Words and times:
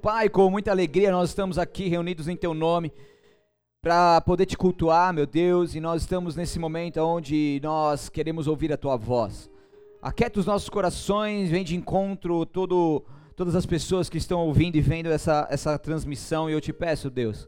Pai, 0.00 0.30
com 0.30 0.48
muita 0.48 0.70
alegria 0.70 1.12
nós 1.12 1.28
estamos 1.28 1.58
aqui 1.58 1.86
reunidos 1.86 2.26
em 2.26 2.34
Teu 2.34 2.54
nome 2.54 2.90
para 3.82 4.18
poder 4.22 4.46
te 4.46 4.56
cultuar, 4.56 5.12
meu 5.12 5.26
Deus, 5.26 5.74
e 5.74 5.80
nós 5.80 6.00
estamos 6.00 6.34
nesse 6.34 6.58
momento 6.58 6.96
onde 7.00 7.60
nós 7.62 8.08
queremos 8.08 8.46
ouvir 8.46 8.72
a 8.72 8.78
Tua 8.78 8.96
voz. 8.96 9.50
Aquieta 10.00 10.40
os 10.40 10.46
nossos 10.46 10.70
corações, 10.70 11.50
vem 11.50 11.62
de 11.62 11.76
encontro 11.76 12.46
todo, 12.46 13.04
todas 13.36 13.54
as 13.54 13.66
pessoas 13.66 14.08
que 14.08 14.16
estão 14.16 14.40
ouvindo 14.40 14.76
e 14.76 14.80
vendo 14.80 15.10
essa, 15.10 15.46
essa 15.50 15.78
transmissão, 15.78 16.48
e 16.48 16.54
eu 16.54 16.62
te 16.62 16.72
peço, 16.72 17.10
Deus, 17.10 17.46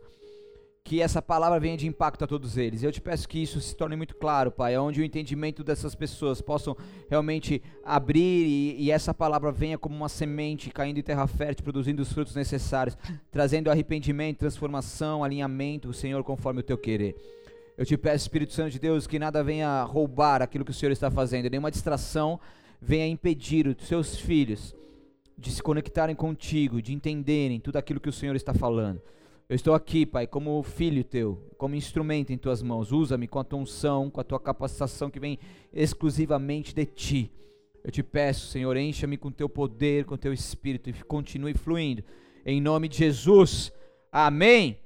que 0.84 1.00
essa 1.00 1.22
palavra 1.22 1.60
venha 1.60 1.76
de 1.76 1.86
impacto 1.86 2.24
a 2.24 2.26
todos 2.26 2.56
eles. 2.56 2.82
Eu 2.82 2.90
te 2.90 3.00
peço 3.00 3.28
que 3.28 3.40
isso 3.40 3.60
se 3.60 3.74
torne 3.76 3.94
muito 3.94 4.16
claro, 4.16 4.50
Pai, 4.50 4.76
onde 4.76 5.00
o 5.00 5.04
entendimento 5.04 5.62
dessas 5.62 5.94
pessoas 5.94 6.40
possam 6.40 6.76
realmente 7.08 7.62
abrir 7.84 8.46
e, 8.46 8.82
e, 8.82 8.90
essa 8.90 9.14
palavra 9.14 9.52
venha 9.52 9.78
como 9.78 9.94
uma 9.94 10.08
semente 10.08 10.70
caindo 10.70 10.98
em 10.98 11.02
terra 11.02 11.26
fértil, 11.26 11.62
produzindo 11.62 12.02
os 12.02 12.12
frutos 12.12 12.34
necessários, 12.34 12.96
trazendo 13.30 13.70
arrependimento, 13.70 14.38
transformação, 14.38 15.22
alinhamento, 15.22 15.92
Senhor, 15.92 16.22
conforme 16.24 16.60
o 16.60 16.64
teu 16.64 16.76
querer. 16.76 17.14
Eu 17.78 17.86
te 17.86 17.96
peço, 17.96 18.24
Espírito 18.24 18.52
Santo 18.52 18.70
de 18.70 18.78
Deus, 18.78 19.06
que 19.06 19.18
nada 19.18 19.42
venha 19.42 19.84
roubar 19.84 20.42
aquilo 20.42 20.64
que 20.64 20.72
o 20.72 20.74
Senhor 20.74 20.92
está 20.92 21.10
fazendo, 21.10 21.48
nenhuma 21.48 21.70
distração 21.70 22.40
venha 22.80 23.06
impedir 23.06 23.68
os 23.68 23.86
seus 23.86 24.16
filhos 24.16 24.74
de 25.38 25.50
se 25.50 25.62
conectarem 25.62 26.14
contigo, 26.14 26.82
de 26.82 26.92
entenderem 26.92 27.60
tudo 27.60 27.76
aquilo 27.76 28.00
que 28.00 28.08
o 28.08 28.12
Senhor 28.12 28.34
está 28.34 28.52
falando. 28.52 29.00
Eu 29.48 29.56
estou 29.56 29.74
aqui, 29.74 30.06
Pai, 30.06 30.26
como 30.26 30.62
filho 30.62 31.04
teu, 31.04 31.54
como 31.58 31.74
instrumento 31.74 32.32
em 32.32 32.38
tuas 32.38 32.62
mãos. 32.62 32.92
Usa-me 32.92 33.28
com 33.28 33.38
a 33.38 33.44
tua 33.44 33.58
unção, 33.58 34.10
com 34.10 34.20
a 34.20 34.24
tua 34.24 34.40
capacitação 34.40 35.10
que 35.10 35.20
vem 35.20 35.38
exclusivamente 35.72 36.74
de 36.74 36.86
ti. 36.86 37.32
Eu 37.84 37.90
te 37.90 38.02
peço, 38.02 38.46
Senhor, 38.46 38.76
encha-me 38.76 39.16
com 39.16 39.30
teu 39.30 39.48
poder, 39.48 40.04
com 40.04 40.16
teu 40.16 40.32
espírito 40.32 40.88
e 40.88 40.92
continue 41.04 41.54
fluindo. 41.54 42.02
Em 42.46 42.60
nome 42.60 42.88
de 42.88 42.98
Jesus. 42.98 43.72
Amém. 44.10 44.78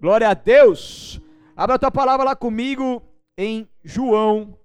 Glória 0.00 0.28
a 0.28 0.34
Deus. 0.34 1.20
Abra 1.56 1.76
a 1.76 1.78
tua 1.78 1.90
palavra 1.90 2.24
lá 2.24 2.36
comigo 2.36 3.02
em 3.38 3.68
João, 3.82 4.58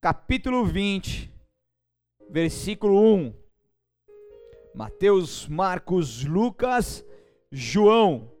capítulo 0.00 0.64
20, 0.64 1.32
versículo 2.30 3.00
1. 3.14 3.34
Mateus, 4.74 5.46
Marcos, 5.48 6.24
Lucas, 6.24 7.04
João. 7.50 8.31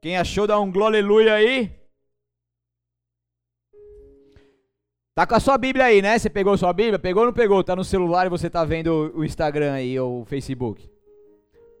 Quem 0.00 0.16
achou, 0.16 0.46
dá 0.46 0.60
um 0.60 0.70
glória 0.70 1.00
aleluia 1.00 1.34
aí. 1.34 1.72
Tá 5.12 5.26
com 5.26 5.34
a 5.34 5.40
sua 5.40 5.58
Bíblia 5.58 5.86
aí, 5.86 6.00
né? 6.00 6.16
Você 6.16 6.30
pegou 6.30 6.56
sua 6.56 6.72
Bíblia? 6.72 7.00
Pegou 7.00 7.22
ou 7.22 7.26
não 7.26 7.32
pegou? 7.32 7.64
Tá 7.64 7.74
no 7.74 7.82
celular 7.82 8.26
e 8.26 8.30
você 8.30 8.48
tá 8.48 8.64
vendo 8.64 9.12
o 9.16 9.24
Instagram 9.24 9.72
aí 9.72 9.98
ou 9.98 10.22
o 10.22 10.24
Facebook. 10.24 10.88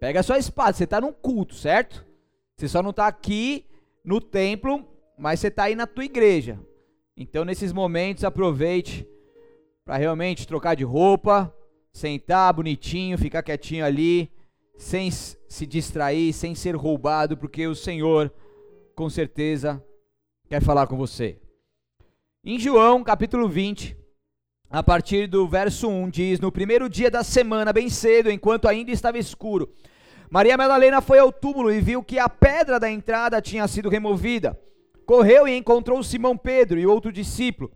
Pega 0.00 0.18
a 0.18 0.22
sua 0.24 0.36
espada, 0.36 0.72
você 0.72 0.84
tá 0.84 1.00
num 1.00 1.12
culto, 1.12 1.54
certo? 1.54 2.04
Você 2.56 2.66
só 2.66 2.82
não 2.82 2.92
tá 2.92 3.06
aqui 3.06 3.64
no 4.04 4.20
templo, 4.20 4.84
mas 5.16 5.38
você 5.38 5.48
tá 5.48 5.64
aí 5.64 5.76
na 5.76 5.86
tua 5.86 6.04
igreja. 6.04 6.58
Então 7.16 7.44
nesses 7.44 7.72
momentos 7.72 8.24
aproveite 8.24 9.06
para 9.84 9.96
realmente 9.96 10.44
trocar 10.44 10.74
de 10.74 10.82
roupa, 10.82 11.54
sentar 11.92 12.52
bonitinho, 12.52 13.16
ficar 13.16 13.44
quietinho 13.44 13.84
ali 13.84 14.28
sem 14.78 15.10
se 15.10 15.66
distrair, 15.66 16.32
sem 16.32 16.54
ser 16.54 16.76
roubado, 16.76 17.36
porque 17.36 17.66
o 17.66 17.74
Senhor, 17.74 18.32
com 18.94 19.10
certeza, 19.10 19.84
quer 20.48 20.62
falar 20.62 20.86
com 20.86 20.96
você. 20.96 21.36
Em 22.44 22.58
João, 22.58 23.02
capítulo 23.02 23.48
20, 23.48 23.96
a 24.70 24.82
partir 24.82 25.26
do 25.26 25.48
verso 25.48 25.88
1, 25.88 26.08
diz: 26.08 26.40
No 26.40 26.52
primeiro 26.52 26.88
dia 26.88 27.10
da 27.10 27.24
semana, 27.24 27.72
bem 27.72 27.90
cedo, 27.90 28.30
enquanto 28.30 28.68
ainda 28.68 28.92
estava 28.92 29.18
escuro, 29.18 29.68
Maria 30.30 30.56
Madalena 30.56 31.00
foi 31.00 31.18
ao 31.18 31.32
túmulo 31.32 31.72
e 31.72 31.80
viu 31.80 32.02
que 32.02 32.18
a 32.18 32.28
pedra 32.28 32.78
da 32.78 32.88
entrada 32.88 33.42
tinha 33.42 33.66
sido 33.66 33.88
removida. 33.88 34.58
Correu 35.04 35.48
e 35.48 35.56
encontrou 35.56 36.02
Simão 36.02 36.36
Pedro 36.36 36.78
e 36.78 36.86
outro 36.86 37.10
discípulo, 37.10 37.72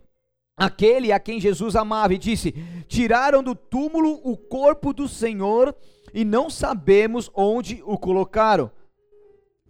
aquele 0.55 1.11
a 1.11 1.19
quem 1.19 1.39
Jesus 1.39 1.75
amava, 1.75 2.13
e 2.13 2.17
disse: 2.17 2.53
Tiraram 2.87 3.43
do 3.43 3.53
túmulo 3.53 4.21
o 4.23 4.37
corpo 4.37 4.93
do 4.93 5.07
Senhor 5.09 5.75
e 6.13 6.23
não 6.23 6.49
sabemos 6.49 7.29
onde 7.33 7.81
o 7.85 7.97
colocaram. 7.97 8.69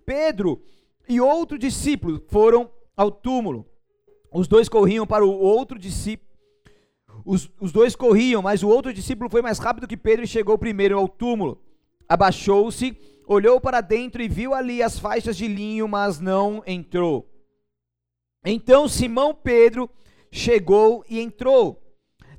Pedro 0.06 0.62
e 1.08 1.22
outro 1.22 1.58
discípulo 1.58 2.22
foram 2.28 2.70
ao 2.96 3.10
túmulo. 3.10 3.66
Os 4.32 4.48
dois 4.48 4.68
corriam 4.68 5.08
para 5.08 5.26
o 5.26 5.32
outro 5.32 5.80
discípulo. 5.80 6.30
Os, 7.26 7.50
os 7.60 7.72
dois 7.72 7.96
corriam, 7.96 8.42
mas 8.42 8.64
o 8.64 8.68
outro 8.68 8.94
discípulo 8.94 9.30
foi 9.30 9.42
mais 9.42 9.60
rápido 9.60 9.88
que 9.88 9.96
Pedro 9.96 10.26
e 10.26 10.28
chegou 10.28 10.58
primeiro 10.58 10.98
ao 10.98 11.08
túmulo. 11.08 11.62
Abaixou-se, 12.10 12.98
olhou 13.26 13.62
para 13.62 13.80
dentro 13.80 14.22
e 14.22 14.28
viu 14.28 14.54
ali 14.54 14.84
as 14.84 15.00
faixas 15.00 15.38
de 15.38 15.48
linho, 15.48 15.88
mas 15.88 16.20
não 16.20 16.62
entrou. 16.68 17.30
Então 18.46 18.90
Simão 18.90 19.34
Pedro 19.34 19.90
chegou 20.30 21.06
e 21.08 21.22
entrou. 21.22 21.82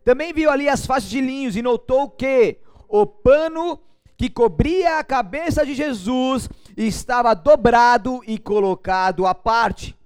Também 0.05 0.35
viu 0.35 0.51
ali 0.51 0.69
as 0.69 0.85
faixas 0.85 1.09
de 1.09 1.21
linhos 1.21 1.57
e 1.57 1.63
notou 1.63 2.11
que 2.11 2.59
o 2.89 3.07
pano 3.07 3.81
que 4.17 4.31
cobria 4.31 4.99
a 4.99 5.05
cabeça 5.05 5.65
de 5.67 5.75
Jesus 5.75 6.49
estava 6.77 7.35
dobrado 7.35 8.21
e 8.27 8.39
colocado 8.39 9.27
à 9.27 9.35
parte. 9.35 9.97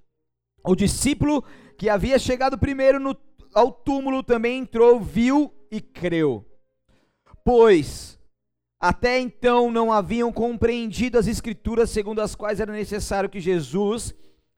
O 0.64 0.74
discípulo 0.74 1.44
que 1.76 1.88
havia 1.88 2.18
chegado 2.18 2.58
primeiro 2.58 2.98
no, 2.98 3.16
ao 3.54 3.70
túmulo 3.72 4.22
também 4.22 4.60
entrou, 4.60 5.00
viu 5.00 5.52
e 5.70 5.80
creu. 5.80 6.44
Pois 7.44 8.18
até 8.80 9.18
então 9.18 9.70
não 9.70 9.92
haviam 9.92 10.32
compreendido 10.32 11.18
as 11.18 11.26
Escrituras 11.26 11.90
segundo 11.90 12.20
as 12.20 12.34
quais 12.34 12.60
era 12.60 12.72
necessário 12.72 13.28
que 13.28 13.40
Jesus 13.40 14.14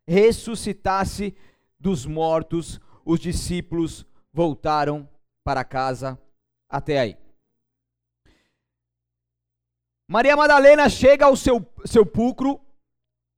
ressuscitasse 0.07 1.35
dos 1.79 2.05
mortos. 2.05 2.79
Os 3.05 3.19
discípulos 3.19 4.05
voltaram 4.33 5.09
para 5.43 5.65
casa 5.65 6.21
até 6.69 7.01
aí. 7.01 7.17
Maria 10.11 10.35
Madalena 10.37 10.89
chega 10.89 11.27
ao 11.27 11.37
seu 11.37 11.65
sepulcro, 11.85 12.61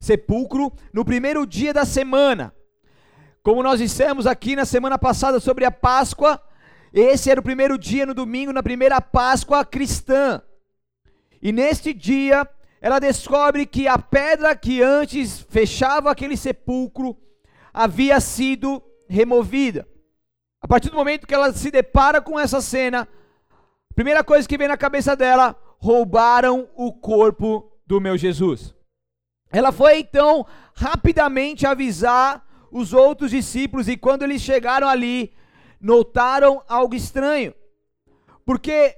sepulcro 0.01 0.73
no 0.91 1.05
primeiro 1.05 1.47
dia 1.47 1.71
da 1.71 1.85
semana. 1.85 2.51
Como 3.43 3.63
nós 3.63 3.79
dissemos 3.79 4.27
aqui 4.27 4.57
na 4.57 4.65
semana 4.65 4.97
passada 4.99 5.39
sobre 5.39 5.67
a 5.67 5.71
Páscoa, 5.71 6.43
esse 6.91 7.31
era 7.31 7.39
o 7.39 7.43
primeiro 7.43 7.77
dia 7.77 8.07
no 8.07 8.15
domingo, 8.15 8.55
na 8.55 8.63
primeira 8.63 9.03
Páscoa 9.03 9.67
cristã. 9.67 10.41
E 11.43 11.53
neste 11.53 11.93
dia, 11.93 12.49
ela 12.81 12.99
descobre 12.99 13.67
que 13.67 13.87
a 13.87 13.99
pedra 13.99 14.57
que 14.57 14.81
antes 14.81 15.41
fechava 15.51 16.11
aquele 16.11 16.39
sepulcro 16.39 17.15
havia 17.71 18.19
sido 18.19 18.83
removida. 19.07 19.87
A 20.59 20.67
partir 20.67 20.89
do 20.89 20.97
momento 20.97 21.27
que 21.27 21.35
ela 21.35 21.53
se 21.53 21.71
depara 21.71 22.23
com 22.23 22.41
essa 22.41 22.63
cena, 22.63 23.07
a 23.91 23.95
primeira 23.95 24.25
coisa 24.25 24.49
que 24.49 24.57
vem 24.57 24.69
na 24.69 24.79
cabeça 24.79 25.15
dela, 25.15 25.55
roubaram 25.83 26.69
o 26.77 26.93
corpo 26.93 27.69
do 27.85 28.01
meu 28.01 28.17
Jesus. 28.17 28.73
Ela 29.51 29.73
foi 29.73 29.99
então 29.99 30.47
rapidamente 30.77 31.67
avisar 31.67 32.47
os 32.71 32.93
outros 32.93 33.33
discípulos, 33.33 33.89
e 33.89 33.97
quando 33.97 34.23
eles 34.23 34.41
chegaram 34.41 34.89
ali, 34.89 35.35
notaram 35.81 36.63
algo 36.69 36.95
estranho, 36.95 37.53
porque 38.47 38.97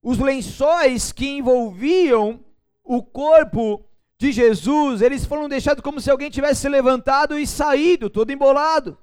os 0.00 0.18
lençóis 0.18 1.10
que 1.10 1.26
envolviam 1.26 2.38
o 2.84 3.02
corpo 3.02 3.84
de 4.16 4.30
Jesus, 4.30 5.02
eles 5.02 5.24
foram 5.24 5.48
deixados 5.48 5.82
como 5.82 6.00
se 6.00 6.12
alguém 6.12 6.30
tivesse 6.30 6.60
se 6.60 6.68
levantado 6.68 7.36
e 7.36 7.44
saído, 7.44 8.08
todo 8.08 8.30
embolado. 8.30 8.96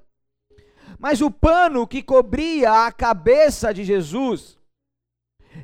Mas 0.98 1.20
o 1.20 1.30
pano 1.30 1.86
que 1.86 2.02
cobria 2.02 2.86
a 2.86 2.90
cabeça 2.90 3.74
de 3.74 3.84
Jesus, 3.84 4.58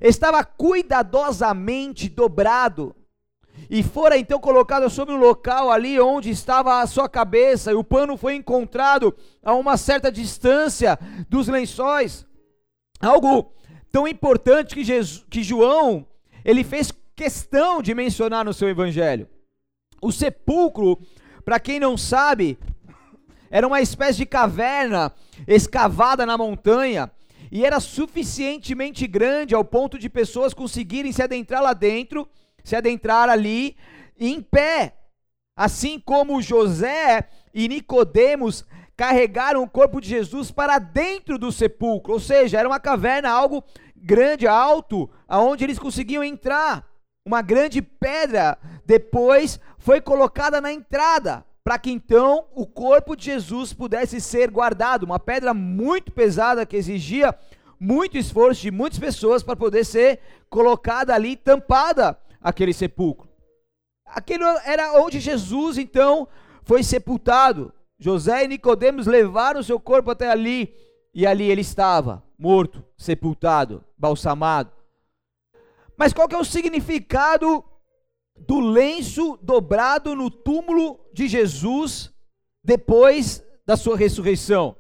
estava 0.00 0.44
cuidadosamente 0.44 2.08
dobrado 2.08 2.94
e 3.70 3.82
fora 3.82 4.16
então 4.16 4.38
colocado 4.38 4.88
sobre 4.88 5.14
o 5.14 5.18
local 5.18 5.70
ali 5.70 6.00
onde 6.00 6.30
estava 6.30 6.80
a 6.80 6.86
sua 6.86 7.08
cabeça, 7.08 7.72
e 7.72 7.74
o 7.74 7.84
pano 7.84 8.16
foi 8.16 8.34
encontrado 8.34 9.14
a 9.42 9.54
uma 9.54 9.76
certa 9.76 10.10
distância 10.10 10.98
dos 11.28 11.48
lençóis. 11.48 12.26
Algo 13.00 13.52
tão 13.90 14.06
importante 14.06 14.74
que, 14.74 14.84
Jesus, 14.84 15.24
que 15.28 15.42
João 15.42 16.06
ele 16.44 16.64
fez 16.64 16.92
questão 17.14 17.82
de 17.82 17.94
mencionar 17.94 18.44
no 18.44 18.54
seu 18.54 18.68
evangelho. 18.68 19.28
O 20.00 20.12
sepulcro, 20.12 20.98
para 21.44 21.58
quem 21.58 21.80
não 21.80 21.96
sabe, 21.96 22.58
era 23.50 23.66
uma 23.66 23.80
espécie 23.80 24.18
de 24.18 24.26
caverna 24.26 25.12
escavada 25.46 26.24
na 26.24 26.38
montanha 26.38 27.10
e 27.50 27.64
era 27.64 27.80
suficientemente 27.80 29.06
grande 29.06 29.54
ao 29.54 29.64
ponto 29.64 29.98
de 29.98 30.08
pessoas 30.08 30.54
conseguirem 30.54 31.12
se 31.12 31.22
adentrar 31.22 31.62
lá 31.62 31.72
dentro, 31.72 32.28
se 32.62 32.76
adentrar 32.76 33.28
ali 33.28 33.76
em 34.18 34.40
pé. 34.40 34.94
Assim 35.56 35.98
como 35.98 36.42
José 36.42 37.28
e 37.52 37.68
Nicodemos 37.68 38.64
carregaram 38.96 39.62
o 39.62 39.70
corpo 39.70 40.00
de 40.00 40.08
Jesus 40.08 40.50
para 40.50 40.78
dentro 40.78 41.38
do 41.38 41.52
sepulcro, 41.52 42.12
ou 42.12 42.20
seja, 42.20 42.58
era 42.58 42.68
uma 42.68 42.80
caverna, 42.80 43.30
algo 43.30 43.64
grande, 43.96 44.46
alto, 44.46 45.08
aonde 45.26 45.64
eles 45.64 45.78
conseguiam 45.78 46.22
entrar. 46.22 46.86
Uma 47.24 47.42
grande 47.42 47.82
pedra 47.82 48.58
depois 48.84 49.60
foi 49.78 50.00
colocada 50.00 50.60
na 50.60 50.72
entrada, 50.72 51.44
para 51.68 51.78
que 51.78 51.90
então 51.90 52.46
o 52.54 52.66
corpo 52.66 53.14
de 53.14 53.26
Jesus 53.26 53.74
pudesse 53.74 54.22
ser 54.22 54.50
guardado. 54.50 55.02
Uma 55.02 55.18
pedra 55.18 55.52
muito 55.52 56.10
pesada 56.10 56.64
que 56.64 56.74
exigia 56.74 57.38
muito 57.78 58.16
esforço 58.16 58.62
de 58.62 58.70
muitas 58.70 58.98
pessoas 58.98 59.42
para 59.42 59.54
poder 59.54 59.84
ser 59.84 60.18
colocada 60.48 61.14
ali, 61.14 61.36
tampada 61.36 62.18
aquele 62.40 62.72
sepulcro. 62.72 63.28
Aquilo 64.06 64.46
era 64.64 64.98
onde 64.98 65.20
Jesus 65.20 65.76
então 65.76 66.26
foi 66.62 66.82
sepultado. 66.82 67.70
José 67.98 68.44
e 68.44 68.48
Nicodemos 68.48 69.06
levaram 69.06 69.62
seu 69.62 69.78
corpo 69.78 70.10
até 70.10 70.30
ali 70.30 70.74
e 71.12 71.26
ali 71.26 71.50
ele 71.50 71.60
estava, 71.60 72.24
morto, 72.38 72.82
sepultado, 72.96 73.84
balsamado. 73.94 74.72
Mas 75.98 76.14
qual 76.14 76.28
que 76.28 76.34
é 76.34 76.38
o 76.38 76.44
significado 76.44 77.62
do 78.46 78.60
lenço 78.60 79.38
dobrado 79.42 80.14
no 80.14 80.30
túmulo 80.30 81.00
de 81.12 81.28
Jesus 81.28 82.12
depois 82.62 83.44
da 83.66 83.76
sua 83.76 83.96
ressurreição? 83.96 84.76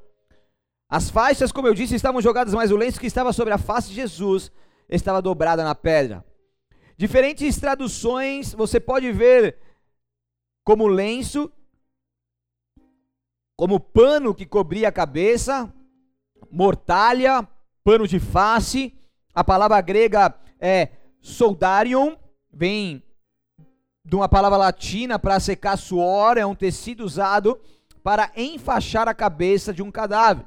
As 0.88 1.10
faixas, 1.10 1.52
como 1.52 1.68
eu 1.68 1.74
disse, 1.74 1.94
estavam 1.94 2.20
jogadas, 2.22 2.54
mas 2.54 2.70
o 2.70 2.76
lenço 2.76 2.98
que 2.98 3.06
estava 3.06 3.32
sobre 3.32 3.52
a 3.52 3.58
face 3.58 3.90
de 3.90 3.94
Jesus 3.94 4.50
estava 4.88 5.20
dobrada 5.20 5.62
na 5.62 5.74
pedra. 5.74 6.24
Diferentes 6.96 7.58
traduções 7.60 8.54
você 8.54 8.80
pode 8.80 9.12
ver 9.12 9.58
como 10.64 10.86
lenço, 10.86 11.50
como 13.56 13.78
pano 13.78 14.34
que 14.34 14.46
cobria 14.46 14.88
a 14.88 14.92
cabeça, 14.92 15.72
mortalha, 16.50 17.46
pano 17.84 18.06
de 18.08 18.18
face. 18.18 18.94
A 19.34 19.44
palavra 19.44 19.80
grega 19.80 20.34
é 20.58 20.88
soldarium, 21.20 22.16
vem 22.52 23.02
de 24.08 24.16
uma 24.16 24.26
palavra 24.26 24.56
latina 24.56 25.18
para 25.18 25.38
secar 25.38 25.76
suor, 25.76 26.38
é 26.38 26.46
um 26.46 26.54
tecido 26.54 27.04
usado 27.04 27.60
para 28.02 28.32
enfaixar 28.34 29.06
a 29.06 29.12
cabeça 29.12 29.70
de 29.70 29.82
um 29.82 29.90
cadáver. 29.90 30.46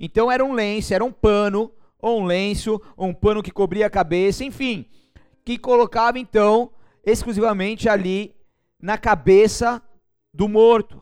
Então 0.00 0.28
era 0.28 0.44
um 0.44 0.52
lenço, 0.52 0.92
era 0.92 1.04
um 1.04 1.12
pano, 1.12 1.70
ou 2.00 2.20
um 2.20 2.24
lenço, 2.24 2.82
ou 2.96 3.06
um 3.06 3.14
pano 3.14 3.40
que 3.40 3.52
cobria 3.52 3.86
a 3.86 3.90
cabeça, 3.90 4.44
enfim, 4.44 4.84
que 5.44 5.56
colocava 5.56 6.18
então 6.18 6.72
exclusivamente 7.04 7.88
ali 7.88 8.34
na 8.82 8.98
cabeça 8.98 9.80
do 10.34 10.48
morto. 10.48 11.00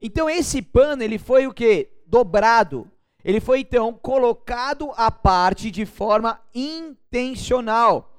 Então 0.00 0.30
esse 0.30 0.62
pano 0.62 1.02
ele 1.02 1.18
foi 1.18 1.46
o 1.46 1.52
que? 1.52 1.90
Dobrado. 2.06 2.90
Ele 3.22 3.38
foi 3.38 3.60
então 3.60 3.92
colocado 3.92 4.92
à 4.96 5.10
parte 5.10 5.70
de 5.70 5.84
forma 5.84 6.40
intencional. 6.54 8.18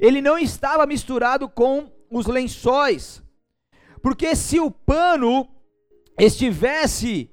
Ele 0.00 0.22
não 0.22 0.38
estava 0.38 0.86
misturado 0.86 1.46
com 1.46 1.97
os 2.10 2.26
lençóis. 2.26 3.22
Porque 4.02 4.34
se 4.36 4.60
o 4.60 4.70
pano 4.70 5.48
estivesse 6.18 7.30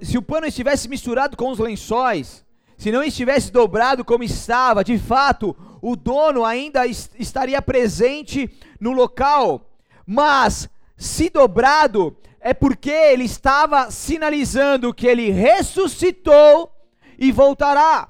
se 0.00 0.16
o 0.16 0.22
pano 0.22 0.46
estivesse 0.46 0.88
misturado 0.88 1.36
com 1.36 1.50
os 1.50 1.58
lençóis, 1.58 2.44
se 2.76 2.90
não 2.90 3.02
estivesse 3.02 3.52
dobrado 3.52 4.04
como 4.04 4.24
estava, 4.24 4.82
de 4.82 4.98
fato, 4.98 5.54
o 5.82 5.94
dono 5.94 6.44
ainda 6.44 6.86
est 6.86 7.10
estaria 7.18 7.60
presente 7.60 8.50
no 8.80 8.92
local. 8.92 9.70
Mas, 10.06 10.68
se 10.96 11.28
dobrado, 11.28 12.16
é 12.40 12.54
porque 12.54 12.90
ele 12.90 13.24
estava 13.24 13.90
sinalizando 13.90 14.94
que 14.94 15.06
ele 15.06 15.30
ressuscitou 15.30 16.72
e 17.18 17.30
voltará. 17.30 18.08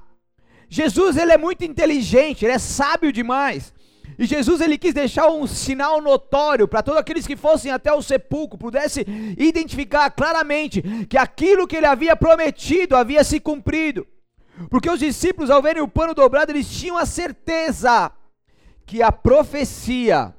Jesus 0.69 1.17
ele 1.17 1.31
é 1.31 1.37
muito 1.37 1.65
inteligente, 1.65 2.45
ele 2.45 2.53
é 2.53 2.59
sábio 2.59 3.11
demais. 3.11 3.73
E 4.19 4.25
Jesus 4.25 4.59
ele 4.59 4.77
quis 4.77 4.93
deixar 4.93 5.29
um 5.29 5.47
sinal 5.47 6.01
notório 6.01 6.67
para 6.67 6.83
todos 6.83 6.99
aqueles 6.99 7.25
que 7.25 7.37
fossem 7.37 7.71
até 7.71 7.93
o 7.93 8.01
sepulcro, 8.01 8.57
pudesse 8.57 9.05
identificar 9.37 10.09
claramente 10.09 10.81
que 11.09 11.17
aquilo 11.17 11.65
que 11.65 11.77
ele 11.77 11.85
havia 11.85 12.17
prometido 12.17 12.97
havia 12.97 13.23
se 13.23 13.39
cumprido. 13.39 14.05
Porque 14.69 14.89
os 14.89 14.99
discípulos, 14.99 15.49
ao 15.49 15.61
verem 15.61 15.81
o 15.81 15.87
pano 15.87 16.13
dobrado, 16.13 16.51
eles 16.51 16.69
tinham 16.69 16.97
a 16.97 17.05
certeza 17.05 18.11
que 18.85 19.01
a 19.01 19.09
profecia 19.09 20.35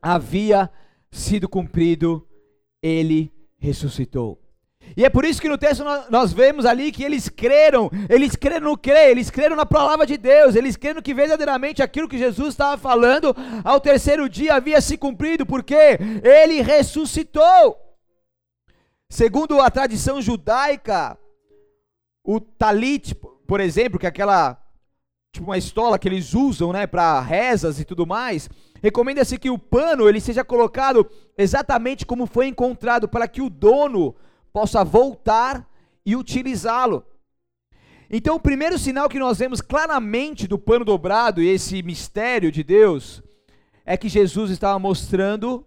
havia 0.00 0.70
sido 1.10 1.48
cumprido, 1.48 2.24
ele 2.80 3.32
ressuscitou. 3.58 4.40
E 4.96 5.04
é 5.04 5.10
por 5.10 5.24
isso 5.24 5.40
que 5.40 5.48
no 5.48 5.58
texto 5.58 5.84
nós 6.10 6.32
vemos 6.32 6.64
ali 6.64 6.90
que 6.90 7.04
eles 7.04 7.28
creram, 7.28 7.90
eles 8.08 8.34
creram 8.34 8.70
no 8.70 8.76
crer, 8.76 9.10
eles 9.10 9.30
creram 9.30 9.54
na 9.54 9.66
palavra 9.66 10.06
de 10.06 10.16
Deus, 10.16 10.54
eles 10.54 10.76
creram 10.76 11.02
que 11.02 11.14
verdadeiramente 11.14 11.82
aquilo 11.82 12.08
que 12.08 12.18
Jesus 12.18 12.48
estava 12.48 12.76
falando 12.76 13.34
ao 13.64 13.80
terceiro 13.80 14.28
dia 14.28 14.54
havia 14.54 14.80
se 14.80 14.96
cumprido, 14.96 15.46
porque 15.46 15.98
ele 16.22 16.62
ressuscitou. 16.62 17.76
Segundo 19.10 19.60
a 19.60 19.70
tradição 19.70 20.20
judaica, 20.20 21.18
o 22.24 22.40
talit, 22.40 23.14
por 23.46 23.60
exemplo, 23.60 23.98
que 23.98 24.06
é 24.06 24.08
aquela 24.08 24.60
tipo 25.32 25.46
uma 25.46 25.58
estola 25.58 25.98
que 25.98 26.08
eles 26.08 26.34
usam, 26.34 26.72
né, 26.72 26.86
para 26.86 27.20
rezas 27.20 27.78
e 27.78 27.84
tudo 27.84 28.06
mais, 28.06 28.48
recomenda-se 28.82 29.38
que 29.38 29.50
o 29.50 29.58
pano 29.58 30.08
ele 30.08 30.20
seja 30.20 30.42
colocado 30.42 31.08
exatamente 31.36 32.04
como 32.04 32.26
foi 32.26 32.48
encontrado 32.48 33.08
para 33.08 33.28
que 33.28 33.40
o 33.40 33.50
dono 33.50 34.14
possa 34.52 34.84
voltar 34.84 35.68
e 36.04 36.16
utilizá-lo. 36.16 37.04
Então, 38.10 38.36
o 38.36 38.40
primeiro 38.40 38.78
sinal 38.78 39.08
que 39.08 39.18
nós 39.18 39.38
vemos 39.38 39.60
claramente 39.60 40.48
do 40.48 40.58
pano 40.58 40.84
dobrado 40.84 41.42
e 41.42 41.48
esse 41.48 41.82
mistério 41.82 42.50
de 42.50 42.62
Deus 42.62 43.22
é 43.84 43.96
que 43.96 44.08
Jesus 44.08 44.50
estava 44.50 44.78
mostrando 44.78 45.66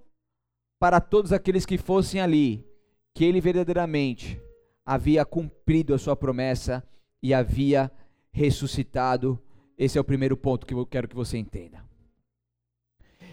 para 0.80 1.00
todos 1.00 1.31
aqueles 1.31 1.66
que 1.66 1.78
fossem 1.78 2.19
ali 2.19 2.66
que 3.13 3.24
ele 3.24 3.39
verdadeiramente 3.39 4.42
havia 4.84 5.24
cumprido 5.24 5.94
a 5.94 6.00
sua 6.00 6.16
promessa 6.16 6.84
e 7.22 7.34
havia 7.34 7.92
ressuscitado. 8.31 9.39
Esse 9.77 9.98
é 9.98 10.01
o 10.01 10.04
primeiro 10.04 10.36
ponto 10.36 10.66
que 10.66 10.74
eu 10.74 10.86
quero 10.86 11.07
que 11.07 11.16
você 11.16 11.38
entenda. 11.38 11.86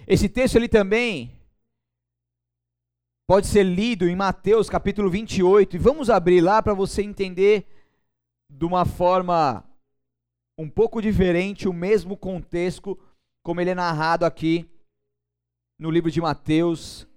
Esse 0.05 0.29
texto 0.29 0.55
ele 0.55 0.67
também 0.67 1.38
pode 3.29 3.45
ser 3.45 3.61
lido 3.61 4.09
em 4.09 4.15
Mateus 4.15 4.71
capítulo 4.71 5.07
28, 5.07 5.75
e 5.75 5.79
vamos 5.79 6.09
abrir 6.09 6.41
lá 6.41 6.63
para 6.63 6.73
você 6.73 7.03
entender 7.03 7.67
de 8.49 8.65
uma 8.65 8.85
forma 8.85 9.63
um 10.57 10.67
pouco 10.67 10.99
diferente 10.99 11.69
o 11.69 11.71
mesmo 11.71 12.17
contexto 12.17 12.97
como 13.43 13.61
ele 13.61 13.69
é 13.69 13.75
narrado 13.75 14.25
aqui 14.25 14.67
no 15.77 15.91
livro 15.91 16.09
de 16.09 16.19
Mateus, 16.19 17.07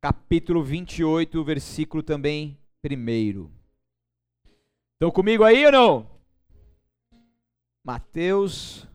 capítulo 0.00 0.62
28, 0.62 1.42
versículo 1.42 2.00
também 2.00 2.56
primeiro. 2.80 3.50
Estão 4.92 5.10
comigo 5.10 5.42
aí 5.42 5.66
ou 5.66 5.72
não? 5.72 6.10
Mateus 7.82 8.86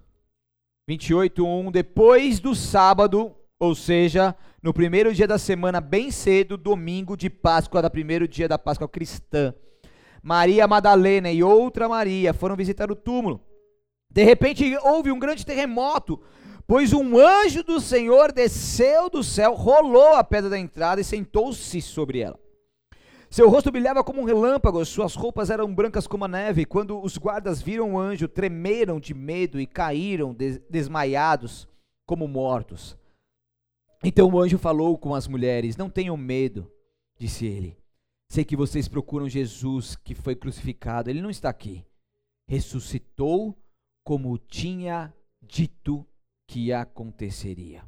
28, 0.88 1.46
1. 1.46 1.70
Depois 1.70 2.40
do 2.40 2.56
sábado, 2.56 3.36
ou 3.62 3.76
seja, 3.76 4.36
no 4.60 4.74
primeiro 4.74 5.14
dia 5.14 5.28
da 5.28 5.38
semana, 5.38 5.80
bem 5.80 6.10
cedo, 6.10 6.58
domingo 6.58 7.16
de 7.16 7.30
Páscoa, 7.30 7.80
da 7.80 7.92
primeiro 7.92 8.28
dia 8.28 8.48
da 8.48 8.58
Páscoa 8.58 8.90
cristã. 8.90 9.54
Maria 10.24 10.68
Madalena 10.68 11.32
e 11.32 11.44
outra 11.44 11.88
Maria 11.88 12.34
foram 12.34 12.56
visitar 12.56 12.90
o 12.92 12.96
túmulo. 12.96 13.40
De 14.10 14.24
repente 14.24 14.76
houve 14.82 15.12
um 15.12 15.20
grande 15.20 15.46
terremoto, 15.46 16.20
pois 16.66 16.92
um 16.92 17.16
anjo 17.20 17.64
do 17.64 17.80
Senhor 17.80 18.32
desceu 18.32 19.12
do 19.12 19.24
céu, 19.24 19.54
rolou 19.54 20.16
a 20.16 20.24
pedra 20.24 20.50
da 20.50 20.58
entrada 20.58 21.00
e 21.00 21.04
sentou-se 21.04 21.80
sobre 21.84 22.20
ela. 22.22 22.40
Seu 23.30 23.48
rosto 23.48 23.72
brilhava 23.72 24.04
como 24.04 24.22
um 24.22 24.26
relâmpago, 24.26 24.84
suas 24.84 25.14
roupas 25.14 25.52
eram 25.52 25.72
brancas 25.72 26.08
como 26.08 26.26
a 26.26 26.28
neve. 26.28 26.66
Quando 26.66 27.00
os 27.00 27.16
guardas 27.16 27.62
viram 27.62 27.94
o 27.94 28.00
anjo, 28.00 28.28
tremeram 28.28 29.00
de 29.00 29.14
medo 29.14 29.60
e 29.60 29.68
caíram 29.68 30.34
des 30.34 30.60
desmaiados 30.68 31.68
como 32.08 32.28
mortos. 32.28 33.00
Então 34.04 34.28
o 34.30 34.40
anjo 34.40 34.58
falou 34.58 34.98
com 34.98 35.14
as 35.14 35.28
mulheres: 35.28 35.78
Não 35.78 35.90
tenham 35.90 36.18
medo, 36.18 36.72
disse 37.18 37.46
ele. 37.46 37.78
Sei 38.32 38.46
que 38.46 38.56
vocês 38.56 38.88
procuram 38.88 39.28
Jesus 39.28 39.96
que 39.96 40.16
foi 40.16 40.36
crucificado. 40.36 41.10
Ele 41.10 41.22
não 41.22 41.30
está 41.30 41.50
aqui. 41.50 41.86
Ressuscitou 42.48 43.58
como 44.06 44.38
tinha 44.38 45.14
dito 45.42 46.08
que 46.48 46.72
aconteceria. 46.72 47.84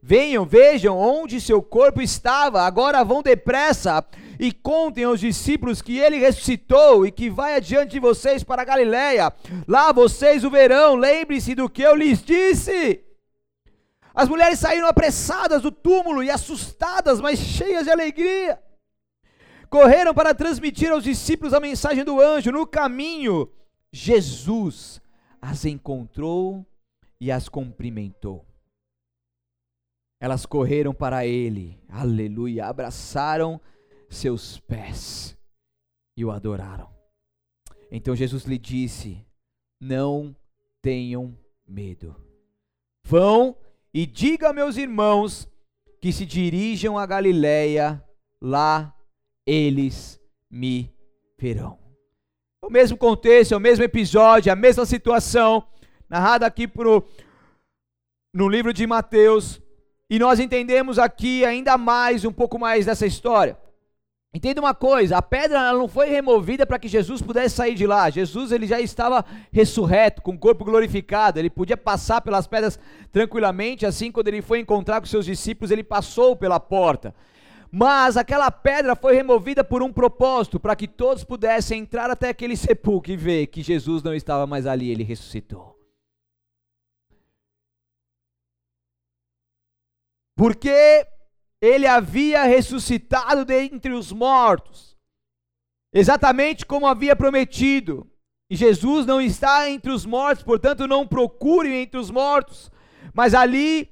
Venham, 0.00 0.44
vejam 0.44 0.98
onde 0.98 1.40
seu 1.40 1.62
corpo 1.62 2.00
estava. 2.00 2.62
Agora 2.62 3.02
vão 3.02 3.22
depressa 3.22 4.04
e 4.38 4.52
contem 4.52 5.04
aos 5.04 5.20
discípulos 5.20 5.82
que 5.82 5.98
ele 5.98 6.18
ressuscitou 6.18 7.06
e 7.06 7.10
que 7.10 7.30
vai 7.30 7.56
adiante 7.56 7.92
de 7.92 8.00
vocês 8.00 8.44
para 8.44 8.64
Galiléia. 8.64 9.32
Lá 9.66 9.92
vocês 9.92 10.44
o 10.44 10.50
verão. 10.50 10.94
Lembre-se 10.94 11.54
do 11.54 11.68
que 11.68 11.82
eu 11.82 11.96
lhes 11.96 12.22
disse. 12.22 13.03
As 14.14 14.28
mulheres 14.28 14.60
saíram 14.60 14.86
apressadas 14.86 15.62
do 15.62 15.72
túmulo 15.72 16.22
e 16.22 16.30
assustadas, 16.30 17.20
mas 17.20 17.40
cheias 17.40 17.84
de 17.84 17.90
alegria. 17.90 18.62
Correram 19.68 20.14
para 20.14 20.32
transmitir 20.32 20.92
aos 20.92 21.02
discípulos 21.02 21.52
a 21.52 21.58
mensagem 21.58 22.04
do 22.04 22.20
anjo. 22.20 22.52
No 22.52 22.64
caminho, 22.64 23.50
Jesus 23.92 25.02
as 25.42 25.64
encontrou 25.64 26.64
e 27.20 27.32
as 27.32 27.48
cumprimentou. 27.48 28.46
Elas 30.20 30.46
correram 30.46 30.94
para 30.94 31.26
ele, 31.26 31.76
aleluia, 31.88 32.66
abraçaram 32.66 33.60
seus 34.08 34.60
pés 34.60 35.36
e 36.16 36.24
o 36.24 36.30
adoraram. 36.30 36.88
Então 37.90 38.14
Jesus 38.14 38.44
lhe 38.44 38.58
disse: 38.58 39.26
Não 39.80 40.34
tenham 40.80 41.36
medo. 41.66 42.14
Vão 43.02 43.56
e 43.94 44.04
diga 44.04 44.48
a 44.48 44.52
meus 44.52 44.76
irmãos 44.76 45.48
que 46.00 46.12
se 46.12 46.26
dirijam 46.26 46.98
a 46.98 47.06
Galiléia, 47.06 48.02
lá 48.42 48.92
eles 49.46 50.20
me 50.50 50.92
verão. 51.38 51.78
O 52.60 52.68
mesmo 52.68 52.96
contexto, 52.96 53.52
é 53.52 53.56
o 53.56 53.60
mesmo 53.60 53.84
episódio, 53.84 54.52
a 54.52 54.56
mesma 54.56 54.84
situação, 54.84 55.64
narrada 56.08 56.44
aqui 56.44 56.66
pro, 56.66 57.06
no 58.34 58.48
livro 58.48 58.72
de 58.72 58.84
Mateus, 58.84 59.62
e 60.10 60.18
nós 60.18 60.40
entendemos 60.40 60.98
aqui 60.98 61.44
ainda 61.44 61.78
mais, 61.78 62.24
um 62.24 62.32
pouco 62.32 62.58
mais 62.58 62.86
dessa 62.86 63.06
história. 63.06 63.56
Entenda 64.34 64.60
uma 64.60 64.74
coisa, 64.74 65.16
a 65.16 65.22
pedra 65.22 65.72
não 65.72 65.86
foi 65.86 66.08
removida 66.08 66.66
para 66.66 66.76
que 66.76 66.88
Jesus 66.88 67.22
pudesse 67.22 67.54
sair 67.54 67.76
de 67.76 67.86
lá. 67.86 68.10
Jesus 68.10 68.50
ele 68.50 68.66
já 68.66 68.80
estava 68.80 69.24
ressurreto, 69.52 70.20
com 70.20 70.32
o 70.32 70.38
corpo 70.38 70.64
glorificado. 70.64 71.38
Ele 71.38 71.48
podia 71.48 71.76
passar 71.76 72.20
pelas 72.20 72.44
pedras 72.44 72.76
tranquilamente, 73.12 73.86
assim 73.86 74.10
quando 74.10 74.26
ele 74.26 74.42
foi 74.42 74.58
encontrar 74.58 75.00
com 75.00 75.06
seus 75.06 75.24
discípulos, 75.24 75.70
ele 75.70 75.84
passou 75.84 76.34
pela 76.34 76.58
porta. 76.58 77.14
Mas 77.70 78.16
aquela 78.16 78.50
pedra 78.50 78.96
foi 78.96 79.14
removida 79.14 79.62
por 79.62 79.84
um 79.84 79.92
propósito, 79.92 80.58
para 80.58 80.74
que 80.74 80.88
todos 80.88 81.22
pudessem 81.22 81.82
entrar 81.82 82.10
até 82.10 82.28
aquele 82.28 82.56
sepulcro 82.56 83.12
e 83.12 83.16
ver 83.16 83.46
que 83.46 83.62
Jesus 83.62 84.02
não 84.02 84.12
estava 84.12 84.48
mais 84.48 84.66
ali, 84.66 84.90
ele 84.90 85.04
ressuscitou. 85.04 85.78
Porque 90.36 91.06
ele 91.64 91.86
havia 91.86 92.44
ressuscitado 92.44 93.44
dentre 93.44 93.92
os 93.92 94.12
mortos, 94.12 94.96
exatamente 95.92 96.66
como 96.66 96.86
havia 96.86 97.16
prometido. 97.16 98.06
E 98.50 98.56
Jesus 98.56 99.06
não 99.06 99.20
está 99.20 99.70
entre 99.70 99.90
os 99.90 100.04
mortos, 100.04 100.44
portanto, 100.44 100.86
não 100.86 101.06
procure 101.06 101.74
entre 101.74 101.98
os 101.98 102.10
mortos. 102.10 102.70
Mas 103.14 103.34
ali 103.34 103.90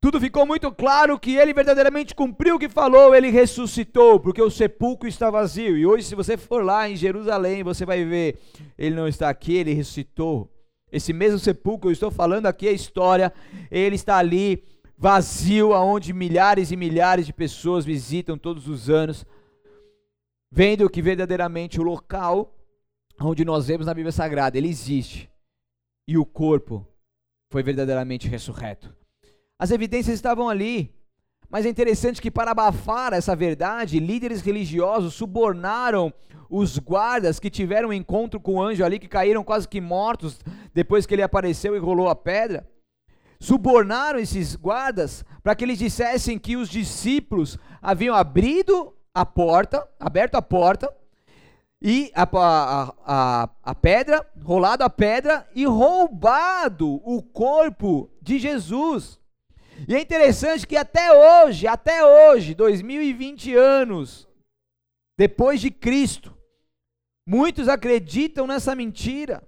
tudo 0.00 0.20
ficou 0.20 0.44
muito 0.44 0.70
claro 0.72 1.18
que 1.18 1.36
ele 1.36 1.54
verdadeiramente 1.54 2.14
cumpriu 2.14 2.56
o 2.56 2.58
que 2.58 2.68
falou, 2.68 3.14
ele 3.14 3.30
ressuscitou, 3.30 4.20
porque 4.20 4.42
o 4.42 4.50
sepulcro 4.50 5.08
está 5.08 5.30
vazio. 5.30 5.78
E 5.78 5.86
hoje, 5.86 6.04
se 6.04 6.14
você 6.14 6.36
for 6.36 6.64
lá 6.64 6.90
em 6.90 6.96
Jerusalém, 6.96 7.62
você 7.62 7.86
vai 7.86 8.04
ver, 8.04 8.38
ele 8.76 8.96
não 8.96 9.06
está 9.06 9.30
aqui, 9.30 9.54
ele 9.54 9.72
ressuscitou. 9.72 10.50
Esse 10.92 11.12
mesmo 11.12 11.38
sepulcro, 11.38 11.88
eu 11.88 11.92
estou 11.92 12.10
falando 12.10 12.46
aqui 12.46 12.68
a 12.68 12.72
história, 12.72 13.32
ele 13.70 13.94
está 13.94 14.18
ali 14.18 14.62
vazio, 14.96 15.72
aonde 15.72 16.12
milhares 16.12 16.70
e 16.70 16.76
milhares 16.76 17.26
de 17.26 17.32
pessoas 17.32 17.84
visitam 17.84 18.38
todos 18.38 18.68
os 18.68 18.88
anos, 18.88 19.26
vendo 20.50 20.88
que 20.88 21.02
verdadeiramente 21.02 21.80
o 21.80 21.82
local 21.82 22.54
onde 23.20 23.44
nós 23.44 23.66
vemos 23.66 23.86
na 23.86 23.94
Bíblia 23.94 24.12
Sagrada, 24.12 24.58
ele 24.58 24.68
existe. 24.68 25.30
E 26.06 26.18
o 26.18 26.24
corpo 26.24 26.86
foi 27.50 27.62
verdadeiramente 27.62 28.28
ressurreto. 28.28 28.94
As 29.58 29.70
evidências 29.70 30.14
estavam 30.14 30.48
ali, 30.48 30.92
mas 31.48 31.64
é 31.64 31.68
interessante 31.68 32.20
que 32.20 32.30
para 32.30 32.50
abafar 32.50 33.12
essa 33.12 33.36
verdade, 33.36 34.00
líderes 34.00 34.42
religiosos 34.42 35.14
subornaram 35.14 36.12
os 36.50 36.78
guardas 36.78 37.38
que 37.38 37.50
tiveram 37.50 37.88
um 37.88 37.92
encontro 37.92 38.40
com 38.40 38.56
o 38.56 38.62
anjo 38.62 38.84
ali, 38.84 38.98
que 38.98 39.08
caíram 39.08 39.44
quase 39.44 39.68
que 39.68 39.80
mortos 39.80 40.40
depois 40.72 41.06
que 41.06 41.14
ele 41.14 41.22
apareceu 41.22 41.74
e 41.74 41.78
rolou 41.78 42.08
a 42.08 42.16
pedra 42.16 42.68
subornaram 43.44 44.18
esses 44.18 44.56
guardas 44.56 45.24
para 45.42 45.54
que 45.54 45.64
eles 45.64 45.78
dissessem 45.78 46.38
que 46.38 46.56
os 46.56 46.68
discípulos 46.68 47.58
haviam 47.82 48.16
abrido 48.16 48.96
a 49.12 49.26
porta, 49.26 49.86
aberto 50.00 50.36
a 50.36 50.42
porta, 50.42 50.92
e 51.80 52.10
a, 52.14 52.22
a, 52.22 52.94
a, 53.04 53.50
a, 53.62 53.74
pedra, 53.74 54.26
rolado 54.42 54.82
a 54.82 54.88
pedra 54.88 55.46
e 55.54 55.66
roubado 55.66 56.94
o 57.04 57.22
corpo 57.22 58.10
de 58.22 58.38
Jesus. 58.38 59.20
E 59.86 59.94
é 59.94 60.00
interessante 60.00 60.66
que 60.66 60.76
até 60.76 61.12
hoje, 61.44 61.66
até 61.66 62.02
hoje, 62.02 62.54
2020 62.54 63.54
anos 63.54 64.26
depois 65.18 65.60
de 65.60 65.70
Cristo, 65.70 66.34
muitos 67.28 67.68
acreditam 67.68 68.46
nessa 68.46 68.74
mentira. 68.74 69.46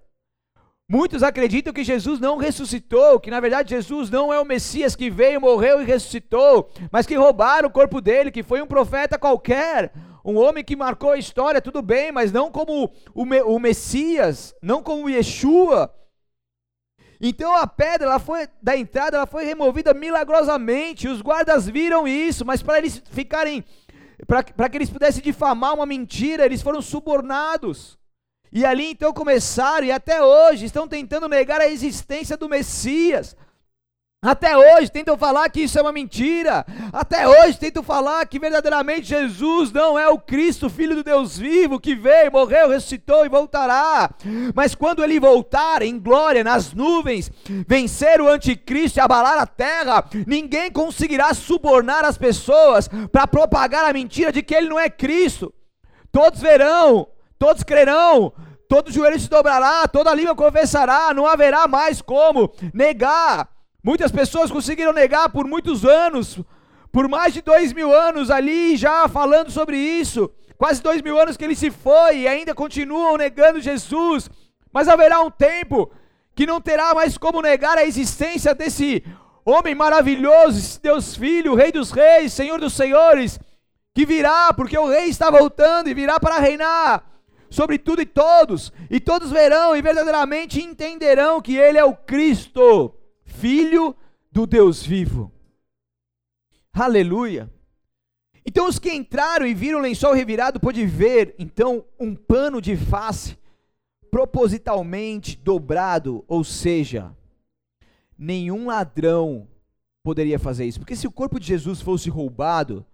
Muitos 0.88 1.24
acreditam 1.24 1.72
que 1.72 1.82
Jesus 1.82 2.20
não 2.20 2.36
ressuscitou, 2.36 3.18
que 3.18 3.30
na 3.30 3.40
verdade 3.40 3.70
Jesus 3.70 4.08
não 4.08 4.32
é 4.32 4.40
o 4.40 4.44
Messias 4.44 4.94
que 4.94 5.10
veio, 5.10 5.40
morreu 5.40 5.82
e 5.82 5.84
ressuscitou, 5.84 6.70
mas 6.92 7.06
que 7.06 7.16
roubaram 7.16 7.68
o 7.68 7.72
corpo 7.72 8.00
dele, 8.00 8.30
que 8.30 8.44
foi 8.44 8.62
um 8.62 8.68
profeta 8.68 9.18
qualquer, 9.18 9.92
um 10.24 10.36
homem 10.36 10.62
que 10.62 10.76
marcou 10.76 11.10
a 11.10 11.18
história, 11.18 11.60
tudo 11.60 11.82
bem, 11.82 12.12
mas 12.12 12.30
não 12.30 12.52
como 12.52 12.92
o, 13.12 13.24
o 13.24 13.58
Messias, 13.58 14.54
não 14.62 14.80
como 14.80 15.10
Yeshua. 15.10 15.92
Então 17.20 17.56
a 17.56 17.66
pedra 17.66 18.06
ela 18.06 18.18
foi, 18.20 18.46
da 18.62 18.76
entrada 18.76 19.16
ela 19.16 19.26
foi 19.26 19.44
removida 19.44 19.92
milagrosamente, 19.92 21.08
os 21.08 21.20
guardas 21.20 21.68
viram 21.68 22.06
isso, 22.06 22.44
mas 22.44 22.62
para 22.62 22.78
eles 22.78 23.02
ficarem, 23.10 23.64
para 24.24 24.68
que 24.68 24.78
eles 24.78 24.90
pudessem 24.90 25.20
difamar 25.20 25.74
uma 25.74 25.86
mentira, 25.86 26.44
eles 26.44 26.62
foram 26.62 26.80
subornados. 26.80 27.98
E 28.56 28.64
ali 28.64 28.86
então 28.92 29.12
começaram, 29.12 29.86
e 29.86 29.92
até 29.92 30.22
hoje 30.22 30.64
estão 30.64 30.88
tentando 30.88 31.28
negar 31.28 31.60
a 31.60 31.68
existência 31.68 32.38
do 32.38 32.48
Messias. 32.48 33.36
Até 34.22 34.56
hoje 34.56 34.90
tentam 34.90 35.18
falar 35.18 35.50
que 35.50 35.60
isso 35.60 35.78
é 35.78 35.82
uma 35.82 35.92
mentira. 35.92 36.64
Até 36.90 37.28
hoje 37.28 37.58
tentam 37.58 37.82
falar 37.82 38.25
que 38.25 38.38
verdadeiramente 38.38 39.08
Jesus 39.08 39.70
não 39.72 39.98
é 39.98 40.08
o 40.08 40.18
Cristo, 40.18 40.70
Filho 40.70 40.96
do 40.96 41.04
Deus 41.04 41.36
vivo, 41.36 41.78
que 41.78 41.94
veio, 41.94 42.32
morreu, 42.32 42.70
ressuscitou 42.70 43.26
e 43.26 43.28
voltará. 43.28 44.08
Mas 44.54 44.75
quando 44.75 45.04
ele 45.04 45.20
voltar 45.20 45.82
em 45.82 45.98
glória 45.98 46.42
nas 46.42 46.72
nuvens, 46.72 47.30
vencer 47.68 48.22
o 48.22 48.28
anticristo 48.28 48.98
e 48.98 49.02
abalar 49.02 49.38
a 49.38 49.46
terra, 49.46 50.02
ninguém 50.26 50.72
conseguirá 50.72 51.34
subornar 51.34 52.06
as 52.06 52.16
pessoas 52.16 52.88
para 53.12 53.26
propagar 53.26 53.84
a 53.84 53.92
mentira 53.92 54.32
de 54.32 54.42
que 54.42 54.54
ele 54.54 54.70
não 54.70 54.80
é 54.80 54.88
Cristo. 54.88 55.52
Todos 56.10 56.40
verão, 56.40 57.06
todos 57.38 57.62
crerão, 57.62 58.32
todo 58.68 58.92
joelho 58.92 59.18
se 59.18 59.28
dobrará, 59.28 59.87
toda 59.88 60.14
língua 60.14 60.35
confessará, 60.35 61.12
não 61.14 61.26
haverá 61.26 61.66
mais 61.66 62.02
como 62.02 62.52
negar. 62.73 63.49
Muitas 63.82 64.11
pessoas 64.11 64.50
conseguiram 64.50 64.92
negar 64.92 65.28
por 65.28 65.46
muitos 65.46 65.85
anos, 65.85 66.40
por 66.90 67.08
mais 67.08 67.32
de 67.32 67.40
dois 67.40 67.73
mil 67.73 67.92
anos 67.94 68.30
ali 68.30 68.76
já 68.76 69.06
falando 69.08 69.50
sobre 69.50 69.76
isso. 69.76 70.30
Quase 70.58 70.82
dois 70.82 71.02
mil 71.02 71.20
anos 71.20 71.37
que 71.37 71.44
ele 71.44 71.54
se 71.54 71.70
foi 71.70 72.20
e 72.20 72.28
ainda 72.28 72.54
continuam 72.54 73.16
negando 73.16 73.61
Jesus. 73.61 74.28
Mas 74.73 74.88
haverá 74.88 75.20
um 75.20 75.30
tempo 75.30 75.90
que 76.35 76.46
não 76.46 76.61
terá 76.61 76.94
mais 76.94 77.16
como 77.16 77.40
negar 77.40 77.78
a 77.78 77.85
existência 77.85 78.54
desse 78.54 79.04
homem 79.44 79.75
maravilhoso, 79.75 80.58
esse 80.58 80.80
Deus 80.80 81.14
Filho, 81.14 81.54
Rei 81.54 81.70
dos 81.70 81.92
Reis, 81.92 82.32
Senhor 82.32 82.58
dos 82.58 82.75
Senhores, 82.75 83.38
que 83.94 84.04
virá, 84.04 84.52
porque 84.52 84.76
o 84.76 84.88
Rei 84.88 85.04
está 85.04 85.30
voltando 85.30 85.88
e 85.88 85.94
virá 85.94 86.18
para 86.18 86.38
reinar 86.38 87.15
sobre 87.50 87.78
tudo 87.78 88.02
e 88.02 88.06
todos, 88.06 88.72
e 88.90 89.00
todos 89.00 89.30
verão 89.30 89.76
e 89.76 89.82
verdadeiramente 89.82 90.60
entenderão 90.60 91.40
que 91.40 91.56
Ele 91.56 91.78
é 91.78 91.84
o 91.84 91.94
Cristo, 91.94 92.94
Filho 93.24 93.94
do 94.30 94.46
Deus 94.46 94.84
vivo. 94.84 95.32
Aleluia. 96.72 97.50
Então 98.44 98.68
os 98.68 98.78
que 98.78 98.92
entraram 98.92 99.46
e 99.46 99.54
viram 99.54 99.78
o 99.78 99.82
lençol 99.82 100.12
revirado 100.12 100.60
pôde 100.60 100.86
ver, 100.86 101.34
então, 101.38 101.84
um 101.98 102.14
pano 102.14 102.60
de 102.60 102.76
face 102.76 103.36
propositalmente 104.10 105.36
dobrado, 105.36 106.24
ou 106.28 106.44
seja, 106.44 107.14
nenhum 108.16 108.66
ladrão 108.66 109.48
poderia 110.02 110.38
fazer 110.38 110.64
isso, 110.64 110.78
porque 110.78 110.94
se 110.94 111.06
o 111.06 111.10
corpo 111.10 111.40
de 111.40 111.46
Jesus 111.46 111.80
fosse 111.80 112.08
roubado, 112.08 112.86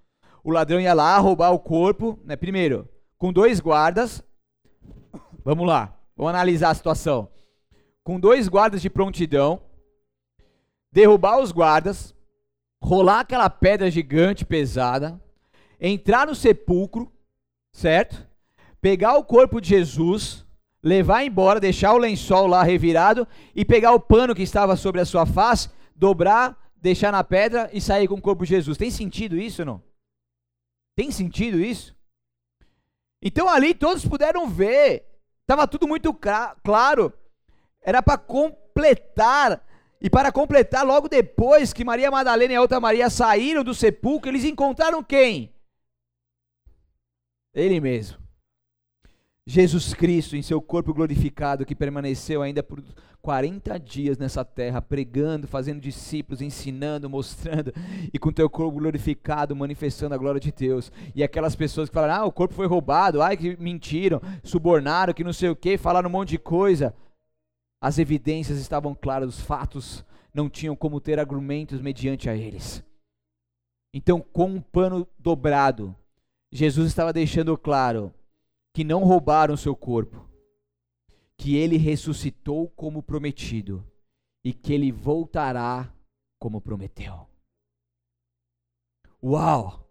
o 0.42 0.50
ladrão 0.50 0.80
ia 0.80 0.94
lá 0.94 1.16
roubar 1.18 1.50
o 1.52 1.58
corpo, 1.58 2.18
né, 2.24 2.34
primeiro, 2.34 2.88
com 3.18 3.32
dois 3.32 3.60
guardas, 3.60 4.24
Vamos 5.44 5.66
lá, 5.66 5.98
vamos 6.16 6.30
analisar 6.30 6.70
a 6.70 6.74
situação. 6.74 7.28
Com 8.04 8.20
dois 8.20 8.48
guardas 8.48 8.80
de 8.80 8.88
prontidão, 8.88 9.60
derrubar 10.92 11.40
os 11.40 11.50
guardas, 11.50 12.14
rolar 12.80 13.20
aquela 13.20 13.50
pedra 13.50 13.90
gigante 13.90 14.44
pesada, 14.44 15.20
entrar 15.80 16.26
no 16.26 16.34
sepulcro, 16.34 17.12
certo? 17.72 18.24
Pegar 18.80 19.16
o 19.16 19.24
corpo 19.24 19.60
de 19.60 19.70
Jesus, 19.70 20.44
levar 20.82 21.24
embora, 21.24 21.58
deixar 21.58 21.92
o 21.92 21.98
lençol 21.98 22.46
lá 22.46 22.62
revirado 22.62 23.26
e 23.54 23.64
pegar 23.64 23.92
o 23.92 24.00
pano 24.00 24.34
que 24.34 24.42
estava 24.42 24.76
sobre 24.76 25.00
a 25.00 25.04
sua 25.04 25.26
face, 25.26 25.70
dobrar, 25.94 26.56
deixar 26.76 27.10
na 27.10 27.24
pedra 27.24 27.68
e 27.72 27.80
sair 27.80 28.06
com 28.06 28.14
o 28.14 28.22
corpo 28.22 28.44
de 28.44 28.50
Jesus. 28.50 28.78
Tem 28.78 28.90
sentido 28.90 29.36
isso 29.36 29.62
ou 29.62 29.66
não? 29.66 29.82
Tem 30.96 31.10
sentido 31.10 31.60
isso? 31.60 31.96
Então 33.20 33.48
ali 33.48 33.74
todos 33.74 34.06
puderam 34.06 34.48
ver 34.48 35.11
Estava 35.52 35.68
tudo 35.68 35.86
muito 35.86 36.14
claro. 36.14 37.12
era 37.82 38.02
para 38.02 38.16
completar 38.16 39.62
e 40.00 40.08
para 40.08 40.32
completar, 40.32 40.82
logo 40.82 41.10
depois 41.10 41.74
que 41.74 41.84
Maria 41.84 42.10
Madalena 42.10 42.54
e 42.54 42.56
a 42.56 42.60
outra 42.62 42.80
Maria 42.80 43.10
saíram 43.10 43.62
do 43.62 43.74
sepulcro, 43.74 44.30
eles 44.30 44.44
encontraram 44.44 45.04
quem? 45.04 45.52
Ele 47.52 47.80
mesmo. 47.80 48.16
Jesus 49.46 49.92
Cristo 49.92 50.36
em 50.36 50.42
seu 50.42 50.62
corpo 50.62 50.94
glorificado, 50.94 51.66
que 51.66 51.74
permaneceu 51.74 52.40
ainda 52.40 52.62
por 52.62 52.82
40 53.22 53.78
dias 53.78 54.18
nessa 54.18 54.44
terra, 54.44 54.82
pregando, 54.82 55.46
fazendo 55.46 55.80
discípulos, 55.80 56.42
ensinando, 56.42 57.08
mostrando, 57.08 57.72
e 58.12 58.18
com 58.18 58.32
teu 58.32 58.50
corpo 58.50 58.78
glorificado, 58.78 59.54
manifestando 59.54 60.14
a 60.14 60.18
glória 60.18 60.40
de 60.40 60.50
Deus. 60.50 60.90
E 61.14 61.22
aquelas 61.22 61.54
pessoas 61.54 61.88
que 61.88 61.94
falaram, 61.94 62.24
ah, 62.24 62.26
o 62.26 62.32
corpo 62.32 62.52
foi 62.52 62.66
roubado, 62.66 63.22
ai 63.22 63.36
que 63.36 63.56
mentiram, 63.60 64.20
subornaram, 64.42 65.14
que 65.14 65.22
não 65.22 65.32
sei 65.32 65.48
o 65.48 65.56
que, 65.56 65.78
falaram 65.78 66.08
um 66.08 66.12
monte 66.12 66.30
de 66.30 66.38
coisa. 66.38 66.92
As 67.80 67.98
evidências 67.98 68.58
estavam 68.58 68.94
claras, 68.94 69.28
os 69.28 69.40
fatos 69.40 70.04
não 70.34 70.50
tinham 70.50 70.74
como 70.74 71.00
ter 71.00 71.20
argumentos 71.20 71.80
mediante 71.80 72.28
a 72.28 72.34
eles. 72.34 72.84
Então, 73.94 74.20
com 74.20 74.46
um 74.46 74.60
pano 74.60 75.06
dobrado, 75.16 75.94
Jesus 76.50 76.88
estava 76.88 77.12
deixando 77.12 77.56
claro 77.56 78.12
que 78.74 78.82
não 78.82 79.04
roubaram 79.04 79.56
seu 79.56 79.76
corpo, 79.76 80.26
que 81.38 81.56
ele 81.56 81.76
ressuscitou 81.76 82.68
como 82.70 83.02
prometido 83.02 83.84
e 84.44 84.52
que 84.52 84.72
ele 84.72 84.92
voltará 84.92 85.92
como 86.38 86.60
prometeu. 86.60 87.26
Uau! 89.22 89.82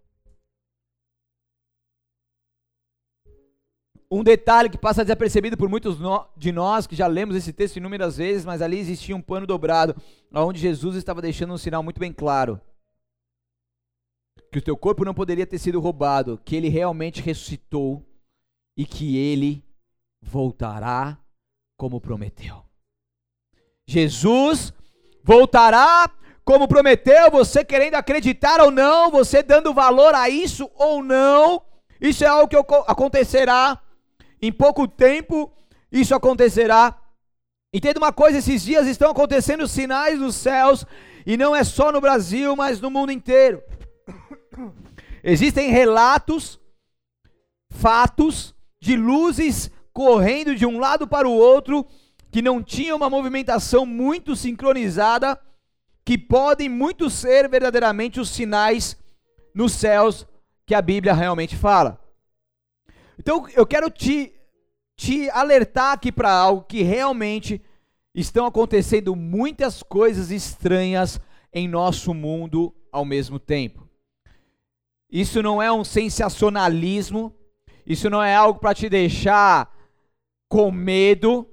Um 4.14 4.24
detalhe 4.24 4.70
que 4.70 4.78
passa 4.78 5.06
desapercebido 5.06 5.56
por 5.56 5.70
muitos 5.70 5.98
de 6.36 6.52
nós 6.52 6.86
que 6.86 6.98
já 6.98 7.08
lemos 7.08 7.34
esse 7.34 7.54
texto 7.54 7.78
inúmeras 7.78 8.18
vezes, 8.18 8.44
mas 8.44 8.62
ali 8.62 8.78
existia 8.78 9.16
um 9.16 9.22
pano 9.22 9.48
dobrado, 9.48 9.96
onde 10.34 10.60
Jesus 10.60 10.98
estava 10.98 11.22
deixando 11.22 11.54
um 11.54 11.58
sinal 11.58 11.82
muito 11.82 11.98
bem 11.98 12.12
claro: 12.12 12.60
que 14.52 14.60
o 14.60 14.62
teu 14.62 14.76
corpo 14.76 15.06
não 15.06 15.14
poderia 15.14 15.48
ter 15.48 15.58
sido 15.60 15.80
roubado, 15.80 16.38
que 16.44 16.58
ele 16.58 16.68
realmente 16.68 17.22
ressuscitou 17.22 18.06
e 18.76 18.86
que 18.86 19.16
ele 19.16 19.64
voltará 20.22 21.21
como 21.82 22.00
prometeu. 22.00 22.64
Jesus 23.88 24.72
voltará 25.24 26.12
como 26.46 26.68
prometeu, 26.68 27.32
você 27.32 27.66
querendo 27.66 27.96
acreditar 27.96 28.62
ou 28.62 28.70
não, 28.70 29.10
você 29.10 29.42
dando 29.42 29.74
valor 29.74 30.14
a 30.14 30.30
isso 30.30 30.70
ou 30.76 31.02
não, 31.02 31.60
isso 32.00 32.24
é 32.24 32.28
algo 32.28 32.48
que 32.48 32.56
acontecerá 32.86 33.82
em 34.40 34.52
pouco 34.52 34.88
tempo 34.88 35.52
isso 35.92 36.14
acontecerá. 36.14 36.96
Entenda 37.74 38.00
uma 38.00 38.14
coisa: 38.14 38.38
esses 38.38 38.62
dias 38.62 38.86
estão 38.86 39.10
acontecendo 39.10 39.68
sinais 39.68 40.20
nos 40.20 40.36
céus, 40.36 40.86
e 41.26 41.36
não 41.36 41.56
é 41.56 41.64
só 41.64 41.92
no 41.92 42.00
Brasil, 42.00 42.56
mas 42.56 42.80
no 42.80 42.92
mundo 42.92 43.12
inteiro. 43.12 43.60
Existem 45.24 45.72
relatos, 45.72 46.60
fatos 47.72 48.54
de 48.80 48.96
luzes 48.96 49.72
correndo 49.94 50.56
de 50.56 50.66
um 50.66 50.80
lado 50.80 51.08
para 51.08 51.28
o 51.28 51.34
outro, 51.34 51.86
que 52.32 52.42
não 52.42 52.64
tinham 52.64 52.98
uma 52.98 53.10
movimentação 53.10 53.86
muito 53.86 54.36
sincronizada, 54.36 55.40
que 56.04 56.18
podem 56.18 56.70
muito 56.70 57.10
ser 57.10 57.48
verdadeiramente 57.50 58.20
os 58.20 58.30
sinais 58.30 58.98
nos 59.54 59.74
céus 59.74 60.26
que 60.66 60.74
a 60.74 60.82
Bíblia 60.82 61.14
realmente 61.14 61.56
fala. 61.56 62.00
Então 63.20 63.46
eu 63.54 63.66
quero 63.66 63.90
te, 63.90 64.34
te 64.96 65.30
alertar 65.30 65.94
aqui 65.94 66.12
para 66.12 66.32
algo 66.32 66.64
que 66.64 66.82
realmente 66.82 67.62
estão 68.16 68.46
acontecendo 68.46 69.16
muitas 69.16 69.84
coisas 69.84 70.32
estranhas 70.32 71.20
em 71.54 71.68
nosso 71.68 72.14
mundo 72.14 72.74
ao 72.92 73.06
mesmo 73.06 73.40
tempo. 73.40 73.88
Isso 75.12 75.44
não 75.44 75.62
é 75.62 75.72
um 75.72 75.84
sensacionalismo, 75.84 77.36
isso 77.86 78.10
não 78.10 78.24
é 78.24 78.34
algo 78.34 78.60
para 78.60 78.74
te 78.74 78.88
deixar 78.88 79.70
com 80.52 80.70
medo, 80.70 81.48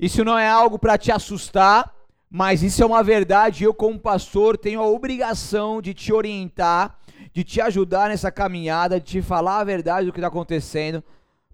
isso 0.00 0.24
não 0.24 0.38
é 0.38 0.48
algo 0.48 0.78
para 0.78 0.96
te 0.96 1.12
assustar, 1.12 1.94
mas 2.30 2.62
isso 2.62 2.82
é 2.82 2.86
uma 2.86 3.02
verdade. 3.02 3.62
Eu, 3.62 3.74
como 3.74 4.00
pastor, 4.00 4.56
tenho 4.56 4.80
a 4.80 4.88
obrigação 4.88 5.82
de 5.82 5.92
te 5.92 6.12
orientar 6.12 6.98
de 7.32 7.44
te 7.44 7.60
ajudar 7.60 8.08
nessa 8.08 8.32
caminhada, 8.32 8.98
de 8.98 9.06
te 9.06 9.22
falar 9.22 9.60
a 9.60 9.64
verdade 9.64 10.06
do 10.06 10.12
que 10.12 10.18
está 10.18 10.26
acontecendo, 10.26 11.04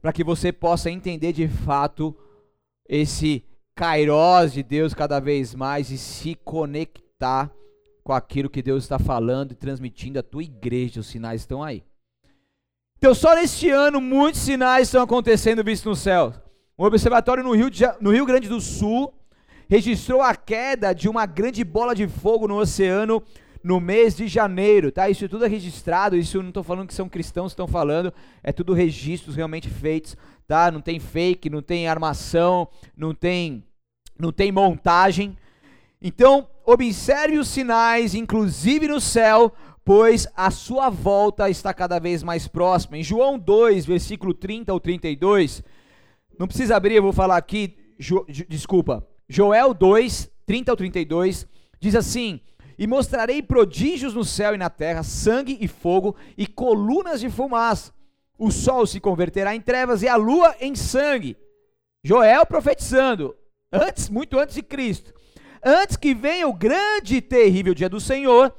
para 0.00 0.12
que 0.12 0.24
você 0.24 0.52
possa 0.52 0.90
entender 0.90 1.32
de 1.32 1.46
fato 1.46 2.16
esse 2.88 3.44
kairós 3.74 4.52
de 4.52 4.62
Deus 4.62 4.94
cada 4.94 5.20
vez 5.20 5.54
mais 5.54 5.90
e 5.90 5.98
se 5.98 6.34
conectar 6.36 7.50
com 8.02 8.12
aquilo 8.12 8.48
que 8.48 8.62
Deus 8.62 8.84
está 8.84 8.98
falando 8.98 9.52
e 9.52 9.56
transmitindo 9.56 10.18
à 10.18 10.22
tua 10.22 10.42
igreja. 10.42 11.00
Os 11.00 11.06
sinais 11.06 11.42
estão 11.42 11.62
aí. 11.62 11.82
Então, 12.96 13.14
só 13.14 13.34
neste 13.34 13.68
ano, 13.68 14.00
muitos 14.00 14.40
sinais 14.40 14.88
estão 14.88 15.02
acontecendo 15.02 15.64
vistos 15.64 15.86
no 15.86 15.96
céu. 15.96 16.32
Um 16.76 16.84
observatório 16.84 17.44
no 17.44 17.52
Rio, 17.52 17.70
no 18.00 18.10
Rio 18.10 18.26
Grande 18.26 18.48
do 18.48 18.60
Sul 18.60 19.14
registrou 19.68 20.20
a 20.20 20.34
queda 20.34 20.92
de 20.92 21.08
uma 21.08 21.24
grande 21.24 21.62
bola 21.62 21.94
de 21.94 22.08
fogo 22.08 22.48
no 22.48 22.58
oceano 22.58 23.22
no 23.62 23.80
mês 23.80 24.16
de 24.16 24.26
janeiro, 24.26 24.92
tá? 24.92 25.08
Isso 25.08 25.28
tudo 25.28 25.44
é 25.44 25.48
registrado, 25.48 26.16
isso 26.16 26.36
eu 26.36 26.42
não 26.42 26.50
estou 26.50 26.62
falando 26.62 26.88
que 26.88 26.94
são 26.94 27.08
cristãos 27.08 27.52
que 27.52 27.54
estão 27.54 27.68
falando, 27.68 28.12
é 28.42 28.52
tudo 28.52 28.74
registros 28.74 29.36
realmente 29.36 29.70
feitos, 29.70 30.16
tá? 30.46 30.70
Não 30.70 30.80
tem 30.80 30.98
fake, 30.98 31.48
não 31.48 31.62
tem 31.62 31.86
armação, 31.86 32.68
não 32.96 33.14
tem, 33.14 33.64
não 34.18 34.32
tem 34.32 34.52
montagem. 34.52 35.34
Então, 36.02 36.46
observe 36.66 37.38
os 37.38 37.48
sinais, 37.48 38.14
inclusive 38.14 38.88
no 38.88 39.00
céu, 39.00 39.54
pois 39.84 40.26
a 40.36 40.50
sua 40.50 40.90
volta 40.90 41.48
está 41.48 41.72
cada 41.72 41.98
vez 41.98 42.22
mais 42.22 42.46
próxima. 42.48 42.98
Em 42.98 43.02
João 43.02 43.38
2, 43.38 43.86
versículo 43.86 44.34
30 44.34 44.72
ao 44.72 44.80
32, 44.80 45.62
não 46.38 46.46
precisa 46.46 46.76
abrir, 46.76 46.94
eu 46.94 47.02
vou 47.02 47.12
falar 47.12 47.36
aqui, 47.36 47.76
jo, 47.98 48.24
desculpa. 48.48 49.06
Joel 49.28 49.72
2, 49.72 50.30
30 50.46 50.70
ao 50.70 50.76
32, 50.76 51.46
diz 51.80 51.94
assim: 51.94 52.40
e 52.78 52.86
mostrarei 52.86 53.42
prodígios 53.42 54.14
no 54.14 54.24
céu 54.24 54.54
e 54.54 54.58
na 54.58 54.68
terra, 54.68 55.02
sangue 55.02 55.56
e 55.60 55.68
fogo 55.68 56.16
e 56.36 56.46
colunas 56.46 57.20
de 57.20 57.30
fumaça. 57.30 57.92
O 58.36 58.50
sol 58.50 58.86
se 58.86 58.98
converterá 58.98 59.54
em 59.54 59.60
trevas 59.60 60.02
e 60.02 60.08
a 60.08 60.16
lua 60.16 60.54
em 60.60 60.74
sangue. 60.74 61.36
Joel 62.02 62.44
profetizando, 62.44 63.34
antes, 63.72 64.08
muito 64.08 64.38
antes 64.38 64.56
de 64.56 64.62
Cristo. 64.62 65.14
Antes 65.64 65.96
que 65.96 66.14
venha 66.14 66.46
o 66.48 66.52
grande 66.52 67.16
e 67.16 67.22
terrível 67.22 67.74
dia 67.74 67.88
do 67.88 68.00
Senhor, 68.00 68.52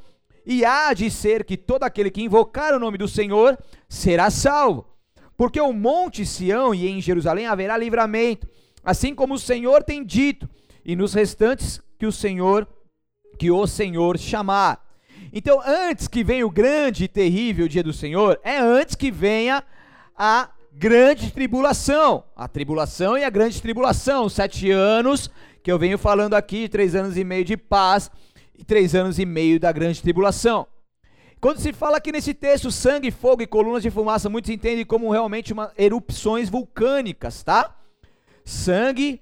e 0.46 0.64
há 0.64 0.94
de 0.94 1.12
ser 1.12 1.44
que 1.44 1.58
todo 1.58 1.84
aquele 1.84 2.10
que 2.10 2.22
invocar 2.22 2.74
o 2.74 2.80
nome 2.80 2.98
do 2.98 3.08
Senhor 3.08 3.58
será 3.90 4.30
salvo. 4.30 4.88
Porque 5.38 5.60
o 5.60 5.74
monte 5.74 6.26
Sião 6.26 6.74
e 6.74 6.88
em 6.88 7.02
Jerusalém 7.02 7.48
haverá 7.48 7.78
livramento, 7.78 8.48
assim 8.84 9.13
como 9.13 9.34
o 9.34 9.39
Senhor 9.39 9.84
tem 9.84 10.04
dito, 10.04 10.50
e 10.84 10.95
nos 10.95 11.13
restantes 11.13 11.82
que 11.98 12.06
o 12.06 12.12
Senhor 12.12 12.67
que 13.38 13.52
o 13.52 13.67
Senhor 13.67 14.17
chamar. 14.17 14.84
Então, 15.32 15.62
antes 15.65 16.08
que 16.08 16.24
venha 16.24 16.48
o 16.48 16.50
grande 16.50 17.04
e 17.04 17.08
terrível 17.08 17.67
dia 17.67 17.84
do 17.84 17.91
Senhor, 17.91 18.39
é 18.43 18.58
antes 18.58 18.95
que 18.95 19.12
venha 19.12 19.63
a 20.17 20.50
grande 20.71 21.32
tribulação. 21.32 22.24
A 22.36 22.48
tribulação 22.48 23.17
e 23.17 23.24
a 23.24 23.30
grande 23.30 23.62
tribulação. 23.62 24.30
Sete 24.30 24.71
anos 24.71 25.30
que 25.62 25.71
eu 25.71 25.80
venho 25.80 25.98
falando 25.98 26.36
aqui, 26.36 26.69
três 26.69 26.95
anos 26.95 27.17
e 27.17 27.24
meio 27.24 27.43
de 27.43 27.58
paz 27.58 28.10
e 28.58 28.63
três 28.63 28.95
anos 28.95 29.19
e 29.19 29.26
meio 29.26 29.60
da 29.60 29.71
grande 29.71 30.02
tribulação. 30.02 30.67
Quando 31.46 31.60
se 31.60 31.72
fala 31.72 31.98
aqui 31.98 32.12
nesse 32.12 32.34
texto 32.34 32.72
sangue, 32.72 33.12
fogo 33.12 33.44
e 33.44 33.46
colunas 33.46 33.84
de 33.84 33.92
fumaça, 33.92 34.28
muitos 34.28 34.50
entendem 34.50 34.84
como 34.84 35.12
realmente 35.12 35.54
uma 35.54 35.72
erupções 35.78 36.50
vulcânicas, 36.50 37.44
tá? 37.44 37.76
Sangue, 38.44 39.22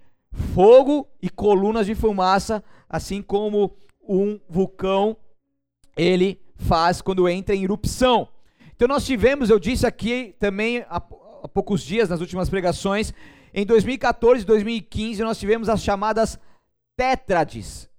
fogo 0.55 1.05
e 1.21 1.29
colunas 1.29 1.85
de 1.85 1.93
fumaça, 1.93 2.63
assim 2.87 3.21
como 3.21 3.75
um 4.07 4.39
vulcão 4.47 5.17
ele 5.97 6.39
faz 6.55 7.01
quando 7.01 7.27
entra 7.27 7.53
em 7.53 7.65
erupção. 7.65 8.29
Então 8.73 8.87
nós 8.87 9.05
tivemos, 9.05 9.49
eu 9.49 9.59
disse 9.59 9.85
aqui 9.85 10.33
também 10.39 10.85
há, 10.89 11.03
há 11.43 11.49
poucos 11.49 11.83
dias 11.83 12.07
nas 12.07 12.21
últimas 12.21 12.49
pregações, 12.49 13.13
em 13.53 13.65
2014 13.65 14.43
e 14.43 14.45
2015 14.45 15.21
nós 15.23 15.37
tivemos 15.37 15.67
as 15.67 15.83
chamadas 15.83 16.39
tétrades. 16.95 17.89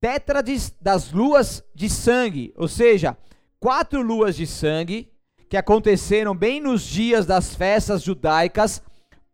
Tétrades 0.00 0.74
das 0.80 1.12
luas 1.12 1.62
de 1.72 1.88
sangue, 1.88 2.52
ou 2.56 2.66
seja, 2.66 3.16
quatro 3.60 4.00
luas 4.00 4.34
de 4.34 4.46
sangue 4.46 5.12
que 5.48 5.56
aconteceram 5.56 6.34
bem 6.34 6.60
nos 6.60 6.82
dias 6.82 7.26
das 7.26 7.54
festas 7.54 8.02
judaicas, 8.02 8.82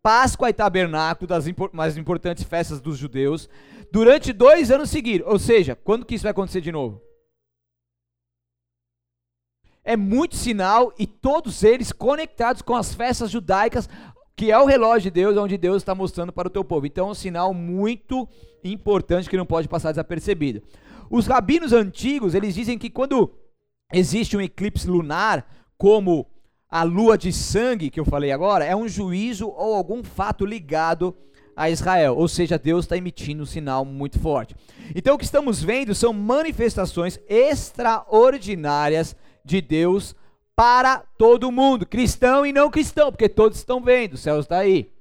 Páscoa 0.03 0.49
e 0.49 0.53
Tabernáculo, 0.53 1.27
das 1.27 1.45
mais 1.71 1.97
importantes 1.97 2.43
festas 2.43 2.81
dos 2.81 2.97
judeus, 2.97 3.49
durante 3.91 4.33
dois 4.33 4.69
anos 4.69 4.89
seguidos. 4.89 5.27
Ou 5.27 5.39
seja, 5.39 5.75
quando 5.75 6.05
que 6.05 6.15
isso 6.15 6.23
vai 6.23 6.31
acontecer 6.31 6.61
de 6.61 6.71
novo? 6.71 7.01
É 9.83 9.95
muito 9.95 10.35
sinal 10.35 10.93
e 10.99 11.07
todos 11.07 11.63
eles 11.63 11.93
conectados 11.93 12.61
com 12.61 12.75
as 12.75 12.93
festas 12.93 13.31
judaicas 13.31 13.87
que 14.35 14.51
é 14.51 14.59
o 14.59 14.65
relógio 14.65 15.09
de 15.09 15.11
Deus, 15.11 15.35
onde 15.35 15.57
Deus 15.57 15.77
está 15.77 15.95
mostrando 15.95 16.31
para 16.31 16.47
o 16.47 16.51
teu 16.51 16.63
povo. 16.63 16.85
Então 16.85 17.07
é 17.07 17.11
um 17.11 17.15
sinal 17.15 17.55
muito 17.55 18.27
importante 18.63 19.27
que 19.27 19.37
não 19.37 19.47
pode 19.47 19.67
passar 19.67 19.91
desapercebido. 19.91 20.61
Os 21.09 21.25
rabinos 21.25 21.73
antigos, 21.73 22.35
eles 22.35 22.53
dizem 22.53 22.77
que 22.77 22.89
quando 22.89 23.33
existe 23.91 24.35
um 24.35 24.41
eclipse 24.41 24.87
lunar, 24.87 25.47
como 25.77 26.27
a 26.69 26.83
lua 26.83 27.17
de 27.17 27.31
sangue 27.31 27.89
que 27.89 27.99
eu 27.99 28.05
falei 28.05 28.31
agora, 28.31 28.65
é 28.65 28.75
um 28.75 28.87
juízo 28.87 29.47
ou 29.47 29.75
algum 29.75 30.03
fato 30.03 30.45
ligado 30.45 31.15
a 31.55 31.71
Israel, 31.71 32.15
ou 32.15 32.27
seja, 32.27 32.59
Deus 32.59 32.85
está 32.85 32.95
emitindo 32.95 33.41
um 33.41 33.45
sinal 33.45 33.83
muito 33.83 34.19
forte. 34.19 34.55
Então 34.93 35.15
o 35.15 35.17
que 35.17 35.25
estamos 35.25 35.63
vendo 35.63 35.95
são 35.95 36.13
manifestações 36.13 37.19
extraordinárias 37.27 39.15
de 39.43 39.59
Deus 39.59 40.15
para 40.55 40.99
todo 41.17 41.51
mundo, 41.51 41.85
cristão 41.85 42.45
e 42.45 42.53
não 42.53 42.69
cristão, 42.69 43.11
porque 43.11 43.27
todos 43.27 43.57
estão 43.57 43.81
vendo, 43.81 44.13
o 44.13 44.17
céu 44.17 44.39
está 44.39 44.59
aí. 44.59 44.91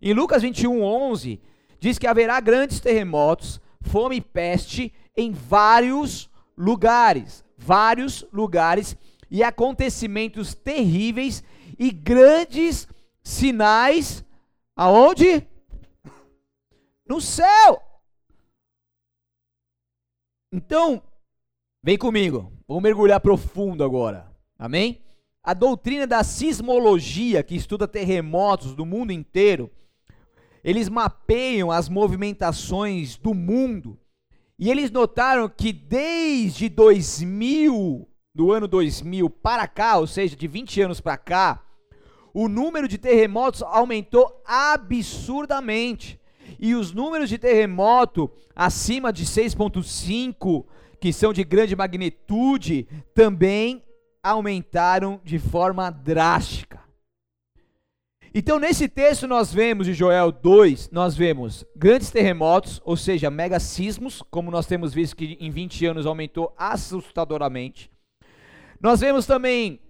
Em 0.00 0.12
Lucas 0.12 0.42
21, 0.42 0.82
11, 0.82 1.40
diz 1.80 1.98
que 1.98 2.06
haverá 2.06 2.38
grandes 2.40 2.78
terremotos, 2.78 3.60
fome 3.80 4.16
e 4.16 4.20
peste 4.20 4.92
em 5.16 5.32
vários 5.32 6.30
lugares, 6.56 7.44
vários 7.68 8.26
lugares, 8.32 8.96
e 9.30 9.42
acontecimentos 9.42 10.54
terríveis 10.54 11.44
e 11.78 11.90
grandes 11.90 12.88
sinais, 13.22 14.24
aonde? 14.74 15.46
No 17.06 17.20
céu. 17.20 17.82
Então, 20.50 21.02
vem 21.82 21.98
comigo, 21.98 22.50
vamos 22.66 22.82
mergulhar 22.82 23.20
profundo 23.20 23.84
agora. 23.84 24.34
Amém? 24.58 25.02
A 25.42 25.52
doutrina 25.52 26.06
da 26.06 26.24
sismologia, 26.24 27.42
que 27.42 27.54
estuda 27.54 27.86
terremotos 27.86 28.74
do 28.74 28.86
mundo 28.86 29.12
inteiro, 29.12 29.70
eles 30.64 30.88
mapeiam 30.88 31.70
as 31.70 31.86
movimentações 31.90 33.18
do 33.18 33.34
mundo 33.34 34.00
e 34.58 34.70
eles 34.70 34.90
notaram 34.90 35.48
que 35.48 35.72
desde 35.72 36.68
2000, 36.68 38.08
do 38.34 38.50
ano 38.50 38.66
2000 38.66 39.30
para 39.30 39.68
cá, 39.68 39.98
ou 39.98 40.06
seja, 40.06 40.34
de 40.34 40.48
20 40.48 40.82
anos 40.82 41.00
para 41.00 41.16
cá, 41.16 41.62
o 42.34 42.48
número 42.48 42.88
de 42.88 42.98
terremotos 42.98 43.62
aumentou 43.62 44.42
absurdamente. 44.44 46.20
E 46.58 46.74
os 46.74 46.92
números 46.92 47.28
de 47.28 47.38
terremoto 47.38 48.30
acima 48.54 49.12
de 49.12 49.24
6.5, 49.24 50.64
que 51.00 51.12
são 51.12 51.32
de 51.32 51.44
grande 51.44 51.76
magnitude, 51.76 52.88
também 53.14 53.84
aumentaram 54.22 55.20
de 55.22 55.38
forma 55.38 55.88
drástica. 55.88 56.87
Então, 58.34 58.58
nesse 58.58 58.88
texto, 58.88 59.26
nós 59.26 59.52
vemos 59.52 59.86
de 59.86 59.94
Joel 59.94 60.30
2, 60.30 60.90
nós 60.92 61.16
vemos 61.16 61.64
grandes 61.74 62.10
terremotos, 62.10 62.80
ou 62.84 62.96
seja, 62.96 63.30
mega 63.30 63.58
sismos, 63.58 64.22
como 64.30 64.50
nós 64.50 64.66
temos 64.66 64.92
visto 64.92 65.16
que 65.16 65.38
em 65.40 65.50
20 65.50 65.86
anos 65.86 66.06
aumentou 66.06 66.54
assustadoramente. 66.56 67.90
Nós 68.80 69.00
vemos 69.00 69.26
também 69.26 69.80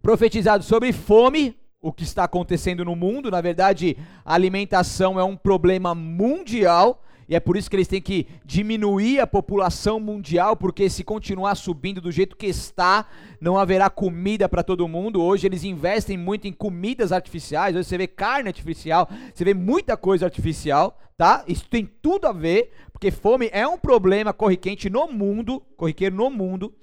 profetizado 0.00 0.62
sobre 0.62 0.92
fome, 0.92 1.56
o 1.80 1.92
que 1.92 2.04
está 2.04 2.22
acontecendo 2.24 2.84
no 2.84 2.94
mundo. 2.94 3.30
Na 3.30 3.40
verdade, 3.40 3.96
a 4.24 4.34
alimentação 4.34 5.18
é 5.18 5.24
um 5.24 5.36
problema 5.36 5.94
mundial 5.94 7.02
e 7.32 7.34
é 7.34 7.40
por 7.40 7.56
isso 7.56 7.70
que 7.70 7.76
eles 7.76 7.88
têm 7.88 8.02
que 8.02 8.26
diminuir 8.44 9.18
a 9.18 9.26
população 9.26 9.98
mundial, 9.98 10.54
porque 10.54 10.90
se 10.90 11.02
continuar 11.02 11.54
subindo 11.54 11.98
do 11.98 12.12
jeito 12.12 12.36
que 12.36 12.44
está, 12.44 13.06
não 13.40 13.56
haverá 13.56 13.88
comida 13.88 14.46
para 14.50 14.62
todo 14.62 14.86
mundo. 14.86 15.22
Hoje 15.22 15.46
eles 15.46 15.64
investem 15.64 16.18
muito 16.18 16.46
em 16.46 16.52
comidas 16.52 17.10
artificiais, 17.10 17.74
hoje 17.74 17.88
você 17.88 17.96
vê 17.96 18.06
carne 18.06 18.48
artificial, 18.48 19.08
você 19.32 19.46
vê 19.46 19.54
muita 19.54 19.96
coisa 19.96 20.26
artificial, 20.26 21.00
tá? 21.16 21.42
Isso 21.48 21.66
tem 21.70 21.86
tudo 22.02 22.26
a 22.26 22.34
ver, 22.34 22.70
porque 22.92 23.10
fome 23.10 23.48
é 23.50 23.66
um 23.66 23.78
problema 23.78 24.34
corriquente 24.34 24.90
no 24.90 25.08
mundo, 25.08 25.62
corriqueiro 25.74 26.14
no 26.14 26.28
mundo. 26.28 26.74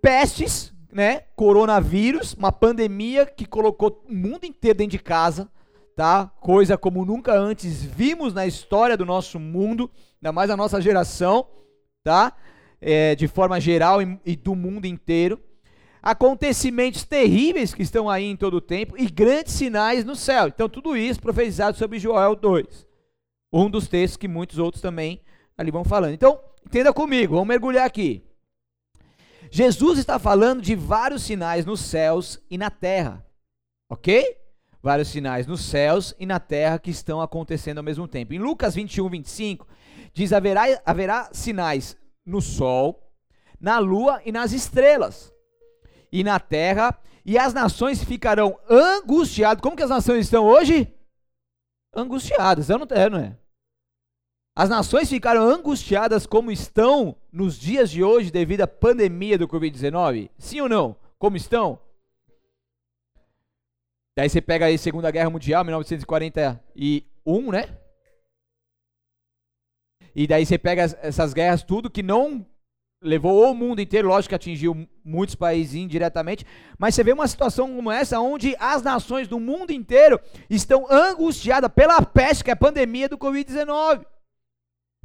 Pestes, 0.00 0.72
né? 0.90 1.24
Coronavírus, 1.36 2.32
uma 2.32 2.50
pandemia 2.50 3.26
que 3.26 3.44
colocou 3.44 4.02
o 4.08 4.14
mundo 4.14 4.46
inteiro 4.46 4.78
dentro 4.78 4.92
de 4.92 5.04
casa 5.04 5.46
tá? 5.96 6.30
Coisa 6.40 6.76
como 6.76 7.06
nunca 7.06 7.32
antes 7.32 7.82
vimos 7.82 8.34
na 8.34 8.46
história 8.46 8.98
do 8.98 9.06
nosso 9.06 9.40
mundo, 9.40 9.90
ainda 10.16 10.30
mais 10.30 10.50
a 10.50 10.56
nossa 10.56 10.78
geração, 10.78 11.48
tá? 12.04 12.36
É, 12.78 13.14
de 13.14 13.26
forma 13.26 13.58
geral 13.58 14.02
e, 14.02 14.20
e 14.24 14.36
do 14.36 14.54
mundo 14.54 14.84
inteiro. 14.84 15.40
Acontecimentos 16.02 17.02
terríveis 17.02 17.74
que 17.74 17.82
estão 17.82 18.10
aí 18.10 18.26
em 18.26 18.36
todo 18.36 18.58
o 18.58 18.60
tempo 18.60 18.94
e 18.96 19.10
grandes 19.10 19.54
sinais 19.54 20.04
no 20.04 20.14
céu. 20.14 20.48
Então, 20.48 20.68
tudo 20.68 20.94
isso 20.94 21.18
profetizado 21.18 21.78
sobre 21.78 21.98
Joel 21.98 22.36
2. 22.36 22.86
Um 23.50 23.70
dos 23.70 23.88
textos 23.88 24.18
que 24.18 24.28
muitos 24.28 24.58
outros 24.58 24.82
também 24.82 25.22
ali 25.56 25.70
vão 25.70 25.82
falando. 25.82 26.12
Então, 26.12 26.38
entenda 26.64 26.92
comigo, 26.92 27.34
vamos 27.34 27.48
mergulhar 27.48 27.86
aqui. 27.86 28.22
Jesus 29.50 29.98
está 29.98 30.18
falando 30.18 30.60
de 30.60 30.74
vários 30.74 31.22
sinais 31.22 31.64
nos 31.64 31.80
céus 31.80 32.38
e 32.50 32.58
na 32.58 32.68
terra, 32.68 33.24
ok? 33.88 34.45
Vários 34.86 35.08
sinais 35.08 35.48
nos 35.48 35.64
céus 35.64 36.14
e 36.16 36.24
na 36.24 36.38
terra 36.38 36.78
que 36.78 36.92
estão 36.92 37.20
acontecendo 37.20 37.78
ao 37.78 37.84
mesmo 37.84 38.06
tempo. 38.06 38.32
Em 38.32 38.38
Lucas 38.38 38.76
21, 38.76 39.08
25, 39.08 39.66
diz: 40.14 40.32
haverá, 40.32 40.62
haverá 40.86 41.28
sinais 41.32 41.96
no 42.24 42.40
sol, 42.40 43.12
na 43.60 43.80
lua 43.80 44.22
e 44.24 44.30
nas 44.30 44.52
estrelas, 44.52 45.34
e 46.12 46.22
na 46.22 46.38
terra, 46.38 46.96
e 47.24 47.36
as 47.36 47.52
nações 47.52 48.04
ficarão 48.04 48.56
angustiadas. 48.70 49.60
Como 49.60 49.76
que 49.76 49.82
as 49.82 49.90
nações 49.90 50.26
estão 50.26 50.44
hoje? 50.44 50.94
Angustiadas, 51.92 52.68
não 52.68 52.86
é, 52.88 53.10
não 53.10 53.18
é? 53.18 53.36
As 54.54 54.68
nações 54.68 55.08
ficaram 55.08 55.42
angustiadas 55.42 56.26
como 56.26 56.52
estão 56.52 57.16
nos 57.32 57.58
dias 57.58 57.90
de 57.90 58.04
hoje 58.04 58.30
devido 58.30 58.60
à 58.60 58.68
pandemia 58.68 59.36
do 59.36 59.48
Covid-19? 59.48 60.30
Sim 60.38 60.60
ou 60.60 60.68
não? 60.68 60.96
Como 61.18 61.36
estão? 61.36 61.80
Daí 64.16 64.30
você 64.30 64.40
pega 64.40 64.64
aí 64.64 64.78
Segunda 64.78 65.10
Guerra 65.10 65.28
Mundial, 65.28 65.62
1941, 65.62 67.52
né? 67.52 67.78
E 70.14 70.26
daí 70.26 70.46
você 70.46 70.56
pega 70.56 70.84
essas 71.02 71.34
guerras 71.34 71.62
tudo 71.62 71.90
que 71.90 72.02
não 72.02 72.46
levou 73.02 73.50
o 73.50 73.54
mundo 73.54 73.82
inteiro, 73.82 74.08
lógico 74.08 74.30
que 74.30 74.34
atingiu 74.34 74.88
muitos 75.04 75.34
países 75.34 75.74
indiretamente, 75.74 76.46
mas 76.78 76.94
você 76.94 77.04
vê 77.04 77.12
uma 77.12 77.28
situação 77.28 77.76
como 77.76 77.90
essa 77.90 78.18
onde 78.18 78.56
as 78.58 78.82
nações 78.82 79.28
do 79.28 79.38
mundo 79.38 79.70
inteiro 79.70 80.18
estão 80.48 80.90
angustiadas 80.90 81.70
pela 81.70 82.00
peste, 82.00 82.42
que 82.42 82.50
é 82.50 82.54
a 82.54 82.56
pandemia 82.56 83.10
do 83.10 83.18
Covid-19. 83.18 84.02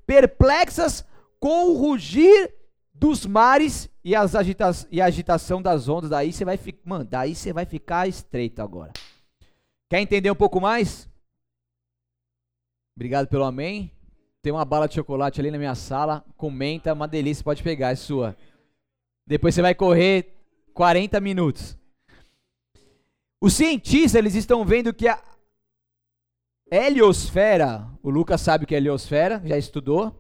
Perplexas 0.06 1.06
com 1.38 1.66
o 1.66 1.78
rugir 1.78 2.54
dos 2.94 3.26
mares 3.26 3.90
e, 4.04 4.16
as 4.16 4.36
agita 4.36 4.72
e 4.90 5.02
a 5.02 5.06
agitação 5.06 5.62
das 5.62 5.90
ondas. 5.90 6.12
Daí 6.12 6.32
você 6.32 6.46
vai, 6.46 6.60
mano, 6.86 7.04
daí 7.04 7.36
você 7.36 7.52
vai 7.52 7.66
ficar 7.66 8.08
estreito 8.08 8.62
agora. 8.62 8.94
Quer 9.92 10.00
entender 10.00 10.32
um 10.32 10.36
pouco 10.36 10.62
mais? 10.62 11.06
Obrigado 12.96 13.28
pelo 13.28 13.44
amém. 13.44 13.92
Tem 14.42 14.50
uma 14.50 14.64
bala 14.64 14.88
de 14.88 14.96
chocolate 14.96 15.42
ali 15.42 15.52
na 15.52 15.58
minha 15.58 15.76
sala. 15.76 16.24
Comenta, 16.38 16.94
uma 16.94 17.10
delícia, 17.10 17.44
pode 17.44 17.62
pegar, 17.62 17.92
é 17.92 17.96
sua. 17.96 18.38
Depois 19.28 19.54
você 19.54 19.62
vai 19.62 19.76
correr 19.76 20.34
40 20.74 21.20
minutos. 21.20 21.78
Os 23.42 23.54
cientistas, 23.54 24.16
eles 24.16 24.34
estão 24.34 24.64
vendo 24.64 24.94
que 24.94 25.10
a 25.10 25.22
heliosfera, 26.72 27.86
o 28.02 28.10
Lucas 28.10 28.40
sabe 28.40 28.64
o 28.64 28.68
que 28.68 28.76
é 28.76 28.78
heliosfera, 28.78 29.42
já 29.44 29.58
estudou? 29.58 30.16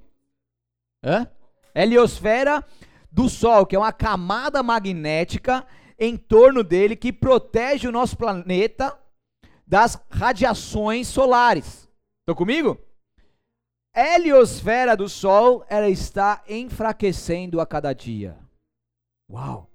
Hã? 1.02 1.32
Heliosfera 1.74 2.62
do 3.10 3.30
Sol, 3.30 3.66
que 3.66 3.78
é 3.78 3.80
uma 3.80 3.94
camada 3.94 4.62
magnética 4.62 5.66
em 5.98 6.18
torno 6.18 6.62
dele 6.62 6.98
que 6.98 7.14
protege 7.14 7.88
o 7.88 7.92
nosso 7.94 8.18
planeta 8.18 9.00
das 9.66 10.02
radiações 10.10 11.08
solares. 11.08 11.90
Estão 12.22 12.36
comigo? 12.36 12.78
A 13.94 14.16
heliosfera 14.16 14.96
do 14.96 15.10
Sol 15.10 15.66
ela 15.70 15.90
está 15.90 16.44
enfraquecendo 16.48 17.60
a 17.60 17.66
cada 17.66 17.94
dia. 17.94 18.38
Uau! 19.30 19.70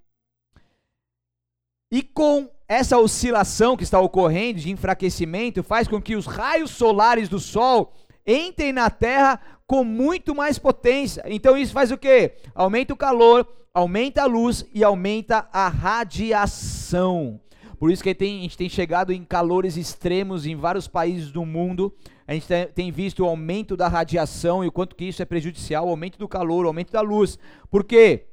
E 1.90 2.02
com 2.02 2.50
essa 2.68 2.98
oscilação 2.98 3.76
que 3.76 3.84
está 3.84 4.00
ocorrendo 4.00 4.58
de 4.58 4.70
enfraquecimento, 4.70 5.62
faz 5.62 5.86
com 5.86 6.00
que 6.00 6.16
os 6.16 6.26
raios 6.26 6.70
solares 6.70 7.28
do 7.28 7.38
Sol 7.38 7.92
entrem 8.26 8.72
na 8.72 8.90
Terra 8.90 9.40
com 9.66 9.84
muito 9.84 10.34
mais 10.34 10.58
potência. 10.58 11.22
Então 11.26 11.56
isso 11.56 11.72
faz 11.72 11.90
o 11.90 11.98
quê? 11.98 12.36
Aumenta 12.54 12.92
o 12.92 12.96
calor, 12.96 13.46
aumenta 13.72 14.22
a 14.22 14.26
luz 14.26 14.64
e 14.72 14.82
aumenta 14.82 15.48
a 15.52 15.68
radiação. 15.68 17.40
Por 17.78 17.90
isso 17.90 18.02
que 18.02 18.14
tem, 18.14 18.38
a 18.38 18.42
gente 18.42 18.56
tem 18.56 18.68
chegado 18.68 19.12
em 19.12 19.24
calores 19.24 19.76
extremos 19.76 20.46
em 20.46 20.56
vários 20.56 20.88
países 20.88 21.30
do 21.30 21.44
mundo. 21.44 21.94
A 22.26 22.32
gente 22.32 22.46
tem 22.74 22.90
visto 22.90 23.22
o 23.22 23.26
aumento 23.26 23.76
da 23.76 23.86
radiação 23.86 24.64
e 24.64 24.68
o 24.68 24.72
quanto 24.72 24.96
que 24.96 25.04
isso 25.04 25.20
é 25.20 25.24
prejudicial, 25.24 25.86
o 25.86 25.90
aumento 25.90 26.18
do 26.18 26.26
calor, 26.26 26.64
o 26.64 26.68
aumento 26.68 26.92
da 26.92 27.00
luz. 27.00 27.38
Por 27.70 27.84
quê? 27.84 28.26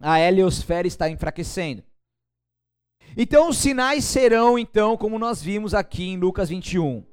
A 0.00 0.20
heliosfera 0.20 0.88
está 0.88 1.08
enfraquecendo. 1.08 1.82
Então 3.16 3.48
os 3.48 3.58
sinais 3.58 4.04
serão, 4.04 4.58
então, 4.58 4.96
como 4.96 5.18
nós 5.18 5.42
vimos 5.42 5.74
aqui 5.74 6.08
em 6.08 6.16
Lucas 6.16 6.48
21. 6.48 7.04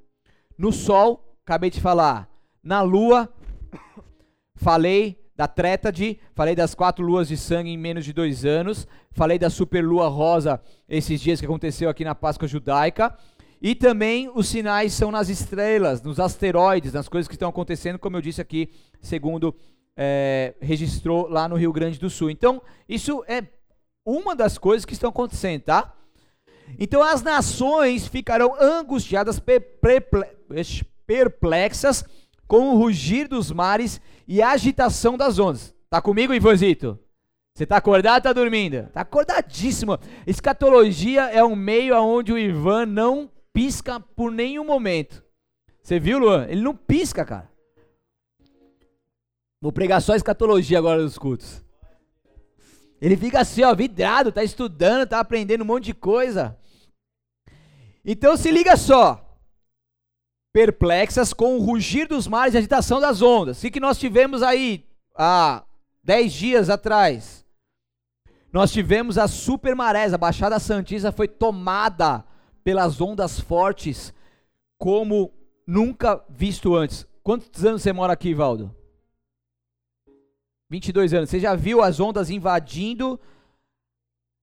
No 0.57 0.71
sol, 0.71 1.37
acabei 1.45 1.69
de 1.69 1.81
falar. 1.81 2.29
Na 2.63 2.81
lua, 2.81 3.31
falei 4.55 5.17
da 5.37 5.47
Trétade, 5.47 6.19
falei 6.33 6.55
das 6.55 6.73
quatro 6.73 7.05
luas 7.05 7.27
de 7.27 7.37
sangue 7.37 7.69
em 7.69 7.77
menos 7.77 8.03
de 8.03 8.11
dois 8.11 8.43
anos, 8.43 8.87
falei 9.11 9.37
da 9.37 9.49
superlua 9.49 10.07
rosa 10.07 10.59
esses 10.89 11.21
dias 11.21 11.39
que 11.39 11.45
aconteceu 11.45 11.89
aqui 11.89 12.03
na 12.03 12.15
Páscoa 12.15 12.47
judaica, 12.47 13.15
e 13.61 13.75
também 13.75 14.29
os 14.33 14.47
sinais 14.47 14.93
são 14.93 15.11
nas 15.11 15.29
estrelas, 15.29 16.01
nos 16.01 16.19
asteroides, 16.19 16.93
nas 16.93 17.07
coisas 17.07 17.27
que 17.27 17.35
estão 17.35 17.49
acontecendo, 17.49 17.99
como 17.99 18.17
eu 18.17 18.21
disse 18.21 18.41
aqui, 18.41 18.71
segundo 18.99 19.55
é, 19.95 20.55
registrou 20.59 21.27
lá 21.27 21.47
no 21.47 21.55
Rio 21.55 21.71
Grande 21.71 21.99
do 21.99 22.09
Sul. 22.09 22.31
Então, 22.31 22.61
isso 22.89 23.23
é 23.27 23.43
uma 24.03 24.35
das 24.35 24.57
coisas 24.57 24.85
que 24.85 24.93
estão 24.93 25.09
acontecendo, 25.09 25.61
tá? 25.61 25.93
Então 26.79 27.01
as 27.01 27.21
nações 27.21 28.07
ficarão 28.07 28.55
angustiadas, 28.59 29.39
perplexas 31.05 32.03
com 32.47 32.69
o 32.69 32.77
rugir 32.77 33.27
dos 33.27 33.51
mares 33.51 34.01
e 34.27 34.41
agitação 34.41 35.17
das 35.17 35.39
ondas. 35.39 35.73
Tá 35.89 36.01
comigo, 36.01 36.33
Ivozito? 36.33 36.99
Você 37.53 37.65
tá 37.65 37.77
acordado 37.77 38.17
ou 38.17 38.21
tá 38.21 38.33
dormindo? 38.33 38.87
Tá 38.93 39.01
acordadíssimo. 39.01 39.97
Escatologia 40.27 41.23
é 41.31 41.43
um 41.43 41.55
meio 41.55 41.95
aonde 41.95 42.31
o 42.31 42.37
Ivan 42.37 42.85
não 42.85 43.31
pisca 43.51 43.99
por 43.99 44.31
nenhum 44.31 44.63
momento. 44.63 45.23
Você 45.81 45.99
viu, 45.99 46.19
Luan? 46.19 46.45
Ele 46.49 46.61
não 46.61 46.75
pisca, 46.75 47.25
cara. 47.25 47.49
Vou 49.59 49.71
pregar 49.71 50.01
só 50.01 50.15
escatologia 50.15 50.77
agora 50.77 51.01
nos 51.01 51.17
cultos. 51.17 51.63
Ele 53.01 53.17
fica 53.17 53.39
assim, 53.39 53.63
ó, 53.63 53.73
vidrado, 53.73 54.31
tá 54.31 54.43
estudando, 54.43 55.07
tá 55.07 55.19
aprendendo 55.19 55.61
um 55.61 55.67
monte 55.67 55.85
de 55.85 55.93
coisa. 55.93 56.57
Então 58.05 58.37
se 58.37 58.51
liga 58.51 58.77
só. 58.77 59.26
Perplexas 60.57 61.33
com 61.33 61.55
o 61.55 61.61
rugir 61.63 62.07
dos 62.07 62.27
mares 62.27 62.55
e 62.55 62.57
a 62.57 62.59
agitação 62.59 62.99
das 62.99 63.21
ondas. 63.21 63.63
O 63.63 63.69
que 63.69 63.79
nós 63.79 63.99
tivemos 63.99 64.41
aí 64.41 64.83
há 65.15 65.63
dez 66.03 66.33
dias 66.33 66.67
atrás? 66.67 67.45
Nós 68.51 68.71
tivemos 68.71 69.19
a 69.19 69.27
super 69.27 69.75
marés, 69.75 70.15
a 70.15 70.17
Baixada 70.17 70.57
Santista 70.57 71.11
foi 71.11 71.27
tomada 71.27 72.25
pelas 72.63 72.99
ondas 72.99 73.39
fortes 73.39 74.11
como 74.79 75.31
nunca 75.67 76.25
visto 76.27 76.75
antes. 76.75 77.05
Quantos 77.21 77.63
anos 77.63 77.83
você 77.83 77.93
mora 77.93 78.13
aqui, 78.13 78.33
Valdo? 78.33 78.75
22 80.71 81.13
anos. 81.13 81.29
Você 81.29 81.39
já 81.39 81.53
viu 81.53 81.83
as 81.83 81.99
ondas 81.99 82.31
invadindo 82.31 83.19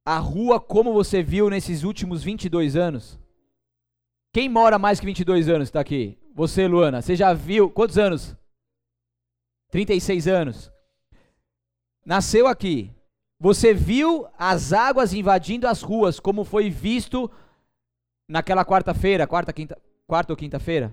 a 0.06 0.18
rua 0.18 0.60
como 0.60 0.92
você 0.92 1.24
viu 1.24 1.50
nesses 1.50 1.82
últimos 1.82 2.22
22 2.22 2.76
anos? 2.76 3.18
Quem 4.34 4.48
mora 4.48 4.80
mais 4.80 4.98
que 4.98 5.06
22 5.06 5.48
anos 5.48 5.68
está 5.68 5.78
aqui? 5.78 6.18
Você, 6.34 6.66
Luana. 6.66 7.00
Você 7.00 7.14
já 7.14 7.32
viu? 7.32 7.70
Quantos 7.70 7.96
anos? 7.96 8.36
36 9.70 10.26
anos. 10.26 10.72
Nasceu 12.04 12.48
aqui. 12.48 12.92
Você 13.38 13.72
viu 13.72 14.26
as 14.36 14.72
águas 14.72 15.12
invadindo 15.12 15.68
as 15.68 15.82
ruas, 15.82 16.18
como 16.18 16.44
foi 16.44 16.68
visto 16.68 17.30
naquela 18.28 18.64
quarta-feira, 18.64 19.24
quarta, 19.24 19.52
quinta, 19.52 19.80
quarta 20.04 20.32
ou 20.32 20.36
quinta-feira? 20.36 20.88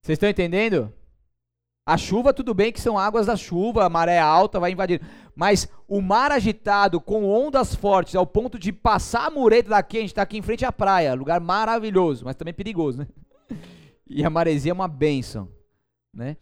Vocês 0.00 0.14
estão 0.14 0.28
entendendo? 0.28 0.94
A 1.88 1.96
chuva, 1.96 2.34
tudo 2.34 2.52
bem 2.52 2.70
que 2.70 2.82
são 2.82 2.98
águas 2.98 3.24
da 3.24 3.34
chuva, 3.34 3.86
a 3.86 3.88
maré 3.88 4.18
alta 4.18 4.60
vai 4.60 4.72
invadir. 4.72 5.00
Mas 5.34 5.66
o 5.88 6.02
mar 6.02 6.30
agitado, 6.30 7.00
com 7.00 7.24
ondas 7.24 7.74
fortes, 7.74 8.14
ao 8.14 8.26
ponto 8.26 8.58
de 8.58 8.70
passar 8.70 9.24
a 9.24 9.30
mureta 9.30 9.70
daqui, 9.70 9.96
a 9.96 10.00
gente 10.02 10.10
está 10.10 10.20
aqui 10.20 10.36
em 10.36 10.42
frente 10.42 10.66
à 10.66 10.70
praia, 10.70 11.14
lugar 11.14 11.40
maravilhoso, 11.40 12.26
mas 12.26 12.36
também 12.36 12.52
perigoso, 12.52 12.98
né? 12.98 13.06
E 14.06 14.22
a 14.22 14.28
maresia 14.28 14.70
é 14.70 14.74
uma 14.74 14.86
bênção, 14.86 15.48
né? 16.14 16.36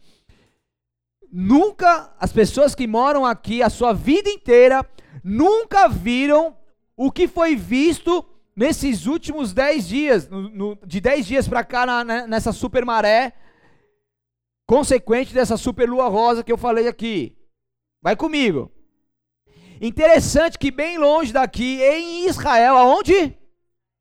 Nunca, 1.31 2.13
as 2.19 2.33
pessoas 2.33 2.75
que 2.75 2.85
moram 2.85 3.25
aqui 3.25 3.63
a 3.63 3.69
sua 3.69 3.93
vida 3.93 4.29
inteira, 4.29 4.85
nunca 5.23 5.87
viram 5.87 6.57
o 6.97 7.09
que 7.09 7.25
foi 7.25 7.55
visto 7.55 8.25
nesses 8.53 9.05
últimos 9.05 9.53
10 9.53 9.87
dias, 9.87 10.27
no, 10.27 10.49
no, 10.49 10.77
de 10.85 10.99
10 10.99 11.25
dias 11.25 11.47
para 11.47 11.63
cá, 11.63 11.85
na, 11.85 12.03
né, 12.03 12.27
nessa 12.27 12.51
super 12.51 12.83
maré, 12.83 13.33
consequente 14.67 15.33
dessa 15.33 15.55
super 15.55 15.89
lua 15.89 16.09
rosa 16.09 16.43
que 16.43 16.51
eu 16.51 16.57
falei 16.57 16.87
aqui. 16.87 17.35
Vai 18.03 18.15
comigo. 18.15 18.69
Interessante 19.79 20.59
que 20.59 20.69
bem 20.69 20.97
longe 20.97 21.31
daqui, 21.31 21.81
em 21.81 22.27
Israel, 22.27 22.77
aonde? 22.77 23.35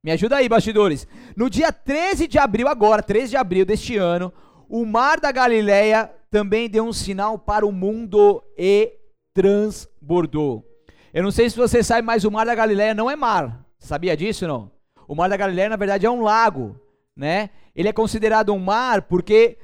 Me 0.03 0.11
ajuda 0.11 0.37
aí, 0.37 0.49
bastidores. 0.49 1.07
No 1.37 1.49
dia 1.49 1.73
13 1.73 2.27
de 2.27 2.39
abril, 2.39 2.67
agora, 2.67 3.03
13 3.03 3.31
de 3.31 3.37
abril 3.37 3.65
deste 3.65 3.97
ano, 3.97 4.33
o 4.69 4.85
mar 4.85 5.21
da 5.21 5.31
Galileia 5.31 6.11
também 6.31 6.69
deu 6.69 6.85
um 6.85 6.93
sinal 6.93 7.39
para 7.39 7.67
o 7.67 7.73
mundo 7.73 8.43
e 8.59 8.93
transbordou. 9.33 10.65
Eu 11.13 11.23
não 11.23 11.31
sei 11.31 11.49
se 11.49 11.57
você 11.57 11.83
sabe, 11.83 12.03
mas 12.03 12.25
o 12.25 12.31
mar 12.31 12.47
da 12.47 12.55
Galileia 12.55 12.95
não 12.95 13.11
é 13.11 13.17
mar. 13.17 13.65
Sabia 13.79 14.17
disso 14.17 14.47
não? 14.47 14.71
O 15.07 15.15
mar 15.15 15.29
da 15.29 15.37
Galileia, 15.37 15.69
na 15.69 15.77
verdade, 15.77 16.07
é 16.07 16.11
um 16.11 16.23
lago, 16.23 16.81
né? 17.15 17.51
Ele 17.75 17.89
é 17.89 17.93
considerado 17.93 18.53
um 18.53 18.59
mar 18.59 19.03
porque 19.03 19.59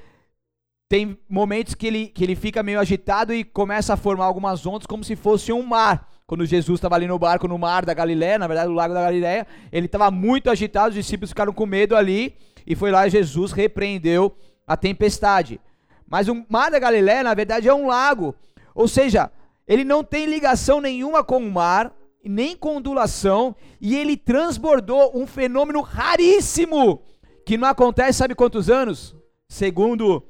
tem 0.92 1.18
momentos 1.26 1.74
que 1.74 1.86
ele, 1.86 2.08
que 2.08 2.22
ele 2.22 2.36
fica 2.36 2.62
meio 2.62 2.78
agitado 2.78 3.32
e 3.32 3.42
começa 3.44 3.94
a 3.94 3.96
formar 3.96 4.26
algumas 4.26 4.66
ondas 4.66 4.86
como 4.86 5.02
se 5.02 5.16
fosse 5.16 5.50
um 5.50 5.62
mar. 5.62 6.06
Quando 6.26 6.44
Jesus 6.44 6.76
estava 6.76 6.96
ali 6.96 7.06
no 7.06 7.18
barco 7.18 7.48
no 7.48 7.56
mar 7.56 7.86
da 7.86 7.94
Galiléia, 7.94 8.38
na 8.38 8.46
verdade, 8.46 8.68
no 8.68 8.74
lago 8.74 8.92
da 8.92 9.00
Galiléia, 9.00 9.46
ele 9.72 9.86
estava 9.86 10.10
muito 10.10 10.50
agitado, 10.50 10.90
os 10.90 10.94
discípulos 10.94 11.30
ficaram 11.30 11.50
com 11.50 11.64
medo 11.64 11.96
ali, 11.96 12.34
e 12.66 12.76
foi 12.76 12.90
lá 12.90 13.08
Jesus 13.08 13.52
repreendeu 13.52 14.36
a 14.66 14.76
tempestade. 14.76 15.58
Mas 16.06 16.28
o 16.28 16.44
mar 16.46 16.70
da 16.70 16.78
Galiléia, 16.78 17.22
na 17.22 17.32
verdade, 17.32 17.66
é 17.66 17.72
um 17.72 17.86
lago. 17.86 18.34
Ou 18.74 18.86
seja, 18.86 19.30
ele 19.66 19.84
não 19.84 20.04
tem 20.04 20.26
ligação 20.26 20.78
nenhuma 20.78 21.24
com 21.24 21.38
o 21.38 21.50
mar, 21.50 21.90
nem 22.22 22.54
com 22.54 22.76
ondulação, 22.76 23.56
e 23.80 23.96
ele 23.96 24.14
transbordou 24.14 25.10
um 25.14 25.26
fenômeno 25.26 25.80
raríssimo, 25.80 27.00
que 27.46 27.56
não 27.56 27.66
acontece, 27.66 28.18
sabe 28.18 28.34
quantos 28.34 28.68
anos? 28.68 29.16
Segundo 29.48 30.22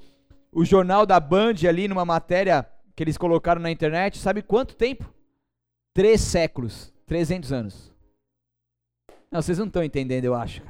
o 0.53 0.65
jornal 0.65 1.07
da 1.07 1.19
Band 1.19 1.55
ali 1.67 1.89
numa 1.89 2.05
matéria 2.05 2.69
que 2.95 3.03
eles 3.03 3.17
colocaram 3.17 3.61
na 3.61 3.71
internet, 3.71 4.19
sabe 4.19 4.43
quanto 4.43 4.77
tempo? 4.77 5.13
Três 5.95 6.21
séculos, 6.21 6.93
300 7.07 7.53
anos. 7.53 7.93
Não, 9.31 9.41
vocês 9.41 9.59
não 9.59 9.67
estão 9.67 9.83
entendendo, 9.83 10.27
eu 10.27 10.35
acho. 10.35 10.63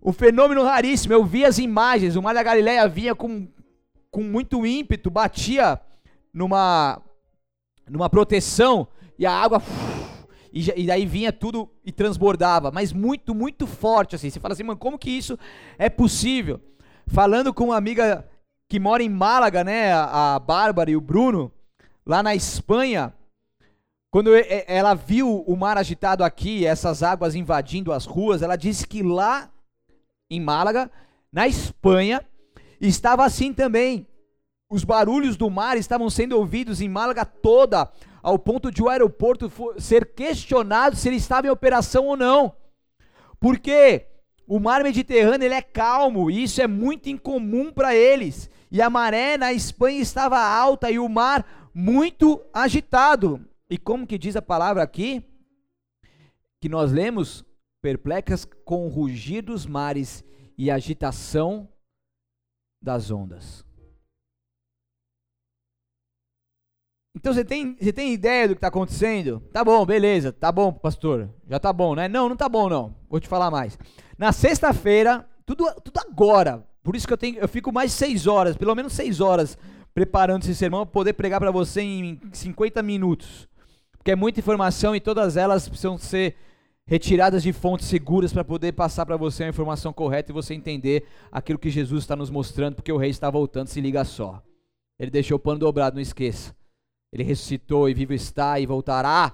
O 0.00 0.12
fenômeno 0.12 0.64
raríssimo, 0.64 1.14
eu 1.14 1.24
vi 1.24 1.44
as 1.44 1.58
imagens, 1.58 2.16
o 2.16 2.22
Mar 2.22 2.34
da 2.34 2.42
Galileia 2.42 2.88
vinha 2.88 3.14
com, 3.14 3.48
com 4.10 4.22
muito 4.22 4.66
ímpeto, 4.66 5.10
batia 5.10 5.80
numa, 6.32 7.00
numa 7.88 8.10
proteção 8.10 8.88
e 9.16 9.24
a 9.24 9.32
água 9.32 9.62
e, 10.52 10.82
e 10.82 10.86
daí 10.86 11.06
vinha 11.06 11.32
tudo 11.32 11.70
e 11.84 11.90
transbordava, 11.90 12.70
mas 12.70 12.92
muito, 12.92 13.34
muito 13.34 13.66
forte 13.66 14.14
assim. 14.14 14.28
Você 14.28 14.40
fala 14.40 14.54
assim, 14.54 14.62
mano, 14.62 14.78
como 14.78 14.98
que 14.98 15.10
isso 15.10 15.38
é 15.78 15.88
possível? 15.88 16.60
Falando 17.06 17.52
com 17.52 17.64
uma 17.64 17.76
amiga 17.76 18.28
que 18.68 18.80
mora 18.80 19.02
em 19.02 19.08
Málaga, 19.08 19.62
né, 19.62 19.92
a 19.92 20.38
Bárbara 20.38 20.90
e 20.90 20.96
o 20.96 21.00
Bruno, 21.00 21.52
lá 22.04 22.22
na 22.22 22.34
Espanha, 22.34 23.14
quando 24.10 24.30
ela 24.66 24.94
viu 24.94 25.42
o 25.42 25.56
mar 25.56 25.76
agitado 25.76 26.22
aqui, 26.22 26.64
essas 26.64 27.02
águas 27.02 27.34
invadindo 27.34 27.92
as 27.92 28.04
ruas, 28.04 28.42
ela 28.42 28.56
disse 28.56 28.86
que 28.86 29.02
lá 29.02 29.50
em 30.30 30.40
Málaga, 30.40 30.90
na 31.32 31.48
Espanha, 31.48 32.24
estava 32.80 33.24
assim 33.24 33.52
também. 33.52 34.06
Os 34.70 34.84
barulhos 34.84 35.36
do 35.36 35.50
mar 35.50 35.76
estavam 35.76 36.08
sendo 36.08 36.36
ouvidos 36.38 36.80
em 36.80 36.88
Málaga 36.88 37.24
toda, 37.24 37.90
ao 38.22 38.38
ponto 38.38 38.70
de 38.70 38.82
o 38.82 38.88
aeroporto 38.88 39.52
ser 39.78 40.14
questionado 40.14 40.96
se 40.96 41.08
ele 41.08 41.16
estava 41.16 41.46
em 41.46 41.50
operação 41.50 42.06
ou 42.06 42.16
não. 42.16 42.54
Porque 43.38 44.06
o 44.46 44.60
mar 44.60 44.82
Mediterrâneo 44.82 45.46
ele 45.46 45.54
é 45.54 45.62
calmo 45.62 46.30
e 46.30 46.42
isso 46.42 46.60
é 46.60 46.66
muito 46.66 47.08
incomum 47.08 47.72
para 47.72 47.94
eles. 47.94 48.50
E 48.70 48.82
a 48.82 48.90
maré 48.90 49.36
na 49.38 49.52
Espanha 49.52 50.00
estava 50.00 50.38
alta 50.38 50.90
e 50.90 50.98
o 50.98 51.08
mar 51.08 51.70
muito 51.72 52.44
agitado. 52.52 53.44
E 53.68 53.78
como 53.78 54.06
que 54.06 54.18
diz 54.18 54.36
a 54.36 54.42
palavra 54.42 54.82
aqui? 54.82 55.22
Que 56.60 56.68
nós 56.68 56.92
lemos 56.92 57.44
perplexas 57.80 58.44
com 58.64 58.86
o 58.86 58.88
rugir 58.88 59.42
dos 59.42 59.66
mares 59.66 60.24
e 60.56 60.70
agitação 60.70 61.68
das 62.80 63.10
ondas. 63.10 63.64
Então 67.24 67.32
você 67.32 67.42
tem, 67.42 67.74
você 67.80 67.90
tem 67.90 68.12
ideia 68.12 68.46
do 68.46 68.54
que 68.54 68.58
está 68.58 68.68
acontecendo? 68.68 69.42
Tá 69.50 69.64
bom, 69.64 69.86
beleza, 69.86 70.30
tá 70.30 70.52
bom, 70.52 70.70
pastor. 70.70 71.30
Já 71.48 71.58
tá 71.58 71.72
bom, 71.72 71.94
né? 71.94 72.06
Não, 72.06 72.28
não 72.28 72.36
tá 72.36 72.50
bom 72.50 72.68
não. 72.68 72.94
Vou 73.08 73.18
te 73.18 73.26
falar 73.26 73.50
mais. 73.50 73.78
Na 74.18 74.30
sexta-feira, 74.30 75.26
tudo, 75.46 75.64
tudo 75.82 76.00
agora. 76.00 76.62
Por 76.82 76.94
isso 76.94 77.06
que 77.06 77.14
eu 77.14 77.16
tenho, 77.16 77.38
eu 77.38 77.48
fico 77.48 77.72
mais 77.72 77.92
seis 77.92 78.26
horas, 78.26 78.58
pelo 78.58 78.74
menos 78.74 78.92
seis 78.92 79.22
horas 79.22 79.56
preparando 79.94 80.42
esse 80.42 80.54
sermão 80.54 80.84
para 80.84 80.92
poder 80.92 81.14
pregar 81.14 81.40
para 81.40 81.50
você 81.50 81.80
em 81.80 82.20
50 82.30 82.82
minutos. 82.82 83.48
Porque 83.96 84.10
é 84.10 84.16
muita 84.16 84.40
informação 84.40 84.94
e 84.94 85.00
todas 85.00 85.38
elas 85.38 85.66
precisam 85.66 85.96
ser 85.96 86.36
retiradas 86.84 87.42
de 87.42 87.54
fontes 87.54 87.86
seguras 87.86 88.34
para 88.34 88.44
poder 88.44 88.72
passar 88.72 89.06
para 89.06 89.16
você 89.16 89.44
a 89.44 89.48
informação 89.48 89.94
correta 89.94 90.30
e 90.30 90.34
você 90.34 90.52
entender 90.52 91.06
aquilo 91.32 91.58
que 91.58 91.70
Jesus 91.70 92.02
está 92.02 92.14
nos 92.14 92.28
mostrando, 92.28 92.74
porque 92.74 92.92
o 92.92 92.98
rei 92.98 93.08
está 93.08 93.30
voltando, 93.30 93.68
se 93.68 93.80
liga 93.80 94.04
só. 94.04 94.42
Ele 94.98 95.10
deixou 95.10 95.36
o 95.36 95.40
pano 95.40 95.60
dobrado, 95.60 95.94
não 95.94 96.02
esqueça. 96.02 96.54
Ele 97.14 97.22
ressuscitou 97.22 97.88
e 97.88 97.94
vivo 97.94 98.12
está 98.12 98.58
e 98.58 98.66
voltará. 98.66 99.32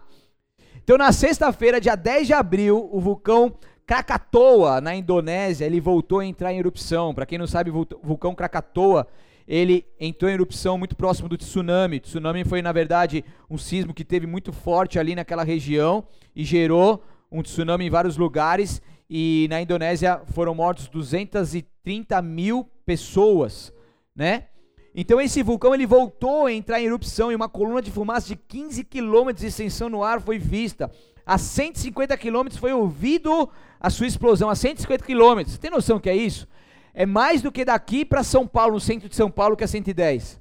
Então, 0.84 0.98
na 0.98 1.12
sexta-feira, 1.12 1.80
dia 1.80 1.96
10 1.96 2.26
de 2.26 2.34
abril, 2.34 2.90
o 2.92 3.00
vulcão 3.00 3.54
Krakatoa, 3.86 4.82
na 4.82 4.94
Indonésia, 4.94 5.64
ele 5.64 5.80
voltou 5.80 6.20
a 6.20 6.26
entrar 6.26 6.52
em 6.52 6.58
erupção. 6.58 7.14
Para 7.14 7.24
quem 7.24 7.38
não 7.38 7.46
sabe, 7.46 7.70
o 7.70 7.86
vulcão 8.02 8.34
Krakatoa, 8.34 9.06
ele 9.48 9.86
entrou 9.98 10.30
em 10.30 10.34
erupção 10.34 10.76
muito 10.76 10.94
próximo 10.94 11.28
do 11.28 11.38
tsunami. 11.38 11.96
O 11.96 12.00
tsunami 12.00 12.44
foi, 12.44 12.60
na 12.60 12.70
verdade, 12.70 13.24
um 13.48 13.56
sismo 13.56 13.94
que 13.94 14.04
teve 14.04 14.26
muito 14.26 14.52
forte 14.52 14.98
ali 14.98 15.14
naquela 15.14 15.42
região 15.42 16.04
e 16.36 16.44
gerou 16.44 17.02
um 17.32 17.42
tsunami 17.42 17.86
em 17.86 17.90
vários 17.90 18.18
lugares. 18.18 18.82
E 19.08 19.48
na 19.48 19.60
Indonésia 19.60 20.20
foram 20.26 20.54
mortos 20.54 20.86
230 20.86 22.20
mil 22.20 22.68
pessoas, 22.84 23.72
né? 24.14 24.44
Então 24.94 25.20
esse 25.20 25.42
vulcão 25.42 25.74
ele 25.74 25.86
voltou 25.86 26.46
a 26.46 26.52
entrar 26.52 26.80
em 26.80 26.86
erupção 26.86 27.30
e 27.30 27.34
uma 27.34 27.48
coluna 27.48 27.80
de 27.80 27.90
fumaça 27.90 28.28
de 28.28 28.36
15 28.36 28.84
quilômetros 28.84 29.42
de 29.42 29.48
extensão 29.48 29.88
no 29.88 30.02
ar 30.02 30.20
foi 30.20 30.38
vista. 30.38 30.90
A 31.24 31.38
150 31.38 32.16
quilômetros 32.16 32.58
foi 32.58 32.72
ouvido 32.72 33.48
a 33.78 33.88
sua 33.88 34.06
explosão, 34.06 34.50
a 34.50 34.56
150 34.56 35.04
quilômetros. 35.04 35.58
Tem 35.58 35.70
noção 35.70 36.00
que 36.00 36.10
é 36.10 36.16
isso? 36.16 36.48
É 36.92 37.06
mais 37.06 37.40
do 37.40 37.52
que 37.52 37.64
daqui 37.64 38.04
para 38.04 38.24
São 38.24 38.46
Paulo, 38.46 38.74
no 38.74 38.80
centro 38.80 39.08
de 39.08 39.14
São 39.14 39.30
Paulo, 39.30 39.56
que 39.56 39.62
é 39.62 39.66
110. 39.66 40.40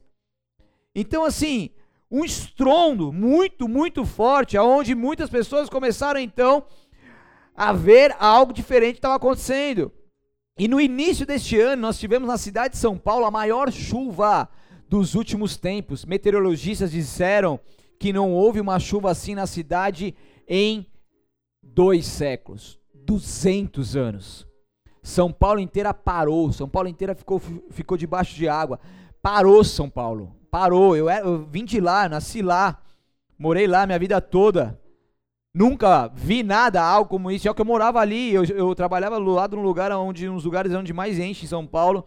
Então 0.96 1.24
assim, 1.24 1.70
um 2.10 2.26
estrondo 2.26 3.14
muito, 3.14 3.68
muito 3.68 4.04
forte, 4.04 4.58
aonde 4.58 4.96
muitas 4.96 5.30
pessoas 5.30 5.70
começaram 5.70 6.20
então 6.20 6.66
a 7.56 7.72
ver 7.72 8.16
algo 8.20 8.52
diferente 8.52 8.96
estava 8.96 9.16
acontecendo. 9.16 9.92
E 10.60 10.68
no 10.68 10.82
início 10.82 11.26
deste 11.26 11.58
ano, 11.58 11.84
nós 11.84 11.98
tivemos 11.98 12.28
na 12.28 12.38
cidade 12.38 12.74
de 12.74 12.80
São 12.80 12.98
Paulo 12.98 13.24
a 13.24 13.32
maior 13.32 13.72
chuva 13.72 14.50
dos 14.90 15.16
últimos 15.16 15.56
tempos. 15.56 16.04
Meteorologistas 16.04 16.92
disseram 16.92 17.58
que 17.98 18.12
não 18.12 18.34
houve 18.34 18.60
uma 18.60 18.78
chuva 18.78 19.10
assim 19.10 19.34
na 19.34 19.48
cidade 19.48 20.14
em 20.46 20.86
dois 21.64 22.06
séculos 22.06 22.78
200 22.94 23.96
anos. 23.96 24.46
São 25.02 25.32
Paulo 25.32 25.62
inteira 25.62 25.94
parou, 25.94 26.52
São 26.52 26.68
Paulo 26.68 26.90
inteira 26.90 27.16
ficou, 27.16 27.42
ficou 27.72 27.98
debaixo 27.98 28.36
de 28.36 28.50
água. 28.50 28.80
Parou 29.22 29.64
São 29.64 29.90
Paulo, 29.90 30.36
parou. 30.52 30.96
Eu, 30.96 31.10
eu 31.10 31.46
vim 31.46 31.64
de 31.64 31.80
lá, 31.80 32.10
nasci 32.10 32.42
lá, 32.42 32.82
morei 33.38 33.66
lá 33.66 33.86
minha 33.86 33.98
vida 33.98 34.20
toda. 34.20 34.80
Nunca 35.54 36.08
vi 36.08 36.44
nada, 36.44 36.82
algo 36.82 37.10
como 37.10 37.32
isso. 37.32 37.48
É 37.48 37.54
que 37.54 37.62
eu 37.62 37.66
morava 37.66 38.00
ali, 38.00 38.34
eu, 38.34 38.44
eu 38.46 38.76
trabalhava 38.76 39.18
lado 39.32 39.56
de 39.56 39.62
um 39.62 39.64
lugar 39.64 39.92
onde, 39.92 40.30
uns 40.30 40.44
lugares 40.46 40.74
onde 40.74 40.94
mais 40.94 41.18
enche 41.20 41.46
em 41.46 41.50
São 41.50 41.66
Paulo, 41.66 42.06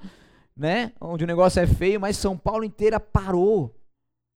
né? 0.57 0.93
Onde 1.01 1.25
o 1.25 1.27
negócio 1.27 1.61
é 1.61 1.67
feio, 1.67 2.01
mas 2.01 2.17
São 2.17 2.37
Paulo 2.37 2.65
inteira 2.65 3.01
parou. 3.01 3.75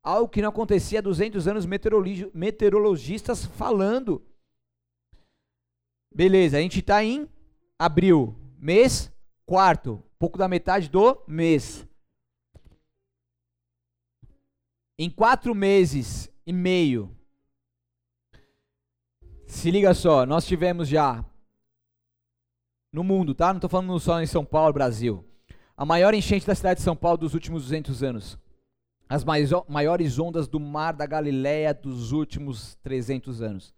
Algo 0.03 0.29
que 0.29 0.43
não 0.43 0.51
acontecia 0.51 1.01
há 1.01 1.03
200 1.03 1.49
anos, 1.49 1.67
meteorologistas 2.35 3.45
falando. 3.45 4.23
Beleza, 6.15 6.59
a 6.59 6.61
gente 6.61 6.81
está 6.81 7.03
em 7.05 7.29
abril, 7.79 8.35
mês 8.59 9.13
quarto, 9.47 10.03
pouco 10.19 10.37
da 10.37 10.49
metade 10.49 10.91
do 10.91 11.23
mês. 11.27 11.87
Em 14.99 15.09
quatro 15.09 15.55
meses 15.55 16.29
e 16.45 16.53
meio, 16.53 17.16
se 19.47 19.71
liga 19.71 19.95
só, 19.95 20.27
nós 20.27 20.45
tivemos 20.47 20.89
já 20.89 21.25
no 22.93 23.05
mundo, 23.05 23.35
tá? 23.35 23.49
Não 23.49 23.57
estou 23.57 23.71
falando 23.71 23.99
só 24.01 24.21
em 24.21 24.27
São 24.27 24.45
Paulo, 24.45 24.73
Brasil. 24.73 25.25
A 25.77 25.85
maior 25.85 26.15
enchente 26.15 26.47
da 26.47 26.55
cidade 26.55 26.79
de 26.79 26.85
São 26.85 26.97
Paulo 26.97 27.19
dos 27.19 27.35
últimos 27.35 27.65
200 27.65 28.03
anos. 28.03 28.39
As 29.09 29.25
maiores 29.69 30.19
ondas 30.19 30.49
do 30.49 30.59
mar 30.59 30.93
da 30.93 31.07
Galileia 31.07 31.73
dos 31.73 32.13
últimos 32.13 32.77
300 32.83 33.41
anos. 33.41 33.75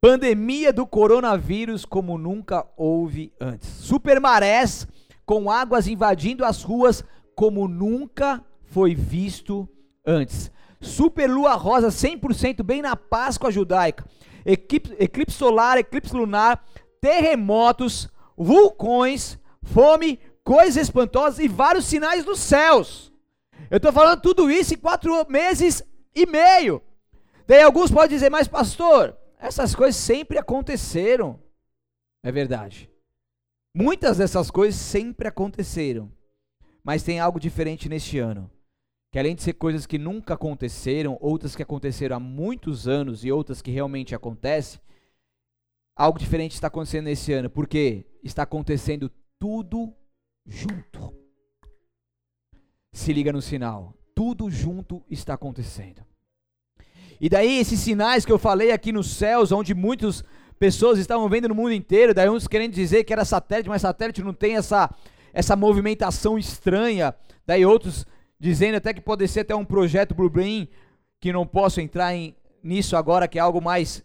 Pandemia 0.00 0.72
do 0.72 0.86
coronavírus 0.86 1.84
como 1.84 2.16
nunca 2.18 2.66
houve 2.76 3.32
antes. 3.38 3.68
Supermarés 3.68 4.88
com 5.24 5.50
águas 5.50 5.86
invadindo 5.86 6.44
as 6.44 6.62
ruas 6.62 7.04
como 7.36 7.68
nunca 7.68 8.44
foi 8.64 8.94
visto 8.94 9.68
antes. 10.04 10.50
Super 10.80 11.28
lua 11.28 11.54
rosa 11.54 11.88
100% 11.88 12.62
bem 12.62 12.80
na 12.80 12.96
Páscoa 12.96 13.52
judaica 13.52 14.04
eclipse, 14.44 14.94
eclipse 14.98 15.36
solar, 15.36 15.78
eclipse 15.78 16.14
lunar, 16.14 16.64
terremotos, 17.00 18.08
vulcões, 18.36 19.38
fome, 19.62 20.18
coisas 20.44 20.76
espantosas 20.76 21.38
e 21.38 21.48
vários 21.48 21.84
sinais 21.84 22.24
dos 22.24 22.38
céus. 22.38 23.12
Eu 23.70 23.76
estou 23.76 23.92
falando 23.92 24.20
tudo 24.20 24.50
isso 24.50 24.74
em 24.74 24.78
quatro 24.78 25.26
meses 25.28 25.82
e 26.14 26.26
meio. 26.26 26.82
Daí 27.46 27.62
alguns 27.62 27.90
podem 27.90 28.10
dizer, 28.10 28.30
mas 28.30 28.48
pastor, 28.48 29.16
essas 29.38 29.74
coisas 29.74 29.96
sempre 29.96 30.38
aconteceram. 30.38 31.38
É 32.22 32.30
verdade. 32.30 32.90
Muitas 33.74 34.18
dessas 34.18 34.50
coisas 34.50 34.80
sempre 34.80 35.28
aconteceram. 35.28 36.10
Mas 36.82 37.02
tem 37.02 37.20
algo 37.20 37.38
diferente 37.38 37.88
neste 37.88 38.18
ano 38.18 38.50
que 39.10 39.18
além 39.18 39.34
de 39.34 39.42
ser 39.42 39.54
coisas 39.54 39.86
que 39.86 39.98
nunca 39.98 40.34
aconteceram, 40.34 41.18
outras 41.20 41.56
que 41.56 41.62
aconteceram 41.62 42.16
há 42.16 42.20
muitos 42.20 42.86
anos 42.86 43.24
e 43.24 43.32
outras 43.32 43.60
que 43.60 43.70
realmente 43.70 44.14
acontecem, 44.14 44.80
algo 45.96 46.18
diferente 46.18 46.52
está 46.52 46.68
acontecendo 46.68 47.06
nesse 47.06 47.32
ano, 47.32 47.50
porque 47.50 48.06
está 48.22 48.44
acontecendo 48.44 49.10
tudo 49.38 49.92
junto. 50.46 51.12
Se 52.92 53.12
liga 53.12 53.32
no 53.32 53.42
sinal, 53.42 53.94
tudo 54.14 54.48
junto 54.50 55.02
está 55.10 55.34
acontecendo. 55.34 56.04
E 57.20 57.28
daí 57.28 57.58
esses 57.58 57.80
sinais 57.80 58.24
que 58.24 58.32
eu 58.32 58.38
falei 58.38 58.70
aqui 58.70 58.92
nos 58.92 59.10
céus, 59.10 59.52
onde 59.52 59.74
muitas 59.74 60.24
pessoas 60.58 60.98
estavam 60.98 61.28
vendo 61.28 61.48
no 61.48 61.54
mundo 61.54 61.72
inteiro, 61.72 62.14
daí 62.14 62.28
uns 62.28 62.46
querendo 62.46 62.74
dizer 62.74 63.04
que 63.04 63.12
era 63.12 63.24
satélite, 63.24 63.68
mas 63.68 63.82
satélite 63.82 64.22
não 64.22 64.32
tem 64.32 64.56
essa 64.56 64.88
essa 65.32 65.54
movimentação 65.54 66.36
estranha, 66.36 67.14
daí 67.46 67.64
outros 67.64 68.04
dizendo 68.40 68.76
até 68.76 68.94
que 68.94 69.02
pode 69.02 69.28
ser 69.28 69.40
até 69.40 69.54
um 69.54 69.64
projeto 69.64 70.14
Blueprint, 70.14 70.70
que 71.20 71.32
não 71.32 71.46
posso 71.46 71.80
entrar 71.80 72.14
em, 72.14 72.34
nisso 72.62 72.96
agora, 72.96 73.28
que 73.28 73.38
é 73.38 73.42
algo 73.42 73.60
mais 73.60 74.02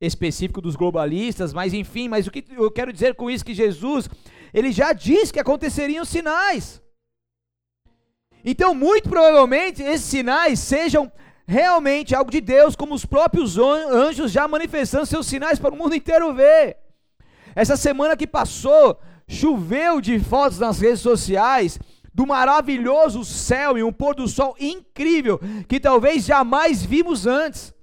específico 0.00 0.60
dos 0.60 0.74
globalistas, 0.74 1.52
mas 1.54 1.72
enfim, 1.72 2.08
mas 2.08 2.26
o 2.26 2.30
que 2.30 2.44
eu 2.50 2.70
quero 2.70 2.92
dizer 2.92 3.14
com 3.14 3.30
isso 3.30 3.44
que 3.44 3.54
Jesus, 3.54 4.08
ele 4.52 4.72
já 4.72 4.92
disse 4.92 5.32
que 5.32 5.40
aconteceriam 5.40 6.04
sinais. 6.04 6.82
Então, 8.44 8.74
muito 8.74 9.08
provavelmente, 9.08 9.82
esses 9.82 10.06
sinais 10.06 10.58
sejam 10.58 11.10
realmente 11.46 12.14
algo 12.14 12.30
de 12.30 12.40
Deus, 12.40 12.74
como 12.74 12.94
os 12.94 13.04
próprios 13.04 13.56
anjos 13.56 14.32
já 14.32 14.48
manifestando 14.48 15.06
seus 15.06 15.26
sinais 15.26 15.58
para 15.58 15.72
o 15.72 15.78
mundo 15.78 15.94
inteiro 15.94 16.34
ver. 16.34 16.76
Essa 17.54 17.76
semana 17.76 18.16
que 18.16 18.26
passou, 18.26 19.00
choveu 19.28 20.00
de 20.00 20.18
fotos 20.18 20.58
nas 20.58 20.80
redes 20.80 21.00
sociais 21.00 21.78
do 22.16 22.26
maravilhoso 22.26 23.26
céu 23.26 23.76
e 23.76 23.82
um 23.82 23.92
pôr 23.92 24.14
do 24.14 24.26
sol 24.26 24.56
incrível 24.58 25.38
que 25.68 25.78
talvez 25.78 26.24
jamais 26.24 26.82
vimos 26.82 27.26
antes. 27.26 27.74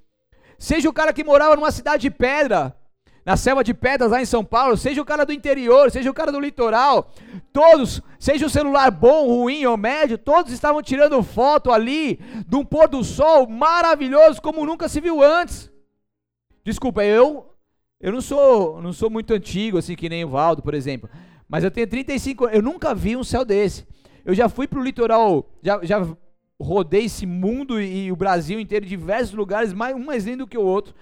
Seja 0.57 0.89
o 0.89 0.93
cara 0.93 1.13
que 1.13 1.23
morava 1.23 1.55
numa 1.55 1.69
cidade 1.69 2.01
de 2.01 2.09
pedra, 2.09 2.75
na 3.23 3.37
selva 3.37 3.63
de 3.63 3.75
pedras 3.75 4.09
lá 4.09 4.19
em 4.19 4.25
São 4.25 4.43
Paulo, 4.43 4.75
seja 4.75 4.99
o 4.99 5.05
cara 5.05 5.23
do 5.23 5.31
interior, 5.31 5.91
seja 5.91 6.09
o 6.09 6.13
cara 6.15 6.31
do 6.31 6.39
litoral, 6.39 7.11
todos, 7.53 8.01
seja 8.17 8.47
o 8.47 8.49
celular 8.49 8.89
bom, 8.89 9.27
ruim 9.27 9.67
ou 9.67 9.77
médio, 9.77 10.17
todos 10.17 10.51
estavam 10.51 10.81
tirando 10.81 11.21
foto 11.21 11.71
ali 11.71 12.19
de 12.47 12.55
um 12.55 12.65
pôr 12.65 12.89
do 12.89 13.03
sol 13.03 13.47
maravilhoso 13.47 14.41
como 14.41 14.65
nunca 14.65 14.89
se 14.89 14.99
viu 14.99 15.21
antes. 15.21 15.71
Desculpa, 16.63 17.03
eu 17.03 17.51
eu 18.01 18.11
não 18.11 18.19
sou 18.19 18.81
não 18.81 18.93
sou 18.93 19.11
muito 19.11 19.31
antigo 19.31 19.77
assim 19.77 19.95
que 19.95 20.09
nem 20.09 20.25
o 20.25 20.29
Valdo, 20.29 20.63
por 20.63 20.73
exemplo, 20.73 21.07
mas 21.47 21.63
eu 21.63 21.69
tenho 21.69 21.85
35, 21.85 22.47
eu 22.47 22.63
nunca 22.63 22.95
vi 22.95 23.15
um 23.15 23.23
céu 23.23 23.45
desse. 23.45 23.92
Eu 24.25 24.33
já 24.33 24.47
fui 24.47 24.67
pro 24.67 24.81
litoral, 24.81 25.49
já, 25.61 25.83
já 25.83 26.05
rodei 26.59 27.05
esse 27.05 27.25
mundo 27.25 27.81
e, 27.81 28.05
e 28.05 28.11
o 28.11 28.15
Brasil 28.15 28.59
inteiro, 28.59 28.85
diversos 28.85 29.33
lugares, 29.33 29.73
mais, 29.73 29.95
um 29.95 30.05
mais 30.05 30.25
lindo 30.25 30.47
que 30.47 30.57
o 30.57 30.63
outro. 30.63 30.93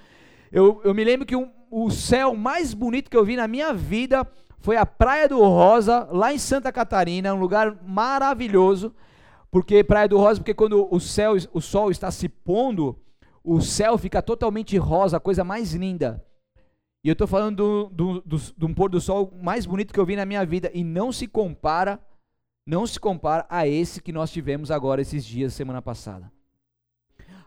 Eu, 0.52 0.82
eu 0.84 0.94
me 0.94 1.04
lembro 1.04 1.26
que 1.26 1.36
um, 1.36 1.50
o 1.70 1.90
céu 1.90 2.36
mais 2.36 2.74
bonito 2.74 3.10
que 3.10 3.16
eu 3.16 3.24
vi 3.24 3.36
na 3.36 3.48
minha 3.48 3.74
vida 3.74 4.28
foi 4.60 4.76
a 4.76 4.86
Praia 4.86 5.28
do 5.28 5.40
Rosa, 5.40 6.08
lá 6.12 6.34
em 6.34 6.38
Santa 6.38 6.72
Catarina, 6.72 7.34
um 7.34 7.40
lugar 7.40 7.78
maravilhoso. 7.86 8.94
Porque 9.50 9.84
Praia 9.84 10.08
do 10.08 10.18
Rosa, 10.18 10.40
porque 10.40 10.54
quando 10.54 10.88
o 10.90 11.00
céu, 11.00 11.34
o 11.54 11.62
sol 11.62 11.92
está 11.92 12.10
se 12.10 12.30
pondo, 12.30 12.98
o 13.44 13.60
céu 13.60 13.98
fica 13.98 14.22
totalmente 14.22 14.78
rosa, 14.78 15.18
a 15.18 15.20
coisa 15.20 15.44
mais 15.44 15.74
linda. 15.74 16.24
E 17.04 17.10
eu 17.10 17.14
estou 17.14 17.28
falando 17.28 17.90
do, 17.90 18.22
do, 18.24 18.38
do, 18.56 18.70
pôr 18.76 18.90
do 18.90 19.02
sol 19.02 19.34
mais 19.42 19.66
bonito 19.66 19.94
que 19.94 20.00
eu 20.00 20.06
vi 20.06 20.16
na 20.16 20.26
minha 20.26 20.46
vida. 20.46 20.70
E 20.74 20.84
não 20.84 21.12
se 21.12 21.28
compara 21.28 22.00
não 22.66 22.86
se 22.86 23.00
compara 23.00 23.46
a 23.50 23.68
esse 23.68 24.02
que 24.02 24.12
nós 24.12 24.32
tivemos 24.32 24.72
agora 24.72 25.02
esses 25.02 25.26
dias, 25.26 25.54
semana 25.54 25.82
passada. 25.82 26.32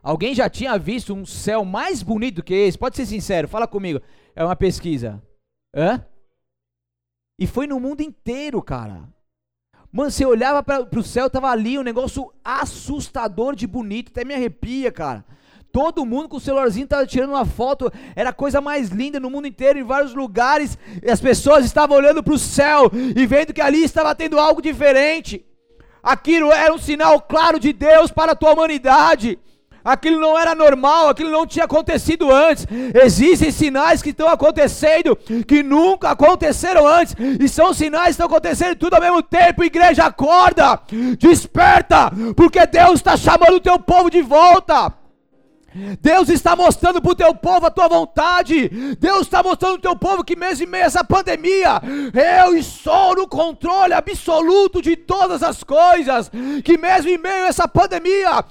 Alguém 0.03 0.35
já 0.35 0.51
tinha 0.51 0.77
visto 0.77 1.15
um 1.15 1.25
céu 1.25 1.65
mais 1.65 2.03
bonito 2.03 2.43
que 2.43 2.53
esse? 2.53 2.77
Pode 2.77 2.97
ser 2.97 3.07
sincero, 3.07 3.49
fala 3.49 3.67
comigo. 3.67 4.01
É 4.37 4.45
uma 4.45 4.55
pesquisa. 4.55 5.23
Hã? 5.75 6.05
E 7.39 7.47
foi 7.47 7.67
no 7.67 7.81
mundo 7.81 8.03
inteiro, 8.03 8.63
cara. 8.63 9.09
Mano, 9.91 10.11
você 10.11 10.27
olhava 10.27 10.63
para 10.63 10.99
o 10.99 11.03
céu, 11.03 11.31
tava 11.31 11.49
ali 11.49 11.79
um 11.79 11.83
negócio 11.83 12.33
assustador 12.45 13.55
de 13.55 13.67
bonito, 13.67 14.11
até 14.11 14.25
me 14.25 14.35
arrepia, 14.35 14.91
cara. 14.93 15.25
Todo 15.75 16.07
mundo 16.07 16.29
com 16.29 16.37
o 16.37 16.41
celularzinho 16.41 16.85
estava 16.85 17.05
tirando 17.05 17.31
uma 17.31 17.45
foto, 17.45 17.93
era 18.15 18.31
a 18.31 18.33
coisa 18.33 18.61
mais 18.61 18.91
linda 18.91 19.19
no 19.19 19.29
mundo 19.29 19.49
inteiro, 19.49 19.77
em 19.77 19.83
vários 19.83 20.15
lugares, 20.15 20.79
e 21.03 21.11
as 21.11 21.21
pessoas 21.21 21.65
estavam 21.65 21.97
olhando 21.97 22.23
para 22.23 22.33
o 22.33 22.39
céu 22.39 22.89
e 22.95 23.27
vendo 23.27 23.53
que 23.53 23.61
ali 23.61 23.83
estava 23.83 24.15
tendo 24.15 24.39
algo 24.39 24.63
diferente. 24.63 25.45
Aquilo 26.01 26.53
era 26.53 26.73
um 26.73 26.79
sinal 26.79 27.21
claro 27.21 27.59
de 27.59 27.73
Deus 27.73 28.13
para 28.13 28.31
a 28.31 28.37
tua 28.37 28.53
humanidade 28.53 29.37
aquilo 29.85 30.19
não 30.19 30.39
era 30.39 30.55
normal, 30.55 31.11
aquilo 31.11 31.31
não 31.31 31.47
tinha 31.47 31.67
acontecido 31.67 32.33
antes. 32.33 32.67
Existem 32.95 33.51
sinais 33.51 34.01
que 34.01 34.11
estão 34.11 34.29
acontecendo 34.29 35.15
que 35.47 35.63
nunca 35.63 36.11
aconteceram 36.13 36.87
antes, 36.87 37.15
e 37.39 37.47
são 37.49 37.75
sinais 37.75 38.07
que 38.07 38.11
estão 38.13 38.27
acontecendo 38.27 38.77
tudo 38.77 38.95
ao 38.95 39.01
mesmo 39.01 39.23
tempo. 39.23 39.63
Igreja, 39.63 40.07
acorda, 40.07 40.81
desperta, 41.19 42.11
porque 42.35 42.65
Deus 42.67 42.95
está 42.95 43.15
chamando 43.17 43.57
o 43.57 43.61
teu 43.61 43.79
povo 43.79 44.09
de 44.09 44.23
volta. 44.23 45.04
Deus 46.01 46.29
está 46.29 46.55
mostrando 46.55 47.03
para 47.03 47.13
o 47.13 47.17
teu 47.17 47.35
povo 47.35 47.67
a 47.67 47.71
tua 47.71 47.89
vontade. 47.89 48.69
Deus 48.99 49.23
está 49.23 49.43
mostrando 49.43 49.81
para 49.81 49.91
o 49.91 49.95
teu 49.95 49.97
povo 49.97 50.25
que 50.25 50.37
mesmo 50.37 50.65
em 50.65 50.69
meio 50.69 50.85
a 50.85 50.87
essa 50.87 51.05
pandemia, 51.05 51.81
eu 52.45 52.57
estou 52.57 53.17
no 53.17 53.27
controle 53.27 53.93
absoluto 53.93 54.81
de 54.81 54.97
todas 54.97 55.43
as 55.43 55.65
coisas. 55.65 56.31
Que 56.65 56.79
mesmo 56.79 57.11
em 57.11 57.19
meio 57.19 57.45
a 57.45 57.49
essa 57.49 57.67
pandemia, 57.67 58.45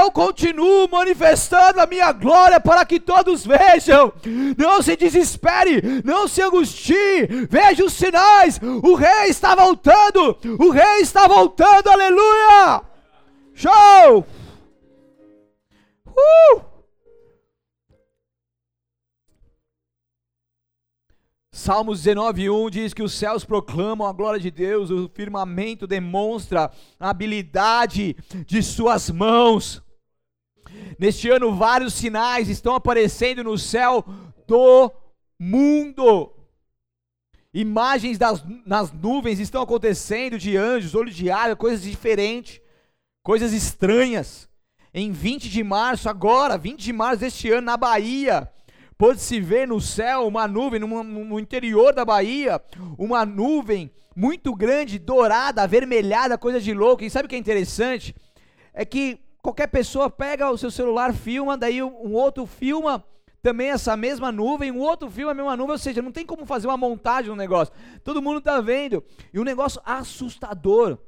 eu 0.00 0.10
continuo 0.12 0.88
manifestando 0.90 1.80
a 1.80 1.86
minha 1.86 2.12
glória 2.12 2.60
para 2.60 2.84
que 2.84 3.00
todos 3.00 3.44
vejam. 3.44 4.12
Não 4.56 4.80
se 4.80 4.96
desespere, 4.96 6.02
não 6.04 6.28
se 6.28 6.42
angustie. 6.42 7.26
Veja 7.50 7.84
os 7.84 7.92
sinais. 7.92 8.60
O 8.82 8.94
rei 8.94 9.28
está 9.28 9.54
voltando. 9.54 10.36
O 10.58 10.70
rei 10.70 11.00
está 11.00 11.26
voltando. 11.26 11.88
Aleluia! 11.88 12.82
Show! 13.54 14.24
Uh! 16.20 16.60
Salmos 21.52 22.00
19:1 22.02 22.70
diz 22.70 22.94
que 22.94 23.02
os 23.02 23.12
céus 23.12 23.44
proclamam 23.44 24.06
a 24.06 24.12
glória 24.12 24.40
de 24.40 24.50
Deus, 24.50 24.90
o 24.90 25.08
firmamento 25.08 25.86
demonstra 25.86 26.70
a 26.98 27.10
habilidade 27.10 28.16
de 28.46 28.62
suas 28.62 29.10
mãos. 29.10 29.82
Neste 30.98 31.28
ano, 31.28 31.54
vários 31.54 31.94
sinais 31.94 32.48
estão 32.48 32.74
aparecendo 32.74 33.44
no 33.44 33.58
céu 33.58 34.04
do 34.46 34.92
mundo. 35.38 36.32
Imagens 37.52 38.16
das, 38.16 38.44
nas 38.64 38.92
nuvens 38.92 39.40
estão 39.40 39.62
acontecendo 39.62 40.38
de 40.38 40.56
anjos, 40.56 40.94
olho 40.94 41.10
de 41.10 41.30
água, 41.30 41.56
coisas 41.56 41.82
diferentes, 41.82 42.60
coisas 43.22 43.52
estranhas 43.52 44.49
em 44.92 45.12
20 45.12 45.48
de 45.48 45.62
março, 45.62 46.08
agora, 46.08 46.58
20 46.58 46.80
de 46.80 46.92
março 46.92 47.20
deste 47.20 47.50
ano, 47.50 47.66
na 47.66 47.76
Bahia, 47.76 48.48
pôde-se 48.98 49.40
ver 49.40 49.66
no 49.66 49.80
céu 49.80 50.26
uma 50.26 50.46
nuvem, 50.48 50.80
no, 50.80 51.02
no 51.02 51.38
interior 51.38 51.94
da 51.94 52.04
Bahia, 52.04 52.60
uma 52.98 53.24
nuvem 53.24 53.90
muito 54.14 54.54
grande, 54.54 54.98
dourada, 54.98 55.62
avermelhada, 55.62 56.36
coisa 56.36 56.60
de 56.60 56.74
louco. 56.74 57.04
E 57.04 57.10
sabe 57.10 57.26
o 57.26 57.28
que 57.28 57.36
é 57.36 57.38
interessante? 57.38 58.14
É 58.74 58.84
que 58.84 59.18
qualquer 59.40 59.68
pessoa 59.68 60.10
pega 60.10 60.50
o 60.50 60.58
seu 60.58 60.70
celular, 60.70 61.14
filma, 61.14 61.56
daí 61.56 61.82
um 61.82 62.12
outro 62.12 62.44
filma 62.46 63.04
também 63.42 63.70
essa 63.70 63.96
mesma 63.96 64.30
nuvem, 64.30 64.70
um 64.70 64.80
outro 64.80 65.10
filma 65.10 65.32
a 65.32 65.34
mesma 65.34 65.56
nuvem, 65.56 65.72
ou 65.72 65.78
seja, 65.78 66.02
não 66.02 66.12
tem 66.12 66.26
como 66.26 66.44
fazer 66.44 66.66
uma 66.66 66.76
montagem 66.76 67.30
no 67.30 67.36
negócio. 67.36 67.72
Todo 68.04 68.20
mundo 68.20 68.38
está 68.38 68.60
vendo. 68.60 69.02
E 69.32 69.40
um 69.40 69.44
negócio 69.44 69.80
assustador. 69.84 70.98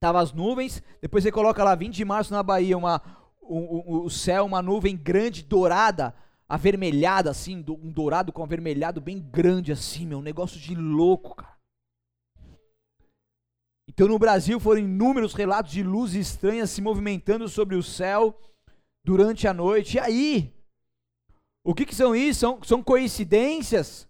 Tava 0.00 0.20
as 0.20 0.32
nuvens, 0.32 0.82
depois 1.00 1.24
você 1.24 1.32
coloca 1.32 1.64
lá 1.64 1.74
20 1.74 1.94
de 1.94 2.04
março 2.04 2.32
na 2.32 2.42
Bahia, 2.42 2.78
uma, 2.78 3.02
o, 3.40 4.04
o 4.04 4.10
céu, 4.10 4.44
uma 4.44 4.62
nuvem 4.62 4.96
grande, 4.96 5.42
dourada, 5.42 6.14
avermelhada 6.48 7.30
assim, 7.30 7.64
um 7.68 7.90
dourado 7.90 8.32
com 8.32 8.42
avermelhado 8.42 9.00
bem 9.00 9.18
grande 9.18 9.72
assim, 9.72 10.06
meu, 10.06 10.18
um 10.18 10.22
negócio 10.22 10.58
de 10.60 10.74
louco, 10.74 11.34
cara. 11.34 11.58
Então 13.88 14.06
no 14.06 14.18
Brasil 14.18 14.60
foram 14.60 14.82
inúmeros 14.82 15.34
relatos 15.34 15.72
de 15.72 15.82
luzes 15.82 16.28
estranhas 16.28 16.70
se 16.70 16.80
movimentando 16.80 17.48
sobre 17.48 17.74
o 17.74 17.82
céu 17.82 18.38
durante 19.04 19.48
a 19.48 19.52
noite. 19.52 19.96
E 19.96 20.00
aí? 20.00 20.54
O 21.64 21.74
que, 21.74 21.84
que 21.84 21.94
são 21.94 22.14
isso? 22.14 22.40
São, 22.40 22.62
são 22.62 22.82
coincidências? 22.82 24.08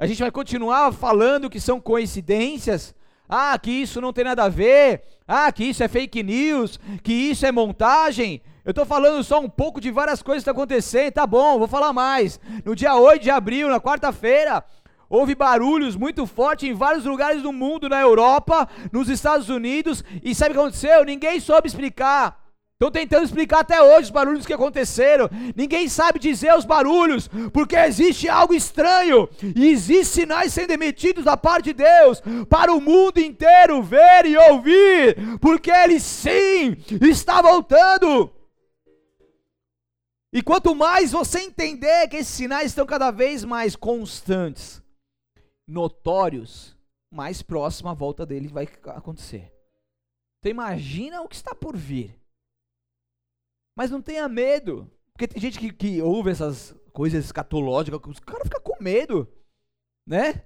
A 0.00 0.06
gente 0.06 0.20
vai 0.22 0.30
continuar 0.30 0.92
falando 0.92 1.50
que 1.50 1.60
são 1.60 1.78
coincidências? 1.80 2.94
Ah, 3.28 3.58
que 3.58 3.70
isso 3.70 4.00
não 4.00 4.12
tem 4.12 4.24
nada 4.24 4.44
a 4.44 4.48
ver. 4.48 5.02
Ah, 5.26 5.52
que 5.52 5.64
isso 5.64 5.82
é 5.82 5.88
fake 5.88 6.22
news. 6.22 6.80
Que 7.02 7.12
isso 7.12 7.44
é 7.44 7.52
montagem. 7.52 8.40
Eu 8.64 8.70
estou 8.70 8.84
falando 8.84 9.22
só 9.24 9.40
um 9.40 9.48
pouco 9.48 9.80
de 9.80 9.90
várias 9.90 10.22
coisas 10.22 10.44
que 10.44 10.50
estão 10.50 10.62
acontecendo, 10.62 11.12
tá 11.12 11.26
bom, 11.26 11.58
vou 11.58 11.66
falar 11.66 11.90
mais. 11.90 12.38
No 12.64 12.76
dia 12.76 12.94
8 12.94 13.22
de 13.22 13.30
abril, 13.30 13.70
na 13.70 13.80
quarta-feira, 13.80 14.62
houve 15.08 15.34
barulhos 15.34 15.96
muito 15.96 16.26
fortes 16.26 16.68
em 16.68 16.74
vários 16.74 17.06
lugares 17.06 17.42
do 17.42 17.50
mundo, 17.50 17.88
na 17.88 17.98
Europa, 17.98 18.68
nos 18.92 19.08
Estados 19.08 19.48
Unidos, 19.48 20.04
e 20.22 20.34
sabe 20.34 20.50
o 20.50 20.54
que 20.54 20.60
aconteceu? 20.60 21.02
Ninguém 21.02 21.40
soube 21.40 21.66
explicar. 21.66 22.47
Estão 22.80 22.92
tentando 22.92 23.24
explicar 23.24 23.58
até 23.58 23.82
hoje 23.82 24.04
os 24.04 24.10
barulhos 24.10 24.46
que 24.46 24.52
aconteceram. 24.52 25.28
Ninguém 25.56 25.88
sabe 25.88 26.20
dizer 26.20 26.54
os 26.54 26.64
barulhos, 26.64 27.28
porque 27.52 27.74
existe 27.74 28.28
algo 28.28 28.54
estranho 28.54 29.28
e 29.56 29.66
existem 29.66 30.04
sinais 30.04 30.52
sendo 30.52 30.70
emitidos 30.70 31.24
da 31.24 31.36
parte 31.36 31.64
de 31.64 31.72
Deus 31.72 32.22
para 32.48 32.72
o 32.72 32.80
mundo 32.80 33.18
inteiro 33.18 33.82
ver 33.82 34.26
e 34.26 34.36
ouvir, 34.36 35.40
porque 35.40 35.72
Ele 35.72 35.98
sim 35.98 36.76
está 37.02 37.42
voltando. 37.42 38.32
E 40.32 40.40
quanto 40.40 40.72
mais 40.72 41.10
você 41.10 41.40
entender 41.40 42.06
que 42.06 42.18
esses 42.18 42.32
sinais 42.32 42.66
estão 42.66 42.86
cada 42.86 43.10
vez 43.10 43.42
mais 43.42 43.74
constantes, 43.74 44.80
notórios, 45.66 46.76
mais 47.12 47.42
próxima 47.42 47.90
a 47.90 47.94
volta 47.94 48.24
dele 48.24 48.46
vai 48.46 48.68
acontecer. 48.94 49.52
Então 50.38 50.52
imagina 50.52 51.22
o 51.22 51.28
que 51.28 51.34
está 51.34 51.56
por 51.56 51.76
vir. 51.76 52.16
Mas 53.78 53.92
não 53.92 54.02
tenha 54.02 54.28
medo. 54.28 54.90
Porque 55.12 55.28
tem 55.28 55.40
gente 55.40 55.56
que, 55.56 55.72
que 55.72 56.02
ouve 56.02 56.32
essas 56.32 56.74
coisas 56.92 57.24
escatológicas, 57.24 58.00
o 58.00 58.26
cara 58.26 58.42
fica 58.42 58.58
com 58.58 58.74
medo, 58.82 59.32
né? 60.04 60.42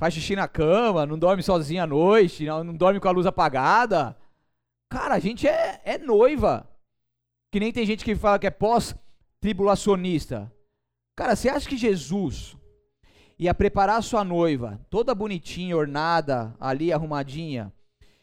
Faz 0.00 0.14
xixi 0.14 0.34
na 0.34 0.48
cama, 0.48 1.04
não 1.04 1.18
dorme 1.18 1.42
sozinho 1.42 1.82
à 1.82 1.86
noite, 1.86 2.46
não, 2.46 2.64
não 2.64 2.74
dorme 2.74 2.98
com 2.98 3.08
a 3.08 3.10
luz 3.10 3.26
apagada. 3.26 4.16
Cara, 4.88 5.16
a 5.16 5.18
gente 5.18 5.46
é, 5.46 5.82
é 5.84 5.98
noiva. 5.98 6.66
Que 7.52 7.60
nem 7.60 7.70
tem 7.70 7.84
gente 7.84 8.02
que 8.02 8.16
fala 8.16 8.38
que 8.38 8.46
é 8.46 8.50
pós-tribulacionista. 8.50 10.50
Cara, 11.14 11.36
você 11.36 11.50
acha 11.50 11.68
que 11.68 11.76
Jesus 11.76 12.56
ia 13.38 13.52
preparar 13.52 13.98
a 13.98 14.02
sua 14.02 14.24
noiva, 14.24 14.80
toda 14.88 15.14
bonitinha, 15.14 15.76
ornada, 15.76 16.56
ali 16.58 16.90
arrumadinha, 16.90 17.70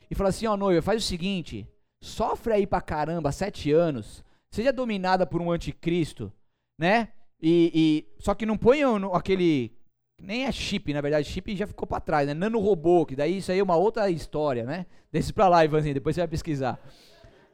e 0.10 0.16
falar 0.16 0.30
assim: 0.30 0.48
ó, 0.48 0.58
noiva, 0.58 0.82
faz 0.82 1.04
o 1.04 1.08
seguinte, 1.08 1.68
sofre 2.06 2.54
aí 2.54 2.68
pra 2.68 2.82
caramba, 2.82 3.32
sete 3.32 3.72
anos, 3.72 4.24
seja 4.52 4.72
dominada 4.72 5.26
por 5.26 5.42
um 5.42 5.52
anticristo, 5.52 6.32
né? 6.80 7.10
E, 7.42 7.72
e 7.74 8.22
só 8.24 8.34
que 8.34 8.46
não 8.46 8.58
ponham 8.58 9.14
aquele 9.14 9.74
nem 10.22 10.46
é 10.46 10.52
chip, 10.52 10.94
na 10.94 11.02
verdade, 11.02 11.28
chip 11.28 11.56
já 11.56 11.68
ficou 11.68 11.88
para 11.88 12.00
trás, 12.00 12.28
né? 12.28 12.34
Nano 12.34 12.60
robô, 12.60 13.06
que 13.06 13.16
daí 13.16 13.38
isso 13.38 13.52
aí 13.52 13.60
é 13.60 13.64
uma 13.64 13.76
outra 13.76 14.10
história, 14.10 14.64
né? 14.64 14.86
Desce 15.12 15.34
pra 15.34 15.50
lá, 15.50 15.66
Ivanzinho, 15.66 15.94
depois 15.94 16.16
você 16.16 16.22
vai 16.22 16.28
pesquisar. 16.28 16.80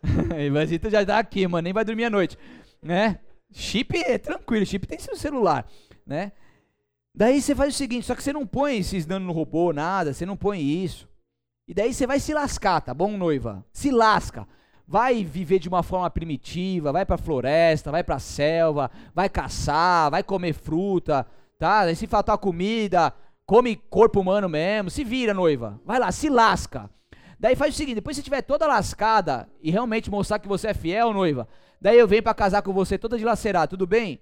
Ivanzito 0.46 0.90
já 0.90 1.06
tá 1.06 1.18
aqui, 1.18 1.48
mano, 1.48 1.64
nem 1.64 1.74
vai 1.74 1.84
dormir 1.84 2.06
à 2.06 2.10
noite, 2.10 2.38
né? 2.82 3.20
Chip 3.52 3.98
é 3.98 4.18
tranquilo, 4.18 4.66
chip 4.66 4.86
tem 4.86 5.00
seu 5.00 5.16
celular, 5.16 5.68
né? 6.06 6.32
Daí 7.14 7.42
você 7.42 7.56
faz 7.56 7.74
o 7.74 7.78
seguinte, 7.78 8.06
só 8.06 8.16
que 8.16 8.24
você 8.24 8.32
não 8.32 8.46
põe 8.46 8.78
esses 8.78 9.06
dano 9.06 9.26
no 9.26 9.34
robô, 9.34 9.74
nada, 9.74 10.14
você 10.14 10.26
não 10.26 10.38
põe 10.38 10.62
isso. 10.62 11.10
E 11.72 11.74
daí 11.74 11.94
você 11.94 12.06
vai 12.06 12.20
se 12.20 12.34
lascar, 12.34 12.82
tá 12.82 12.94
bom, 12.94 13.16
noiva? 13.16 13.66
Se 13.72 13.92
lasca. 13.92 14.46
Vai 14.86 15.24
viver 15.24 15.58
de 15.58 15.70
uma 15.70 15.82
forma 15.82 16.10
primitiva, 16.10 16.92
vai 16.92 17.06
pra 17.06 17.18
floresta, 17.18 17.90
vai 17.90 18.04
pra 18.04 18.20
selva, 18.20 18.92
vai 19.16 19.30
caçar, 19.30 20.12
vai 20.12 20.22
comer 20.22 20.52
fruta, 20.52 21.26
tá? 21.58 21.86
Daí 21.86 21.96
se 21.96 22.08
faltar 22.08 22.38
comida, 22.40 23.14
come 23.46 23.78
corpo 23.78 24.20
humano 24.20 24.50
mesmo, 24.50 24.90
se 24.90 25.06
vira, 25.06 25.34
noiva. 25.34 25.80
Vai 25.86 25.98
lá, 25.98 26.12
se 26.12 26.28
lasca. 26.28 26.90
Daí 27.40 27.56
faz 27.56 27.74
o 27.74 27.78
seguinte, 27.78 27.96
depois 27.96 28.16
que 28.16 28.18
você 28.18 28.22
estiver 28.24 28.42
toda 28.42 28.68
lascada 28.68 29.48
e 29.62 29.72
realmente 29.72 30.12
mostrar 30.12 30.40
que 30.40 30.50
você 30.50 30.68
é 30.68 30.74
fiel, 30.74 31.14
noiva, 31.14 31.48
daí 31.80 31.98
eu 31.98 32.06
venho 32.06 32.22
para 32.22 32.34
casar 32.34 32.62
com 32.64 32.74
você 32.74 32.98
toda 32.98 33.18
dilacerada, 33.18 33.70
tudo 33.70 33.88
bem? 33.88 34.20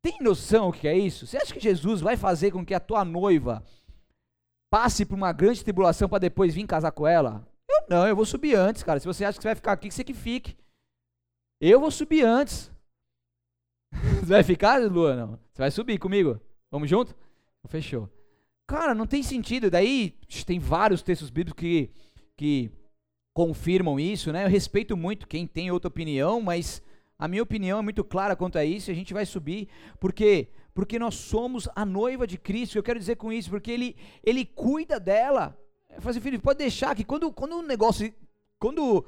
Tem 0.00 0.16
noção 0.22 0.70
o 0.70 0.72
que 0.72 0.88
é 0.88 0.96
isso? 0.96 1.26
Você 1.26 1.36
acha 1.36 1.52
que 1.52 1.60
Jesus 1.60 2.00
vai 2.00 2.16
fazer 2.16 2.50
com 2.50 2.64
que 2.64 2.72
a 2.72 2.80
tua 2.80 3.04
noiva 3.04 3.62
passe 4.74 5.06
por 5.06 5.14
uma 5.14 5.30
grande 5.30 5.62
tribulação 5.62 6.08
para 6.08 6.18
depois 6.18 6.52
vir 6.52 6.66
casar 6.66 6.90
com 6.90 7.06
ela? 7.06 7.46
Eu 7.70 7.84
não, 7.88 8.08
eu 8.08 8.16
vou 8.16 8.26
subir 8.26 8.56
antes, 8.56 8.82
cara. 8.82 8.98
Se 8.98 9.06
você 9.06 9.24
acha 9.24 9.38
que 9.38 9.42
você 9.42 9.46
vai 9.46 9.54
ficar 9.54 9.70
aqui, 9.70 9.86
que 9.86 9.94
você 9.94 10.02
que 10.02 10.12
fique. 10.12 10.56
Eu 11.60 11.78
vou 11.78 11.92
subir 11.92 12.24
antes. 12.24 12.72
Você 14.18 14.26
vai 14.26 14.42
ficar, 14.42 14.82
Lua? 14.82 15.14
Não. 15.14 15.38
Você 15.52 15.62
vai 15.62 15.70
subir 15.70 15.98
comigo? 15.98 16.40
Vamos 16.72 16.90
junto? 16.90 17.14
Fechou. 17.68 18.10
Cara, 18.66 18.92
não 18.92 19.06
tem 19.06 19.22
sentido. 19.22 19.70
Daí 19.70 20.18
tem 20.44 20.58
vários 20.58 21.00
textos 21.00 21.30
bíblicos 21.30 21.60
que, 21.60 21.90
que 22.36 22.72
confirmam 23.32 24.00
isso, 24.00 24.32
né? 24.32 24.44
Eu 24.44 24.48
respeito 24.48 24.96
muito 24.96 25.28
quem 25.28 25.46
tem 25.46 25.70
outra 25.70 25.86
opinião, 25.86 26.40
mas 26.40 26.82
a 27.16 27.28
minha 27.28 27.42
opinião 27.44 27.78
é 27.78 27.82
muito 27.82 28.02
clara 28.02 28.34
quanto 28.34 28.58
a 28.58 28.64
isso. 28.64 28.90
A 28.90 28.94
gente 28.94 29.14
vai 29.14 29.24
subir 29.24 29.68
porque 30.00 30.48
porque 30.74 30.98
nós 30.98 31.14
somos 31.14 31.68
a 31.74 31.86
noiva 31.86 32.26
de 32.26 32.36
Cristo. 32.36 32.76
Eu 32.76 32.82
quero 32.82 32.98
dizer 32.98 33.16
com 33.16 33.32
isso 33.32 33.48
porque 33.48 33.70
ele 33.70 33.96
ele 34.22 34.44
cuida 34.44 34.98
dela. 34.98 35.56
Eu 35.88 36.10
assim, 36.10 36.20
filho, 36.20 36.40
pode 36.40 36.58
deixar 36.58 36.94
que 36.94 37.04
quando 37.04 37.32
quando 37.32 37.58
o 37.58 37.62
negócio 37.62 38.12
quando 38.58 39.04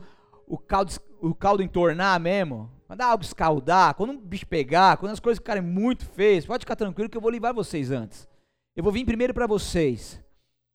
o 0.47 0.57
caldo 0.57 0.93
o 1.21 1.35
caldo 1.35 1.63
entornar 1.63 2.21
mesmo, 2.21 2.71
quando 2.87 3.01
a 3.01 3.07
água 3.07 3.25
escaldar, 3.25 3.95
quando 3.95 4.11
o 4.11 4.19
bicho 4.19 4.47
pegar, 4.47 4.97
quando 4.97 5.13
as 5.13 5.21
coisas 5.21 5.39
ficarem 5.39 5.63
muito 5.63 6.07
feias, 6.07 6.47
pode 6.47 6.63
ficar 6.63 6.77
tranquilo 6.77 7.11
que 7.11 7.17
eu 7.17 7.23
vou 7.23 7.31
levar 7.31 7.53
vocês 7.53 7.91
antes. 7.91 8.29
Eu 8.77 8.85
vou 8.85 8.93
vir 8.93 9.05
primeiro 9.05 9.35
para 9.35 9.47
vocês. 9.47 10.23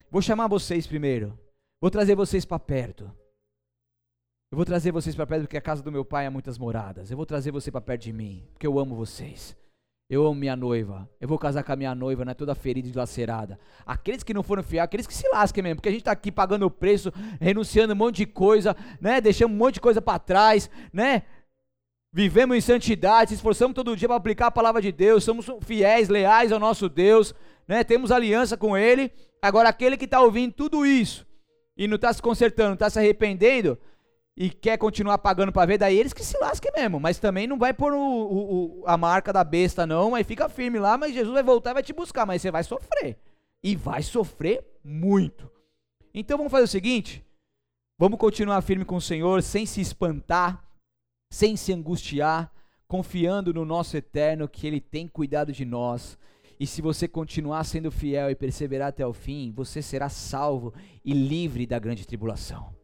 Vou 0.09 0.21
chamar 0.21 0.47
vocês 0.47 0.85
primeiro. 0.85 1.39
Vou 1.79 1.89
trazer 1.89 2.15
vocês 2.15 2.43
para 2.43 2.59
perto. 2.59 3.05
Eu 4.51 4.57
vou 4.57 4.65
trazer 4.65 4.91
vocês 4.91 5.15
para 5.15 5.25
perto 5.25 5.43
porque 5.43 5.55
a 5.55 5.61
casa 5.61 5.81
do 5.81 5.91
meu 5.91 6.03
pai 6.03 6.25
há 6.25 6.31
muitas 6.31 6.57
moradas. 6.57 7.09
Eu 7.09 7.15
vou 7.15 7.25
trazer 7.25 7.51
você 7.51 7.71
para 7.71 7.79
perto 7.79 8.01
de 8.01 8.11
mim, 8.11 8.45
porque 8.51 8.67
eu 8.67 8.77
amo 8.77 8.95
vocês. 8.95 9.55
Eu 10.11 10.27
amo 10.27 10.35
minha 10.35 10.55
noiva. 10.55 11.09
Eu 11.19 11.27
vou 11.27 11.39
casar 11.39 11.63
com 11.63 11.71
a 11.71 11.75
minha 11.75 11.95
noiva, 11.95 12.23
não 12.23 12.31
é 12.31 12.35
toda 12.35 12.53
ferida 12.53 12.87
e 12.87 12.91
dilacerada. 12.91 13.57
Aqueles 13.85 14.21
que 14.21 14.33
não 14.33 14.43
foram 14.43 14.61
fiéis, 14.61 14.83
aqueles 14.83 15.07
que 15.07 15.13
se 15.13 15.27
lasquem 15.29 15.63
mesmo, 15.63 15.77
porque 15.77 15.89
a 15.89 15.91
gente 15.91 16.01
está 16.01 16.11
aqui 16.11 16.31
pagando 16.31 16.65
o 16.65 16.69
preço, 16.69 17.11
renunciando 17.39 17.93
um 17.93 17.97
monte 17.97 18.17
de 18.17 18.25
coisa, 18.25 18.75
né? 18.99 19.19
Deixamos 19.21 19.55
um 19.55 19.57
monte 19.57 19.75
de 19.75 19.81
coisa 19.81 20.01
para 20.01 20.19
trás, 20.19 20.69
né? 20.93 21.23
Vivemos 22.13 22.57
em 22.57 22.61
santidade, 22.61 23.29
se 23.29 23.35
esforçamos 23.35 23.73
todo 23.73 23.95
dia 23.95 24.07
para 24.07 24.17
aplicar 24.17 24.47
a 24.47 24.51
palavra 24.51 24.81
de 24.81 24.91
Deus, 24.91 25.23
somos 25.23 25.49
fiéis, 25.61 26.09
leais 26.09 26.51
ao 26.51 26.59
nosso 26.59 26.89
Deus 26.89 27.33
né? 27.71 27.85
Temos 27.85 28.11
aliança 28.11 28.57
com 28.57 28.77
Ele. 28.77 29.09
Agora, 29.41 29.69
aquele 29.69 29.95
que 29.95 30.03
está 30.03 30.21
ouvindo 30.21 30.53
tudo 30.53 30.85
isso 30.85 31.25
e 31.77 31.87
não 31.87 31.95
está 31.95 32.11
se 32.11 32.21
consertando, 32.21 32.69
não 32.69 32.73
está 32.73 32.89
se 32.89 32.99
arrependendo 32.99 33.77
e 34.41 34.49
quer 34.49 34.75
continuar 34.75 35.19
pagando 35.19 35.51
para 35.51 35.67
ver, 35.67 35.77
daí 35.77 35.99
eles 35.99 36.13
que 36.13 36.23
se 36.23 36.35
lasquem 36.39 36.71
mesmo. 36.75 36.99
Mas 36.99 37.19
também 37.19 37.45
não 37.45 37.59
vai 37.59 37.75
pôr 37.75 37.93
o, 37.93 37.99
o, 37.99 38.83
a 38.87 38.97
marca 38.97 39.31
da 39.31 39.43
besta, 39.43 39.85
não. 39.85 40.09
Mas 40.09 40.25
fica 40.25 40.49
firme 40.49 40.79
lá, 40.79 40.97
mas 40.97 41.13
Jesus 41.13 41.31
vai 41.31 41.43
voltar 41.43 41.69
e 41.69 41.73
vai 41.75 41.83
te 41.83 41.93
buscar. 41.93 42.25
Mas 42.25 42.41
você 42.41 42.49
vai 42.49 42.63
sofrer. 42.63 43.19
E 43.63 43.75
vai 43.75 44.01
sofrer 44.01 44.65
muito. 44.83 45.47
Então 46.11 46.37
vamos 46.37 46.51
fazer 46.51 46.63
o 46.63 46.67
seguinte: 46.67 47.23
vamos 47.99 48.17
continuar 48.17 48.63
firme 48.63 48.83
com 48.83 48.95
o 48.95 49.01
Senhor, 49.01 49.43
sem 49.43 49.63
se 49.63 49.79
espantar, 49.79 50.67
sem 51.31 51.55
se 51.55 51.71
angustiar, 51.71 52.51
confiando 52.87 53.53
no 53.53 53.63
nosso 53.63 53.95
eterno 53.95 54.49
que 54.49 54.65
Ele 54.65 54.81
tem 54.81 55.07
cuidado 55.07 55.53
de 55.53 55.65
nós 55.65 56.17
e 56.59 56.65
se 56.65 56.81
você 56.81 57.07
continuar 57.07 57.63
sendo 57.63 57.91
fiel 57.91 58.31
e 58.31 58.35
perseverar 58.35 58.87
até 58.87 59.05
o 59.05 59.13
fim, 59.13 59.51
você 59.55 59.83
será 59.83 60.09
salvo 60.09 60.73
e 61.05 61.13
livre 61.13 61.67
da 61.67 61.77
grande 61.77 62.07
tribulação. 62.07 62.80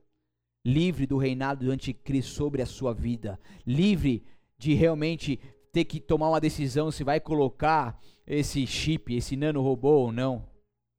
Livre 0.68 1.06
do 1.08 1.18
reinado 1.18 1.64
do 1.64 1.72
anticristo 1.72 2.34
sobre 2.34 2.62
a 2.62 2.66
sua 2.66 2.94
vida. 2.94 3.40
Livre 3.66 4.22
de 4.58 4.74
realmente 4.74 5.40
ter 5.72 5.86
que 5.86 5.98
tomar 5.98 6.28
uma 6.28 6.42
decisão 6.42 6.92
se 6.92 7.06
vai 7.06 7.22
colocar 7.22 7.98
esse 8.28 8.68
chip, 8.68 9.16
esse 9.16 9.38
nanorobô 9.38 9.92
ou 9.92 10.12
não. 10.12 10.46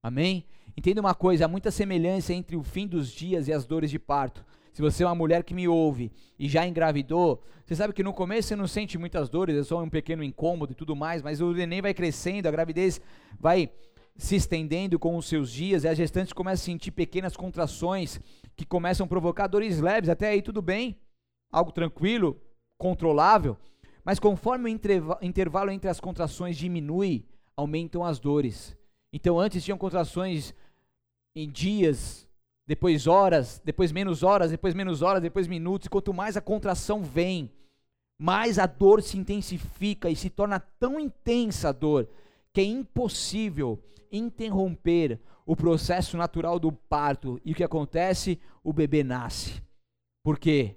Amém? 0.02 0.46
Entenda 0.74 1.02
uma 1.02 1.14
coisa, 1.14 1.44
há 1.44 1.48
muita 1.48 1.70
semelhança 1.70 2.32
entre 2.32 2.56
o 2.56 2.62
fim 2.62 2.86
dos 2.86 3.12
dias 3.12 3.46
e 3.46 3.52
as 3.52 3.66
dores 3.66 3.90
de 3.90 3.98
parto. 3.98 4.42
Se 4.72 4.80
você 4.80 5.02
é 5.02 5.06
uma 5.06 5.14
mulher 5.14 5.44
que 5.44 5.52
me 5.52 5.68
ouve 5.68 6.10
e 6.38 6.48
já 6.48 6.66
engravidou, 6.66 7.42
você 7.66 7.76
sabe 7.76 7.92
que 7.92 8.02
no 8.02 8.14
começo 8.14 8.48
você 8.48 8.56
não 8.56 8.66
sente 8.66 8.96
muitas 8.96 9.28
dores, 9.28 9.54
é 9.54 9.62
só 9.62 9.82
um 9.82 9.90
pequeno 9.90 10.24
incômodo 10.24 10.72
e 10.72 10.74
tudo 10.74 10.96
mais, 10.96 11.20
mas 11.20 11.42
o 11.42 11.52
neném 11.52 11.82
vai 11.82 11.92
crescendo, 11.92 12.46
a 12.46 12.50
gravidez 12.50 13.02
vai 13.38 13.70
se 14.18 14.34
estendendo 14.34 14.98
com 14.98 15.16
os 15.16 15.26
seus 15.26 15.52
dias 15.52 15.84
e 15.84 15.88
a 15.88 15.94
gestante 15.94 16.34
começa 16.34 16.62
a 16.62 16.64
sentir 16.64 16.90
pequenas 16.90 17.36
contrações 17.36 18.20
que 18.58 18.66
começam 18.66 19.06
a 19.06 19.08
provocar 19.08 19.46
dores 19.46 19.78
leves, 19.78 20.10
até 20.10 20.30
aí 20.30 20.42
tudo 20.42 20.60
bem, 20.60 20.98
algo 21.48 21.70
tranquilo, 21.70 22.42
controlável, 22.76 23.56
mas 24.04 24.18
conforme 24.18 24.68
o 24.68 25.24
intervalo 25.24 25.70
entre 25.70 25.88
as 25.88 26.00
contrações 26.00 26.56
diminui, 26.56 27.24
aumentam 27.56 28.04
as 28.04 28.18
dores. 28.18 28.76
Então 29.12 29.38
antes 29.38 29.64
tinham 29.64 29.78
contrações 29.78 30.52
em 31.36 31.48
dias, 31.48 32.28
depois 32.66 33.06
horas, 33.06 33.62
depois 33.64 33.92
menos 33.92 34.24
horas, 34.24 34.50
depois 34.50 34.74
menos 34.74 35.02
horas, 35.02 35.22
depois 35.22 35.46
minutos, 35.46 35.86
e 35.86 35.90
quanto 35.90 36.12
mais 36.12 36.36
a 36.36 36.40
contração 36.40 37.04
vem, 37.04 37.52
mais 38.18 38.58
a 38.58 38.66
dor 38.66 39.02
se 39.02 39.16
intensifica 39.16 40.10
e 40.10 40.16
se 40.16 40.28
torna 40.28 40.58
tão 40.58 40.98
intensa 40.98 41.68
a 41.68 41.72
dor 41.72 42.08
que 42.52 42.60
é 42.60 42.64
impossível 42.64 43.80
interromper 44.10 45.20
o 45.48 45.56
processo 45.56 46.18
natural 46.18 46.58
do 46.58 46.70
parto. 46.70 47.40
E 47.42 47.52
o 47.52 47.54
que 47.54 47.64
acontece? 47.64 48.38
O 48.62 48.70
bebê 48.70 49.02
nasce. 49.02 49.62
Por 50.22 50.38
quê? 50.38 50.76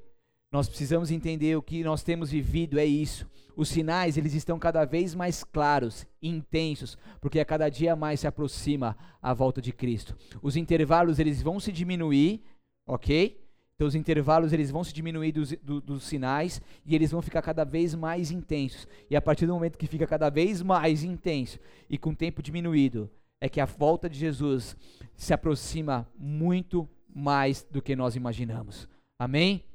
Nós 0.49 0.69
precisamos 0.69 1.11
entender 1.11 1.57
o 1.57 1.61
que 1.61 1.83
nós 1.83 2.03
temos 2.03 2.31
vivido 2.31 2.79
é 2.79 2.85
isso. 2.85 3.29
Os 3.53 3.67
sinais, 3.67 4.15
eles 4.15 4.33
estão 4.33 4.57
cada 4.57 4.85
vez 4.85 5.13
mais 5.13 5.43
claros, 5.43 6.07
intensos, 6.21 6.97
porque 7.19 7.41
a 7.41 7.45
cada 7.45 7.67
dia 7.67 7.97
mais 7.97 8.21
se 8.21 8.27
aproxima 8.27 8.97
a 9.21 9.33
volta 9.33 9.61
de 9.61 9.73
Cristo. 9.73 10.15
Os 10.41 10.55
intervalos, 10.55 11.19
eles 11.19 11.41
vão 11.41 11.59
se 11.59 11.69
diminuir, 11.73 12.41
ok? 12.87 13.41
Então 13.75 13.89
os 13.89 13.95
intervalos, 13.95 14.53
eles 14.53 14.71
vão 14.71 14.85
se 14.85 14.93
diminuir 14.93 15.33
dos, 15.33 15.51
do, 15.61 15.81
dos 15.81 16.03
sinais 16.03 16.61
e 16.85 16.95
eles 16.95 17.11
vão 17.11 17.21
ficar 17.21 17.41
cada 17.41 17.65
vez 17.65 17.93
mais 17.93 18.31
intensos. 18.31 18.87
E 19.09 19.17
a 19.17 19.21
partir 19.21 19.47
do 19.47 19.53
momento 19.53 19.77
que 19.77 19.87
fica 19.87 20.07
cada 20.07 20.29
vez 20.29 20.61
mais 20.61 21.03
intenso 21.03 21.59
e 21.89 21.97
com 21.97 22.15
tempo 22.15 22.41
diminuído, 22.41 23.09
é 23.41 23.49
que 23.49 23.59
a 23.59 23.65
volta 23.65 24.07
de 24.07 24.17
Jesus 24.17 24.77
se 25.15 25.33
aproxima 25.33 26.07
muito 26.15 26.87
mais 27.13 27.65
do 27.69 27.81
que 27.81 27.95
nós 27.95 28.15
imaginamos. 28.15 28.87
Amém? 29.19 29.65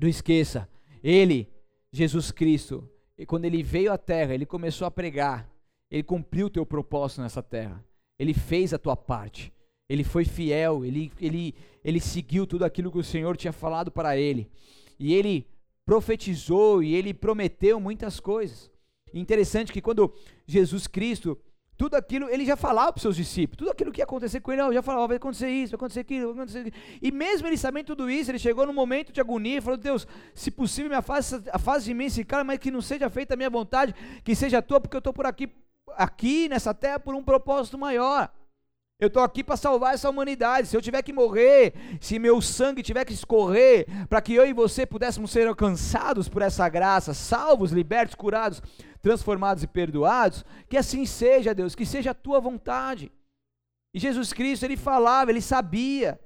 Não 0.00 0.08
esqueça, 0.08 0.68
ele, 1.02 1.48
Jesus 1.90 2.30
Cristo, 2.30 2.88
quando 3.26 3.46
ele 3.46 3.62
veio 3.62 3.92
à 3.92 3.98
terra, 3.98 4.34
ele 4.34 4.46
começou 4.46 4.86
a 4.86 4.90
pregar, 4.90 5.50
ele 5.90 6.02
cumpriu 6.02 6.46
o 6.46 6.50
teu 6.50 6.64
propósito 6.64 7.22
nessa 7.22 7.42
terra, 7.42 7.84
ele 8.18 8.32
fez 8.32 8.72
a 8.72 8.78
tua 8.78 8.96
parte, 8.96 9.52
ele 9.88 10.04
foi 10.04 10.24
fiel, 10.24 10.84
ele, 10.84 11.10
ele, 11.20 11.54
ele 11.82 11.98
seguiu 11.98 12.46
tudo 12.46 12.64
aquilo 12.64 12.92
que 12.92 12.98
o 12.98 13.04
Senhor 13.04 13.36
tinha 13.36 13.52
falado 13.52 13.90
para 13.90 14.16
ele, 14.16 14.48
e 14.98 15.14
ele 15.14 15.46
profetizou 15.84 16.82
e 16.82 16.94
ele 16.94 17.14
prometeu 17.14 17.80
muitas 17.80 18.20
coisas. 18.20 18.70
interessante 19.12 19.72
que 19.72 19.80
quando 19.80 20.12
Jesus 20.46 20.86
Cristo 20.86 21.36
tudo 21.78 21.94
aquilo, 21.94 22.28
ele 22.28 22.44
já 22.44 22.56
falava 22.56 22.92
para 22.92 22.98
os 22.98 23.02
seus 23.02 23.14
discípulos, 23.14 23.56
tudo 23.56 23.70
aquilo 23.70 23.92
que 23.92 24.00
ia 24.00 24.04
acontecer 24.04 24.40
com 24.40 24.52
ele, 24.52 24.60
ele 24.60 24.74
já 24.74 24.82
falava, 24.82 25.06
vai 25.06 25.16
acontecer 25.16 25.48
isso, 25.48 25.70
vai 25.70 25.76
acontecer 25.76 26.00
aquilo, 26.00 26.34
vai 26.34 26.42
acontecer 26.42 26.58
aquilo. 26.58 26.76
E 27.00 27.12
mesmo 27.12 27.46
ele 27.46 27.56
sabendo 27.56 27.86
tudo 27.86 28.10
isso, 28.10 28.32
ele 28.32 28.38
chegou 28.38 28.66
num 28.66 28.72
momento 28.72 29.12
de 29.12 29.20
agonia 29.20 29.58
e 29.58 29.60
falou, 29.60 29.76
Deus, 29.78 30.04
se 30.34 30.50
possível 30.50 30.90
me 30.90 30.96
afaste, 30.96 31.40
afaste 31.52 31.84
de 31.84 31.94
mim 31.94 32.06
esse 32.06 32.24
cara, 32.24 32.42
mas 32.42 32.58
que 32.58 32.72
não 32.72 32.82
seja 32.82 33.08
feita 33.08 33.34
a 33.34 33.36
minha 33.36 33.48
vontade, 33.48 33.94
que 34.24 34.34
seja 34.34 34.58
a 34.58 34.62
tua, 34.62 34.80
porque 34.80 34.96
eu 34.96 34.98
estou 34.98 35.12
por 35.12 35.24
aqui, 35.24 35.48
aqui 35.96 36.48
nessa 36.48 36.74
terra 36.74 36.98
por 36.98 37.14
um 37.14 37.22
propósito 37.22 37.78
maior. 37.78 38.28
Eu 39.00 39.06
estou 39.06 39.22
aqui 39.22 39.44
para 39.44 39.56
salvar 39.56 39.94
essa 39.94 40.10
humanidade. 40.10 40.66
Se 40.66 40.76
eu 40.76 40.82
tiver 40.82 41.00
que 41.02 41.12
morrer, 41.12 41.72
se 42.00 42.18
meu 42.18 42.42
sangue 42.42 42.82
tiver 42.82 43.04
que 43.04 43.12
escorrer, 43.12 43.86
para 44.08 44.20
que 44.20 44.34
eu 44.34 44.44
e 44.44 44.52
você 44.52 44.84
pudéssemos 44.84 45.30
ser 45.30 45.46
alcançados 45.46 46.28
por 46.28 46.42
essa 46.42 46.68
graça, 46.68 47.14
salvos, 47.14 47.70
libertos, 47.70 48.16
curados, 48.16 48.60
transformados 49.08 49.62
e 49.62 49.66
perdoados, 49.66 50.44
que 50.68 50.76
assim 50.76 51.06
seja, 51.06 51.54
Deus, 51.54 51.74
que 51.74 51.86
seja 51.86 52.10
a 52.10 52.14
tua 52.14 52.38
vontade. 52.40 53.10
E 53.94 53.98
Jesus 53.98 54.34
Cristo, 54.34 54.64
ele 54.64 54.76
falava, 54.76 55.30
ele 55.30 55.40
sabia, 55.40 56.20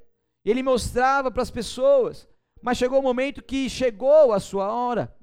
ele 0.44 0.64
mostrava 0.64 1.30
para 1.30 1.44
as 1.44 1.50
pessoas, 1.50 2.28
mas 2.60 2.76
chegou 2.76 2.98
o 2.98 3.02
momento 3.02 3.40
que 3.40 3.70
chegou 3.70 4.32
a 4.32 4.40
sua 4.40 4.72
hora. 4.72 5.14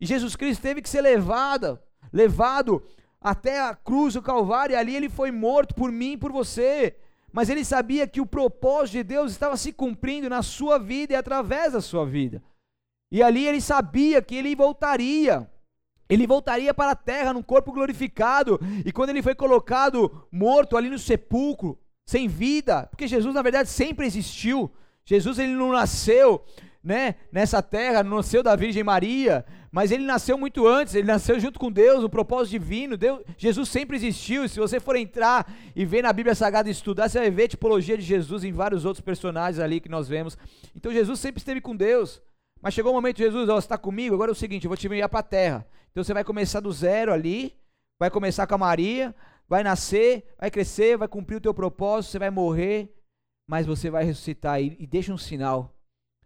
E 0.00 0.06
Jesus 0.06 0.34
Cristo 0.34 0.62
teve 0.62 0.80
que 0.80 0.88
ser 0.88 1.02
levado, 1.02 1.78
levado 2.10 2.82
até 3.20 3.60
a 3.60 3.74
cruz 3.74 4.14
do 4.14 4.22
Calvário, 4.22 4.72
e 4.72 4.76
ali 4.76 4.96
ele 4.96 5.10
foi 5.10 5.30
morto 5.30 5.74
por 5.74 5.92
mim 5.92 6.12
e 6.12 6.16
por 6.16 6.32
você. 6.32 6.96
Mas 7.30 7.50
ele 7.50 7.66
sabia 7.66 8.06
que 8.06 8.20
o 8.20 8.26
propósito 8.26 8.92
de 8.92 9.02
Deus 9.02 9.30
estava 9.30 9.58
se 9.58 9.74
cumprindo 9.74 10.30
na 10.30 10.42
sua 10.42 10.78
vida 10.78 11.12
e 11.12 11.16
através 11.16 11.74
da 11.74 11.82
sua 11.82 12.06
vida. 12.06 12.42
E 13.12 13.22
ali 13.22 13.46
ele 13.46 13.60
sabia 13.60 14.22
que 14.22 14.36
ele 14.36 14.56
voltaria. 14.56 15.50
Ele 16.08 16.26
voltaria 16.26 16.74
para 16.74 16.92
a 16.92 16.96
terra 16.96 17.32
num 17.32 17.42
corpo 17.42 17.72
glorificado. 17.72 18.60
E 18.84 18.92
quando 18.92 19.10
ele 19.10 19.22
foi 19.22 19.34
colocado 19.34 20.26
morto 20.30 20.76
ali 20.76 20.90
no 20.90 20.98
sepulcro, 20.98 21.78
sem 22.06 22.28
vida, 22.28 22.86
porque 22.90 23.08
Jesus 23.08 23.34
na 23.34 23.42
verdade 23.42 23.68
sempre 23.68 24.06
existiu. 24.06 24.70
Jesus 25.04 25.38
ele 25.38 25.54
não 25.54 25.72
nasceu 25.72 26.44
né, 26.82 27.14
nessa 27.32 27.62
terra, 27.62 28.02
nasceu 28.02 28.42
da 28.42 28.54
Virgem 28.54 28.84
Maria, 28.84 29.44
mas 29.72 29.90
ele 29.90 30.04
nasceu 30.04 30.36
muito 30.36 30.66
antes, 30.66 30.94
ele 30.94 31.06
nasceu 31.06 31.40
junto 31.40 31.58
com 31.58 31.72
Deus, 31.72 32.04
o 32.04 32.08
propósito 32.08 32.52
divino. 32.52 32.96
Deus, 32.96 33.22
Jesus 33.38 33.70
sempre 33.70 33.96
existiu. 33.96 34.46
Se 34.48 34.60
você 34.60 34.78
for 34.78 34.94
entrar 34.94 35.50
e 35.74 35.84
ver 35.84 36.02
na 36.02 36.12
Bíblia 36.12 36.34
Sagrada 36.34 36.68
e 36.68 36.72
estudar, 36.72 37.08
você 37.08 37.18
vai 37.18 37.30
ver 37.30 37.48
tipologia 37.48 37.96
de 37.96 38.04
Jesus 38.04 38.44
em 38.44 38.52
vários 38.52 38.84
outros 38.84 39.02
personagens 39.02 39.58
ali 39.58 39.80
que 39.80 39.88
nós 39.88 40.06
vemos. 40.06 40.36
Então 40.76 40.92
Jesus 40.92 41.18
sempre 41.18 41.40
esteve 41.40 41.60
com 41.60 41.74
Deus. 41.74 42.20
Mas 42.60 42.72
chegou 42.72 42.92
o 42.92 42.94
momento, 42.94 43.18
Jesus, 43.18 43.48
ó, 43.48 43.54
você 43.56 43.66
está 43.66 43.76
comigo, 43.76 44.14
agora 44.14 44.30
é 44.30 44.32
o 44.32 44.34
seguinte, 44.34 44.64
eu 44.64 44.70
vou 44.70 44.76
te 44.76 44.86
enviar 44.86 45.08
para 45.08 45.20
a 45.20 45.24
terra. 45.24 45.66
Então 45.94 46.02
você 46.02 46.12
vai 46.12 46.24
começar 46.24 46.60
do 46.60 46.72
zero 46.72 47.12
ali, 47.12 47.56
vai 47.98 48.10
começar 48.10 48.46
com 48.46 48.56
a 48.56 48.58
Maria, 48.58 49.14
vai 49.48 49.62
nascer, 49.62 50.26
vai 50.38 50.50
crescer, 50.50 50.98
vai 50.98 51.08
cumprir 51.08 51.36
o 51.36 51.40
teu 51.40 51.54
propósito, 51.54 52.10
você 52.10 52.18
vai 52.18 52.30
morrer, 52.30 52.92
mas 53.48 53.64
você 53.64 53.88
vai 53.90 54.04
ressuscitar 54.04 54.60
e, 54.60 54.76
e 54.78 54.86
deixa 54.86 55.12
um 55.12 55.18
sinal 55.18 55.74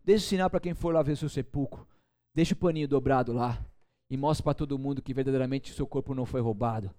Deixa 0.08 0.24
o 0.24 0.28
sinal 0.30 0.48
para 0.48 0.60
quem 0.60 0.72
for 0.72 0.94
lá 0.94 1.02
ver 1.02 1.12
o 1.12 1.16
seu 1.18 1.28
sepulcro. 1.28 1.86
Deixa 2.34 2.54
o 2.54 2.56
paninho 2.56 2.88
dobrado 2.88 3.30
lá. 3.30 3.62
E 4.08 4.16
mostra 4.16 4.42
para 4.42 4.54
todo 4.54 4.78
mundo 4.78 5.02
que 5.02 5.12
verdadeiramente 5.12 5.70
o 5.70 5.74
seu 5.74 5.86
corpo 5.86 6.14
não 6.14 6.24
foi 6.24 6.40
roubado. 6.40 6.90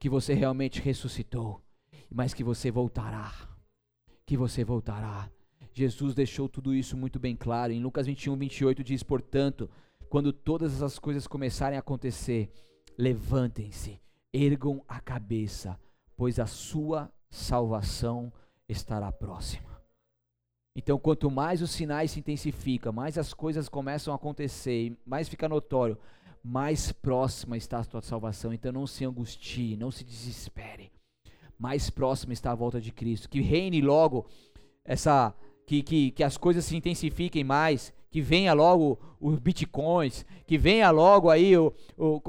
Que 0.00 0.08
você 0.08 0.34
realmente 0.34 0.80
ressuscitou. 0.80 1.62
Mas 2.12 2.34
que 2.34 2.42
você 2.42 2.68
voltará. 2.68 3.32
Que 4.26 4.36
você 4.36 4.64
voltará. 4.64 5.30
Jesus 5.72 6.12
deixou 6.12 6.48
tudo 6.48 6.74
isso 6.74 6.96
muito 6.96 7.20
bem 7.20 7.36
claro. 7.36 7.72
Em 7.72 7.80
Lucas 7.80 8.08
21, 8.08 8.36
28 8.36 8.82
diz: 8.82 9.04
Portanto, 9.04 9.70
quando 10.08 10.32
todas 10.32 10.74
essas 10.74 10.98
coisas 10.98 11.26
começarem 11.26 11.76
a 11.76 11.80
acontecer, 11.80 12.50
levantem-se, 12.96 14.00
ergam 14.32 14.84
a 14.88 15.00
cabeça, 15.00 15.78
pois 16.16 16.38
a 16.38 16.46
sua 16.46 17.12
salvação 17.30 18.32
estará 18.68 19.10
próxima. 19.12 19.76
Então, 20.74 20.98
quanto 20.98 21.30
mais 21.30 21.62
os 21.62 21.70
sinais 21.70 22.10
se 22.10 22.20
intensificam, 22.20 22.92
mais 22.92 23.16
as 23.16 23.32
coisas 23.32 23.68
começam 23.68 24.12
a 24.12 24.16
acontecer, 24.16 24.94
mais 25.06 25.28
fica 25.28 25.48
notório, 25.48 25.98
mais 26.44 26.92
próxima 26.92 27.56
está 27.56 27.80
a 27.80 27.84
tua 27.84 28.02
salvação. 28.02 28.52
Então, 28.52 28.70
não 28.70 28.86
se 28.86 29.04
angustie, 29.04 29.76
não 29.76 29.90
se 29.90 30.04
desespere. 30.04 30.92
Mais 31.58 31.88
próxima 31.88 32.32
está 32.32 32.52
a 32.52 32.54
volta 32.54 32.80
de 32.80 32.92
Cristo. 32.92 33.28
Que 33.28 33.40
reine 33.40 33.80
logo 33.80 34.26
essa. 34.84 35.34
Que, 35.66 35.82
que, 35.82 36.10
que 36.12 36.22
as 36.22 36.36
coisas 36.36 36.64
se 36.64 36.76
intensifiquem 36.76 37.44
mais. 37.44 37.92
Que 38.10 38.20
venha 38.20 38.52
logo 38.52 38.98
os 39.20 39.38
bitcoins. 39.38 40.24
Que 40.46 40.56
venha 40.56 40.90
logo 40.90 41.28
aí 41.28 41.56
o, 41.56 41.72
o, 41.98 42.22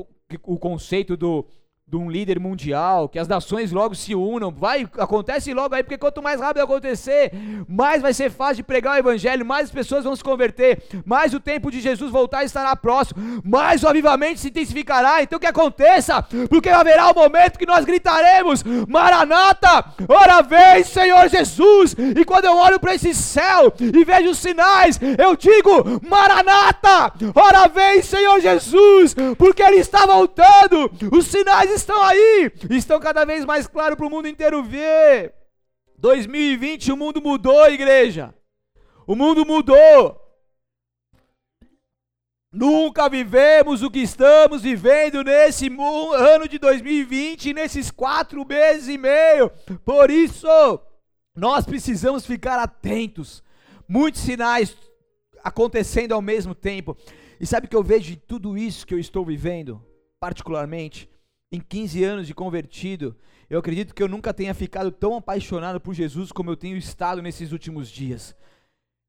o 0.44 0.58
conceito 0.58 1.16
do, 1.16 1.46
de 1.90 1.96
um 1.96 2.12
líder 2.12 2.38
mundial, 2.38 3.08
que 3.08 3.18
as 3.18 3.30
nações 3.30 3.72
logo 3.72 3.96
se 3.96 4.14
unam, 4.14 4.52
vai, 4.52 4.86
acontece 4.98 5.54
logo 5.54 5.74
aí, 5.74 5.82
porque 5.82 5.98
quanto 5.98 6.22
mais 6.22 6.38
rápido 6.38 6.62
acontecer, 6.62 7.32
mais 7.66 8.02
vai 8.02 8.14
ser 8.14 8.30
fácil 8.30 8.58
de 8.58 8.64
pregar 8.64 8.96
o 8.96 9.00
evangelho, 9.00 9.46
mais 9.46 9.68
as 9.68 9.72
pessoas 9.72 10.04
vão 10.04 10.14
se 10.14 10.22
converter, 10.22 10.84
mais 11.06 11.34
o 11.34 11.40
tempo 11.40 11.72
de 11.72 11.80
Jesus 11.80 12.12
voltar 12.12 12.44
estará 12.44 12.76
próximo, 12.76 13.42
mais 13.42 13.84
o 13.84 13.88
avivamento 13.88 14.42
se 14.42 14.50
intensificará, 14.50 15.24
então 15.24 15.40
que 15.40 15.46
aconteça, 15.46 16.22
porque 16.50 16.68
haverá 16.68 17.08
o 17.08 17.12
um 17.12 17.24
momento 17.24 17.58
que 17.58 17.66
nós 17.66 17.86
gritaremos, 17.86 18.66
Maranata, 18.86 19.86
ora 20.10 20.42
vem 20.42 20.84
Senhor 20.84 21.30
Jesus, 21.30 21.96
e 21.98 22.26
quando 22.26 22.44
eu 22.44 22.58
olho 22.58 22.82
para 22.82 22.96
esse 22.96 23.14
céu 23.14 23.74
e 23.80 24.04
vejo 24.04 24.32
os 24.32 24.40
sinais, 24.40 25.00
eu 25.18 25.38
digo, 25.38 26.02
Maranata, 26.06 27.14
ora 27.34 27.70
vem 27.70 28.02
Senhor 28.02 28.42
Jesus, 28.42 29.16
porque 29.38 29.64
Ele 29.64 29.78
está 29.78 30.06
voltando, 30.06 30.92
os 31.14 31.28
sinais 31.28 31.77
estão 31.82 32.02
aí, 32.04 32.52
estão 32.72 33.00
cada 33.00 33.26
vez 33.26 33.46
mais 33.46 33.68
claros 33.68 33.98
para 33.98 34.06
o 34.06 34.10
mundo 34.10 34.28
inteiro 34.28 34.64
ver. 34.64 35.34
2020 35.98 36.92
o 36.92 36.98
mundo 36.98 37.22
mudou, 37.22 37.66
igreja. 37.68 38.34
O 39.06 39.16
mundo 39.16 39.46
mudou. 39.46 40.24
Nunca 42.52 43.10
vivemos 43.10 43.84
o 43.84 43.92
que 43.92 44.00
estamos 44.00 44.62
vivendo 44.62 45.24
nesse 45.24 45.68
ano 46.16 46.48
de 46.48 46.58
2020, 46.58 47.54
nesses 47.54 47.92
quatro 47.92 48.46
meses 48.46 48.88
e 48.88 48.98
meio. 48.98 49.52
Por 49.84 50.10
isso, 50.10 50.48
nós 51.36 51.66
precisamos 51.66 52.26
ficar 52.26 52.60
atentos. 52.60 53.44
Muitos 53.88 54.22
sinais 54.22 54.76
acontecendo 55.44 56.14
ao 56.14 56.22
mesmo 56.22 56.56
tempo. 56.56 56.98
E 57.40 57.46
sabe 57.46 57.68
o 57.68 57.70
que 57.70 57.76
eu 57.76 57.84
vejo 57.84 58.06
de 58.06 58.16
tudo 58.16 58.58
isso 58.58 58.86
que 58.88 58.94
eu 58.94 59.00
estou 59.00 59.24
vivendo, 59.26 59.82
particularmente? 60.20 61.10
Em 61.52 61.60
15 61.60 62.04
anos 62.04 62.28
de 62.28 62.34
convertido, 62.34 63.16
eu 63.50 63.60
acredito 63.60 63.96
que 63.96 64.04
eu 64.04 64.08
nunca 64.08 64.34
tenha 64.34 64.54
ficado 64.54 64.92
tão 64.92 65.16
apaixonado 65.16 65.80
por 65.80 65.94
Jesus 65.94 66.32
como 66.32 66.52
eu 66.52 66.58
tenho 66.58 66.76
estado 66.76 67.22
nesses 67.22 67.52
últimos 67.52 67.90
dias. 67.90 68.36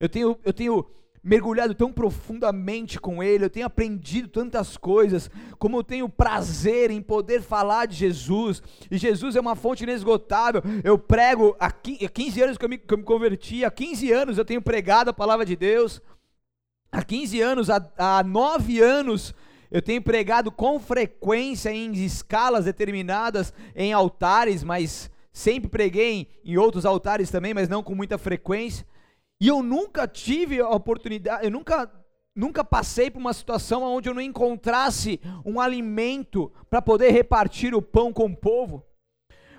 Eu 0.01 0.09
tenho, 0.09 0.39
eu 0.45 0.53
tenho 0.53 0.89
mergulhado 1.23 1.75
tão 1.75 1.93
profundamente 1.93 3.01
com 3.01 3.21
Ele, 3.21 3.45
eu 3.45 3.51
tenho 3.51 3.67
aprendido 3.67 4.29
tantas 4.29 4.77
coisas, 4.77 5.29
como 5.59 5.79
eu 5.79 5.83
tenho 5.83 6.09
prazer 6.09 6.93
em 6.93 7.03
poder 7.03 7.43
falar 7.43 7.87
de 7.87 7.97
Jesus, 7.97 8.63
e 8.89 8.97
Jesus 8.97 9.35
é 9.35 9.41
uma 9.41 9.57
fonte 9.57 9.83
inesgotável. 9.83 10.63
Eu 10.85 10.97
prego 10.97 11.57
há 11.59 11.71
15 11.73 12.43
anos 12.43 12.59
que 12.59 12.65
eu 12.65 12.69
me, 12.69 12.79
que 12.79 12.95
eu 12.95 12.99
me 12.99 13.05
converti, 13.05 13.65
há 13.65 13.71
15 13.71 14.13
anos 14.13 14.39
eu 14.39 14.45
tenho 14.45 14.63
pregado 14.63 15.11
a 15.11 15.15
palavra 15.15 15.45
de 15.45 15.57
Deus, 15.57 16.01
há 16.93 17.03
15 17.03 17.41
anos, 17.41 17.71
há, 17.71 17.91
há 17.99 18.23
9 18.23 18.81
anos 18.81 19.35
eu 19.71 19.83
tenho 19.83 20.03
pregado 20.03 20.51
com 20.51 20.81
frequência 20.81 21.71
em 21.71 21.93
escalas 21.93 22.65
determinadas 22.65 23.53
em 23.77 23.93
altares, 23.93 24.65
mas 24.65 25.11
sempre 25.33 25.69
preguei 25.69 26.29
em, 26.45 26.57
outros 26.57 26.87
altares 26.87 27.31
também, 27.31 27.53
mas 27.53 27.69
não 27.69 27.83
com 27.83 27.95
muita 27.95 28.17
frequência. 28.17 28.87
E 29.41 29.49
eu 29.49 29.63
nunca 29.63 30.09
tive 30.09 30.61
a 30.61 30.69
oportunidade, 30.69 31.45
eu 31.45 31.51
nunca 31.51 31.91
nunca 32.35 32.63
passei 32.63 33.11
por 33.11 33.19
uma 33.19 33.33
situação 33.33 33.83
onde 33.83 34.09
eu 34.09 34.15
não 34.15 34.23
encontrasse 34.23 35.21
um 35.45 35.61
alimento 35.61 36.53
para 36.71 36.81
poder 36.81 37.11
repartir 37.11 37.75
o 37.75 37.83
pão 37.83 38.13
com 38.13 38.27
o 38.27 38.37
povo. 38.37 38.85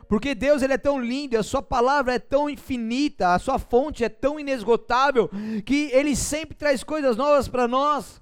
Porque 0.07 0.33
Deus 0.33 0.61
ele 0.61 0.73
é 0.73 0.77
tão 0.77 0.99
lindo, 0.99 1.37
a 1.37 1.43
sua 1.43 1.61
palavra 1.61 2.15
é 2.15 2.19
tão 2.19 2.49
infinita, 2.49 3.33
a 3.33 3.37
sua 3.37 3.59
fonte 3.59 4.03
é 4.03 4.09
tão 4.09 4.39
inesgotável 4.39 5.29
que 5.65 5.91
ele 5.91 6.15
sempre 6.15 6.55
traz 6.55 6.83
coisas 6.83 7.17
novas 7.17 7.47
para 7.47 7.67
nós. 7.67 8.21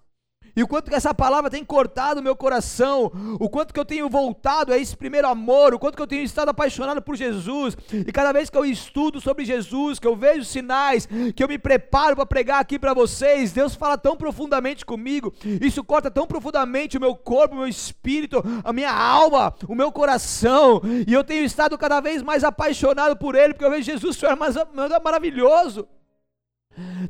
E 0.58 0.64
o 0.64 0.68
quanto 0.68 0.90
que 0.90 0.96
essa 0.96 1.14
palavra 1.14 1.52
tem 1.52 1.64
cortado 1.64 2.20
o 2.20 2.24
meu 2.24 2.36
coração, 2.36 3.12
o 3.40 3.48
quanto 3.48 3.72
que 3.72 3.80
eu 3.80 3.86
tenho 3.86 4.10
voltado 4.10 4.74
a 4.74 4.78
esse 4.78 4.98
primeiro 4.98 5.28
amor, 5.28 5.76
o 5.76 5.78
quanto 5.78 5.96
que 5.96 6.02
eu 6.02 6.08
tenho 6.08 6.24
estado 6.24 6.50
apaixonado 6.50 7.00
por 7.00 7.16
Jesus. 7.16 7.78
E 7.94 8.12
cada 8.12 8.32
vez 8.32 8.50
que 8.50 8.58
eu 8.58 8.66
estudo 8.66 9.22
sobre 9.22 9.46
Jesus, 9.46 10.00
que 10.00 10.08
eu 10.08 10.16
vejo 10.16 10.44
sinais, 10.44 11.08
que 11.36 11.44
eu 11.44 11.48
me 11.48 11.60
preparo 11.60 12.16
para 12.16 12.26
pregar 12.26 12.60
aqui 12.60 12.80
para 12.80 12.96
vocês, 12.96 13.52
Deus 13.52 13.76
fala 13.76 14.00
tão 14.00 14.18
profundamente 14.18 14.84
comigo. 14.84 15.32
Isso 15.62 15.84
corta 15.84 16.10
tão 16.10 16.26
profundamente 16.26 16.98
o 16.98 17.02
meu 17.02 17.16
corpo, 17.16 17.54
o 17.54 17.60
meu 17.60 17.68
espírito, 17.68 18.44
a 18.64 18.74
minha 18.74 18.92
alma, 18.92 19.54
o 19.68 19.76
meu 19.76 19.92
coração. 19.92 20.82
E 21.08 21.14
eu 21.14 21.24
tenho 21.24 21.46
estado 21.46 21.78
cada 21.78 22.02
vez 22.02 22.24
mais 22.24 22.44
apaixonado 22.44 23.16
por 23.16 23.36
Ele, 23.36 23.54
porque 23.54 23.66
eu 23.66 23.70
vejo 23.70 23.84
Jesus, 23.84 24.18
Senhor, 24.18 24.32
é 24.32 25.00
maravilhoso. 25.00 25.88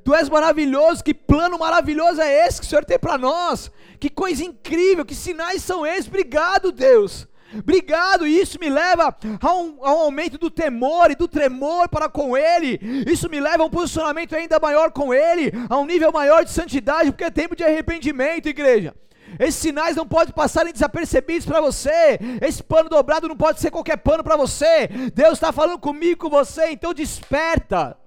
Tu 0.04 0.14
és 0.14 0.30
maravilhoso, 0.30 1.04
que 1.04 1.14
plano 1.14 1.60
maravilhoso 1.60 2.22
é 2.22 2.48
esse 2.48 2.62
que 2.62 2.66
o 2.66 2.70
Senhor 2.70 2.86
tem 2.86 2.98
para 2.98 3.18
nós? 3.18 3.72
Que 4.00 4.10
coisa 4.10 4.44
incrível, 4.44 5.06
que 5.06 5.16
sinais 5.16 5.62
são 5.62 5.86
esses? 5.86 6.08
Obrigado, 6.08 6.72
Deus. 6.72 7.28
Obrigado, 7.54 8.28
isso 8.28 8.60
me 8.60 8.70
leva 8.70 9.16
a 9.42 9.54
um, 9.54 9.78
a 9.82 9.96
um, 9.96 10.00
aumento 10.00 10.38
do 10.38 10.50
temor 10.50 11.12
e 11.12 11.16
do 11.16 11.28
tremor 11.28 11.88
para 11.88 12.10
com 12.10 12.36
Ele. 12.36 12.80
Isso 13.08 13.30
me 13.30 13.40
leva 13.40 13.64
a 13.64 13.66
um 13.66 13.70
posicionamento 13.70 14.36
ainda 14.36 14.60
maior 14.60 14.92
com 14.92 15.14
Ele, 15.14 15.52
a 15.70 15.78
um 15.78 15.86
nível 15.86 16.12
maior 16.12 16.44
de 16.44 16.52
santidade, 16.52 17.12
porque 17.12 17.24
é 17.24 17.32
tempo 17.32 17.56
de 17.56 17.64
arrependimento, 17.64 18.50
igreja. 18.50 18.94
Esses 19.40 19.56
sinais 19.56 19.96
não 19.96 20.08
podem 20.08 20.34
passarem 20.34 20.74
desapercebidos 20.74 21.46
para 21.46 21.62
você. 21.62 22.20
Esse 22.42 22.64
pano 22.64 22.90
dobrado 22.90 23.28
não 23.28 23.36
pode 23.36 23.60
ser 23.60 23.72
qualquer 23.72 23.98
pano 23.98 24.24
para 24.24 24.38
você. 24.38 24.88
Deus 25.14 25.34
está 25.34 25.52
falando 25.52 25.80
comigo, 25.80 26.22
com 26.22 26.30
você, 26.30 26.72
então 26.72 26.94
desperta. 26.94 27.98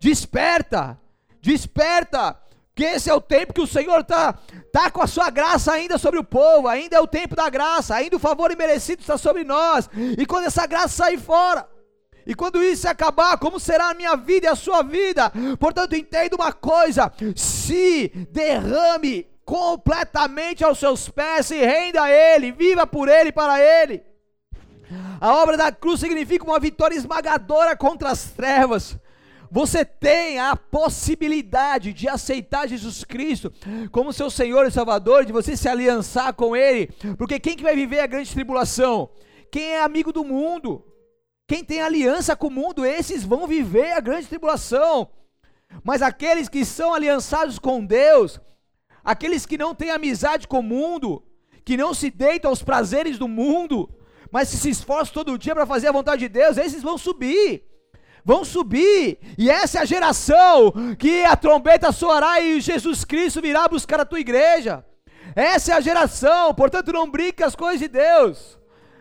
Desperta, 0.00 0.98
desperta, 1.40 2.36
que 2.74 2.84
esse 2.84 3.10
é 3.10 3.14
o 3.14 3.20
tempo 3.20 3.52
que 3.52 3.60
o 3.60 3.66
Senhor 3.66 4.00
está 4.00 4.34
tá 4.72 4.90
com 4.90 5.02
a 5.02 5.06
sua 5.06 5.30
graça 5.30 5.72
ainda 5.72 5.98
sobre 5.98 6.20
o 6.20 6.24
povo, 6.24 6.68
ainda 6.68 6.96
é 6.96 7.00
o 7.00 7.06
tempo 7.06 7.34
da 7.34 7.50
graça, 7.50 7.94
ainda 7.96 8.16
o 8.16 8.20
favor 8.20 8.52
imerecido 8.52 9.00
está 9.00 9.18
sobre 9.18 9.42
nós, 9.42 9.90
e 10.16 10.24
quando 10.24 10.44
essa 10.44 10.66
graça 10.66 10.88
sair 11.04 11.18
fora, 11.18 11.68
e 12.24 12.34
quando 12.34 12.62
isso 12.62 12.86
acabar, 12.86 13.38
como 13.38 13.58
será 13.58 13.90
a 13.90 13.94
minha 13.94 14.14
vida 14.14 14.46
e 14.46 14.50
a 14.50 14.54
sua 14.54 14.82
vida? 14.82 15.32
Portanto, 15.58 15.96
entenda 15.96 16.36
uma 16.36 16.52
coisa: 16.52 17.10
se 17.34 18.12
derrame 18.30 19.26
completamente 19.46 20.62
aos 20.62 20.78
seus 20.78 21.08
pés, 21.08 21.46
se 21.46 21.56
renda 21.56 22.02
a 22.02 22.10
Ele, 22.10 22.52
viva 22.52 22.86
por 22.86 23.08
Ele 23.08 23.30
e 23.30 23.32
para 23.32 23.58
Ele. 23.58 24.02
A 25.18 25.34
obra 25.36 25.56
da 25.56 25.72
cruz 25.72 26.00
significa 26.00 26.44
uma 26.44 26.60
vitória 26.60 26.94
esmagadora 26.94 27.74
contra 27.74 28.10
as 28.10 28.24
trevas. 28.24 28.98
Você 29.50 29.84
tem 29.84 30.38
a 30.38 30.54
possibilidade 30.54 31.92
de 31.92 32.08
aceitar 32.08 32.68
Jesus 32.68 33.04
Cristo 33.04 33.52
como 33.90 34.12
seu 34.12 34.30
Senhor 34.30 34.66
e 34.66 34.70
Salvador, 34.70 35.24
de 35.24 35.32
você 35.32 35.56
se 35.56 35.68
aliançar 35.68 36.34
com 36.34 36.54
Ele, 36.54 36.88
porque 37.16 37.40
quem 37.40 37.56
que 37.56 37.62
vai 37.62 37.74
viver 37.74 38.00
a 38.00 38.06
grande 38.06 38.32
tribulação? 38.32 39.10
Quem 39.50 39.72
é 39.72 39.82
amigo 39.82 40.12
do 40.12 40.24
mundo? 40.24 40.84
Quem 41.46 41.64
tem 41.64 41.80
aliança 41.80 42.36
com 42.36 42.48
o 42.48 42.50
mundo, 42.50 42.84
esses 42.84 43.24
vão 43.24 43.46
viver 43.46 43.92
a 43.92 44.00
grande 44.00 44.26
tribulação. 44.26 45.08
Mas 45.82 46.02
aqueles 46.02 46.48
que 46.48 46.64
são 46.64 46.92
aliançados 46.92 47.58
com 47.58 47.84
Deus, 47.84 48.38
aqueles 49.02 49.46
que 49.46 49.56
não 49.56 49.74
têm 49.74 49.90
amizade 49.90 50.46
com 50.46 50.60
o 50.60 50.62
mundo, 50.62 51.22
que 51.64 51.76
não 51.76 51.94
se 51.94 52.10
deitam 52.10 52.50
aos 52.50 52.62
prazeres 52.62 53.18
do 53.18 53.26
mundo, 53.26 53.88
mas 54.30 54.48
se 54.48 54.68
esforçam 54.68 55.14
todo 55.14 55.38
dia 55.38 55.54
para 55.54 55.66
fazer 55.66 55.88
a 55.88 55.92
vontade 55.92 56.20
de 56.20 56.28
Deus, 56.28 56.58
esses 56.58 56.82
vão 56.82 56.98
subir. 56.98 57.67
Vão 58.24 58.44
subir, 58.44 59.18
e 59.38 59.48
essa 59.50 59.78
é 59.78 59.82
a 59.82 59.86
geração 59.86 60.72
que 60.98 61.24
a 61.24 61.36
trombeta 61.36 61.90
soará 61.92 62.40
e 62.40 62.60
Jesus 62.60 63.04
Cristo 63.04 63.40
virá 63.40 63.66
buscar 63.68 64.00
a 64.00 64.04
tua 64.04 64.20
igreja. 64.20 64.84
Essa 65.34 65.72
é 65.72 65.74
a 65.76 65.80
geração, 65.80 66.54
portanto, 66.54 66.92
não 66.92 67.10
brinque 67.10 67.42
as 67.42 67.54
coisas 67.54 67.80
de 67.80 67.88
Deus, 67.88 68.58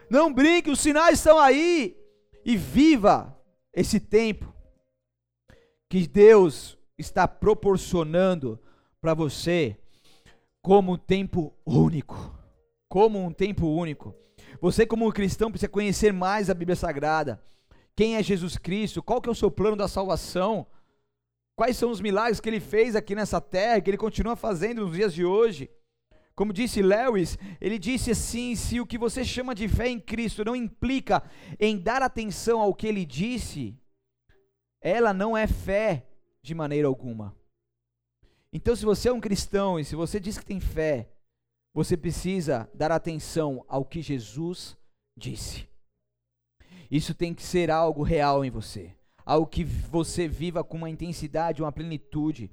não 0.10 0.32
brinque, 0.32 0.70
os 0.70 0.80
sinais 0.80 1.20
estão 1.20 1.38
aí, 1.38 1.98
e 2.46 2.56
viva 2.56 3.38
esse 3.74 4.00
tempo 4.00 4.54
que 5.90 6.08
Deus 6.08 6.78
está 6.98 7.28
proporcionando 7.28 8.60
para 9.02 9.14
você 9.14 9.78
como 10.62 10.94
um 10.94 10.98
tempo 10.98 11.54
único. 11.66 12.34
Como 12.90 13.24
um 13.24 13.32
tempo 13.32 13.68
único. 13.68 14.16
Você, 14.60 14.86
como 14.86 15.12
cristão, 15.12 15.52
precisa 15.52 15.70
conhecer 15.70 16.12
mais 16.12 16.50
a 16.50 16.54
Bíblia 16.54 16.76
Sagrada. 16.76 17.42
Quem 17.98 18.16
é 18.16 18.22
Jesus 18.22 18.60
Cristo? 18.60 19.02
Qual 19.02 19.20
que 19.20 19.28
é 19.28 19.32
o 19.32 19.36
seu 19.36 19.50
plano 19.50 19.76
da 19.76 19.88
salvação? 19.88 20.68
Quais 21.56 21.76
são 21.76 21.90
os 21.90 22.00
milagres 22.00 22.40
que 22.40 22.48
ele 22.48 22.60
fez 22.60 22.96
aqui 22.96 23.16
nessa 23.16 23.42
terra, 23.42 23.82
que 23.82 23.90
ele 23.90 23.98
continua 23.98 24.36
fazendo 24.36 24.86
nos 24.86 24.96
dias 24.96 25.12
de 25.12 25.26
hoje? 25.26 25.68
Como 26.36 26.54
disse 26.54 26.84
Lewis, 26.84 27.40
ele 27.60 27.80
disse 27.80 28.12
assim: 28.12 28.56
se 28.56 28.80
o 28.80 28.86
que 28.86 29.00
você 29.00 29.26
chama 29.26 29.56
de 29.56 29.68
fé 29.68 29.90
em 29.90 30.00
Cristo 30.00 30.46
não 30.46 30.56
implica 30.56 31.24
em 31.60 31.76
dar 31.76 32.04
atenção 32.04 32.62
ao 32.62 32.76
que 32.76 32.86
ele 32.86 33.04
disse, 33.04 33.76
ela 34.80 35.12
não 35.12 35.36
é 35.36 35.48
fé 35.48 36.06
de 36.44 36.54
maneira 36.54 36.88
alguma. 36.88 37.36
Então, 38.54 38.76
se 38.76 38.86
você 38.86 39.10
é 39.10 39.12
um 39.14 39.20
cristão 39.20 39.80
e 39.80 39.84
se 39.84 39.96
você 39.96 40.20
diz 40.20 40.38
que 40.38 40.46
tem 40.46 40.60
fé, 40.60 41.10
você 41.74 41.98
precisa 41.98 42.70
dar 42.76 42.92
atenção 42.92 43.66
ao 43.68 43.84
que 43.84 44.04
Jesus 44.04 44.78
disse. 45.18 45.68
Isso 46.90 47.14
tem 47.14 47.34
que 47.34 47.44
ser 47.44 47.70
algo 47.70 48.04
real 48.04 48.46
em 48.46 48.50
você, 48.50 48.96
algo 49.26 49.46
que 49.46 49.64
você 49.64 50.28
viva 50.28 50.64
com 50.64 50.78
uma 50.78 50.90
intensidade, 50.90 51.62
uma 51.62 51.72
plenitude. 51.72 52.50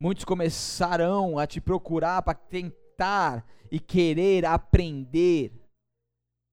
Muitos 0.00 0.24
começarão 0.24 1.38
a 1.38 1.46
te 1.46 1.60
procurar 1.60 2.22
para 2.22 2.34
tentar 2.34 3.46
e 3.70 3.80
querer 3.80 4.44
aprender 4.44 5.52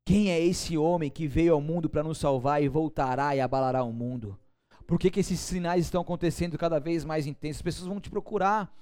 quem 0.06 0.32
é 0.32 0.40
esse 0.40 0.78
homem 0.78 1.10
que 1.10 1.28
veio 1.28 1.54
ao 1.54 1.62
mundo 1.62 1.90
para 1.90 2.04
nos 2.04 2.18
salvar 2.18 2.64
e 2.64 2.68
voltará 2.68 3.36
e 3.36 3.42
abalará 3.42 3.84
o 3.84 3.94
mundo. 3.94 4.38
Por 4.88 5.00
que, 5.00 5.10
que 5.10 5.20
esses 5.20 5.40
sinais 5.40 5.86
estão 5.86 6.02
acontecendo 6.02 6.58
cada 6.58 6.80
vez 6.80 7.06
mais 7.06 7.28
intensos? 7.28 7.58
As 7.58 7.62
pessoas 7.62 7.88
vão 7.88 8.00
te 8.00 8.10
procurar, 8.10 8.74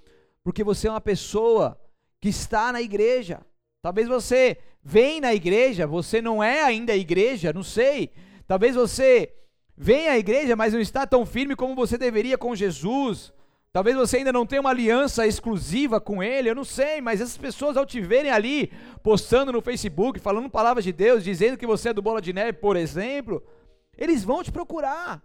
porque 0.44 0.64
você 0.64 0.88
é 0.88 0.92
uma 0.92 1.02
pessoa 1.02 1.80
que 2.22 2.30
está 2.30 2.72
na 2.72 2.82
igreja. 2.82 3.46
Talvez 3.82 4.08
você 4.08 4.58
vem 4.84 5.22
na 5.22 5.34
igreja, 5.34 5.88
você 5.88 6.22
não 6.22 6.44
é 6.44 6.62
ainda 6.62 6.96
igreja, 6.96 7.54
não 7.54 7.64
sei. 7.64 8.12
Talvez 8.48 8.76
você 8.76 9.34
venha 9.78 10.12
à 10.12 10.18
igreja, 10.18 10.56
mas 10.56 10.74
não 10.74 10.82
está 10.82 11.08
tão 11.08 11.26
firme 11.26 11.56
como 11.56 11.76
você 11.76 11.98
deveria 11.98 12.38
com 12.38 12.56
Jesus. 12.56 13.32
Talvez 13.72 13.96
você 13.96 14.18
ainda 14.18 14.34
não 14.34 14.46
tenha 14.46 14.62
uma 14.62 14.72
aliança 14.72 15.28
exclusiva 15.28 16.02
com 16.02 16.24
Ele, 16.24 16.50
eu 16.50 16.56
não 16.56 16.66
sei, 16.66 17.00
mas 17.00 17.22
essas 17.22 17.38
pessoas 17.38 17.78
ao 17.78 17.86
te 17.86 18.02
verem 18.02 18.32
ali, 18.32 18.72
postando 19.04 19.52
no 19.52 19.62
Facebook, 19.62 20.20
falando 20.20 20.50
palavras 20.50 20.84
de 20.84 20.92
Deus, 20.92 21.24
dizendo 21.24 21.56
que 21.56 21.68
você 21.68 21.90
é 21.90 21.94
do 21.94 22.02
Bola 22.02 22.20
de 22.20 22.34
Neve, 22.34 22.54
por 22.54 22.76
exemplo, 22.76 23.44
eles 23.96 24.24
vão 24.24 24.44
te 24.44 24.52
procurar. 24.52 25.24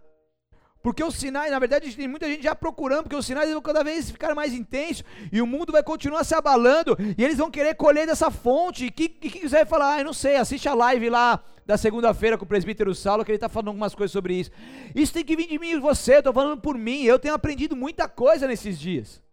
Porque 0.85 1.03
os 1.03 1.15
sinais, 1.15 1.49
na 1.49 1.57
verdade, 1.57 1.95
tem 1.95 2.07
muita 2.07 2.29
gente 2.29 2.43
já 2.43 2.53
procurando, 2.53 3.05
porque 3.05 3.15
os 3.15 3.25
sinais 3.25 3.51
vão 3.51 3.59
cada 3.59 3.83
vez 3.83 4.11
ficar 4.11 4.35
mais 4.35 4.53
intensos 4.53 5.03
e 5.31 5.41
o 5.41 5.47
mundo 5.47 5.71
vai 5.71 5.81
continuar 5.81 6.23
se 6.23 6.35
abalando 6.35 6.95
e 7.17 7.23
eles 7.23 7.37
vão 7.37 7.49
querer 7.49 7.73
colher 7.73 8.05
dessa 8.05 8.29
fonte. 8.29 8.85
E 8.85 8.91
que, 8.91 9.09
que, 9.09 9.49
você 9.49 9.55
vai 9.55 9.65
falar? 9.65 9.95
Ah, 9.95 9.99
eu 10.01 10.05
não 10.05 10.13
sei, 10.13 10.35
assiste 10.35 10.69
a 10.69 10.75
live 10.75 11.09
lá 11.09 11.43
da 11.65 11.75
segunda-feira 11.75 12.37
com 12.37 12.45
o 12.45 12.47
presbítero 12.47 12.93
Saulo, 12.93 13.25
que 13.25 13.31
ele 13.31 13.37
está 13.37 13.49
falando 13.49 13.69
algumas 13.69 13.95
coisas 13.95 14.11
sobre 14.11 14.35
isso. 14.35 14.51
Isso 14.93 15.11
tem 15.11 15.25
que 15.25 15.35
vir 15.35 15.47
de 15.47 15.57
mim 15.57 15.71
e 15.71 15.79
você, 15.79 16.17
eu 16.17 16.19
estou 16.19 16.31
falando 16.31 16.61
por 16.61 16.77
mim. 16.77 17.01
Eu 17.01 17.17
tenho 17.17 17.33
aprendido 17.33 17.75
muita 17.75 18.07
coisa 18.07 18.45
nesses 18.45 18.79
dias. 18.79 19.23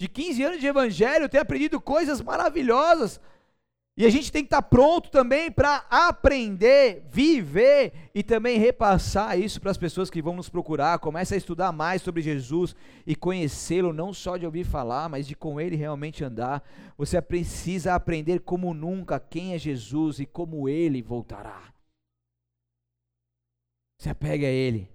De 0.00 0.08
15 0.08 0.42
anos 0.42 0.60
de 0.60 0.66
evangelho, 0.66 1.26
eu 1.26 1.28
tenho 1.28 1.42
aprendido 1.42 1.80
coisas 1.80 2.20
maravilhosas 2.20 3.20
e 4.00 4.06
a 4.06 4.08
gente 4.08 4.32
tem 4.32 4.42
que 4.42 4.46
estar 4.46 4.62
pronto 4.62 5.10
também 5.10 5.52
para 5.52 5.84
aprender, 5.90 7.02
viver 7.10 7.92
e 8.14 8.22
também 8.22 8.58
repassar 8.58 9.38
isso 9.38 9.60
para 9.60 9.70
as 9.70 9.76
pessoas 9.76 10.08
que 10.08 10.22
vão 10.22 10.34
nos 10.34 10.48
procurar. 10.48 10.98
Comece 10.98 11.34
a 11.34 11.36
estudar 11.36 11.70
mais 11.70 12.00
sobre 12.00 12.22
Jesus 12.22 12.74
e 13.06 13.14
conhecê-lo, 13.14 13.92
não 13.92 14.14
só 14.14 14.38
de 14.38 14.46
ouvir 14.46 14.64
falar, 14.64 15.10
mas 15.10 15.26
de 15.26 15.34
com 15.34 15.60
ele 15.60 15.76
realmente 15.76 16.24
andar. 16.24 16.66
Você 16.96 17.20
precisa 17.20 17.94
aprender 17.94 18.40
como 18.40 18.72
nunca 18.72 19.20
quem 19.20 19.52
é 19.52 19.58
Jesus 19.58 20.18
e 20.18 20.24
como 20.24 20.66
ele 20.66 21.02
voltará. 21.02 21.70
Se 24.00 24.08
apegue 24.08 24.46
a 24.46 24.50
ele. 24.50 24.88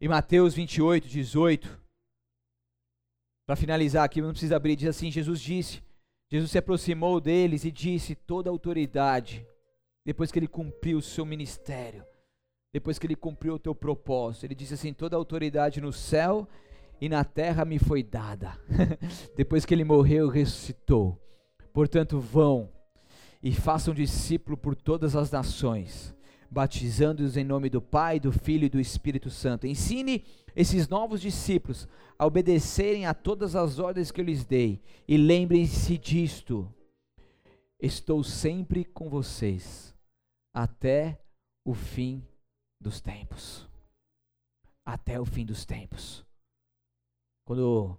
Em 0.00 0.08
Mateus 0.08 0.54
28, 0.54 1.06
18, 1.06 1.78
para 3.46 3.56
finalizar 3.56 4.04
aqui, 4.04 4.22
não 4.22 4.30
precisa 4.30 4.56
abrir, 4.56 4.74
diz 4.74 4.88
assim: 4.88 5.10
Jesus 5.10 5.38
disse 5.38 5.84
Jesus 6.28 6.50
se 6.50 6.58
aproximou 6.58 7.20
deles 7.20 7.64
e 7.64 7.70
disse: 7.70 8.14
Toda 8.14 8.50
autoridade, 8.50 9.46
depois 10.04 10.32
que 10.32 10.38
ele 10.38 10.48
cumpriu 10.48 10.98
o 10.98 11.02
seu 11.02 11.24
ministério, 11.24 12.04
depois 12.72 12.98
que 12.98 13.06
ele 13.06 13.16
cumpriu 13.16 13.54
o 13.54 13.58
teu 13.58 13.74
propósito, 13.74 14.44
ele 14.44 14.54
disse 14.54 14.74
assim: 14.74 14.92
Toda 14.92 15.16
autoridade 15.16 15.80
no 15.80 15.92
céu 15.92 16.48
e 17.00 17.08
na 17.08 17.24
terra 17.24 17.64
me 17.64 17.78
foi 17.78 18.02
dada. 18.02 18.58
depois 19.36 19.64
que 19.64 19.74
ele 19.74 19.84
morreu, 19.84 20.28
ressuscitou. 20.28 21.20
Portanto, 21.72 22.18
vão 22.18 22.70
e 23.42 23.52
façam 23.52 23.94
discípulo 23.94 24.56
por 24.56 24.74
todas 24.74 25.14
as 25.14 25.30
nações, 25.30 26.15
batizando-os 26.50 27.36
em 27.36 27.44
nome 27.44 27.68
do 27.68 27.80
Pai, 27.80 28.18
do 28.20 28.32
Filho 28.32 28.64
e 28.64 28.68
do 28.68 28.80
Espírito 28.80 29.30
Santo. 29.30 29.66
Ensine 29.66 30.24
esses 30.54 30.88
novos 30.88 31.20
discípulos 31.20 31.88
a 32.18 32.26
obedecerem 32.26 33.06
a 33.06 33.14
todas 33.14 33.54
as 33.54 33.78
ordens 33.78 34.10
que 34.10 34.20
eu 34.20 34.24
lhes 34.24 34.44
dei. 34.44 34.82
E 35.06 35.16
lembrem-se 35.16 35.98
disto: 35.98 36.72
estou 37.80 38.22
sempre 38.22 38.84
com 38.84 39.08
vocês 39.08 39.94
até 40.54 41.20
o 41.64 41.74
fim 41.74 42.26
dos 42.80 43.00
tempos. 43.00 43.68
Até 44.84 45.20
o 45.20 45.24
fim 45.24 45.44
dos 45.44 45.64
tempos. 45.64 46.24
Quando 47.44 47.98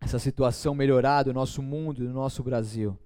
essa 0.00 0.18
situação 0.18 0.74
melhorar 0.74 1.22
do 1.22 1.32
nosso 1.32 1.62
mundo, 1.62 2.04
do 2.04 2.12
nosso 2.12 2.42
Brasil, 2.42 2.98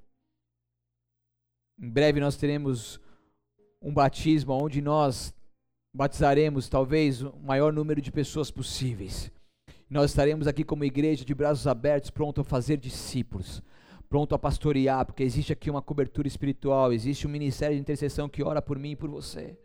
em 1.79 1.89
breve 1.89 2.19
nós 2.19 2.37
teremos 2.37 3.01
um 3.81 3.93
batismo 3.93 4.53
onde 4.53 4.83
nós 4.83 5.35
batizaremos 5.95 6.69
talvez 6.69 7.23
o 7.23 7.35
maior 7.43 7.73
número 7.73 8.01
de 8.01 8.13
pessoas 8.13 8.51
possíveis. 8.51 9.31
Nós 9.89 10.11
estaremos 10.11 10.47
aqui 10.47 10.65
como 10.65 10.85
igreja 10.85 11.25
de 11.25 11.35
braços 11.35 11.67
abertos, 11.67 12.11
pronto 12.11 12.43
a 12.43 12.45
fazer 12.45 12.77
discípulos, 12.77 13.63
pronto 14.09 14.35
a 14.35 14.39
pastorear, 14.39 15.07
porque 15.07 15.23
existe 15.23 15.53
aqui 15.53 15.71
uma 15.71 15.81
cobertura 15.81 16.29
espiritual, 16.29 16.93
existe 16.93 17.27
um 17.27 17.31
ministério 17.31 17.75
de 17.75 17.81
intercessão 17.81 18.29
que 18.29 18.43
ora 18.43 18.61
por 18.61 18.79
mim 18.79 18.91
e 18.91 18.97
por 18.97 19.09
você. 19.09 19.57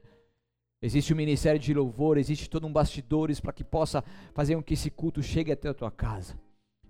Existe 0.81 1.13
um 1.13 1.17
ministério 1.17 1.59
de 1.59 1.73
louvor, 1.73 2.17
existe 2.17 2.49
todo 2.49 2.67
um 2.67 2.71
bastidores 2.71 3.39
para 3.39 3.53
que 3.53 3.63
possa 3.63 4.03
fazer 4.33 4.55
com 4.55 4.63
que 4.63 4.73
esse 4.73 4.89
culto 4.89 5.21
chegue 5.21 5.51
até 5.51 5.69
a 5.69 5.73
tua 5.73 5.91
casa. 5.91 6.37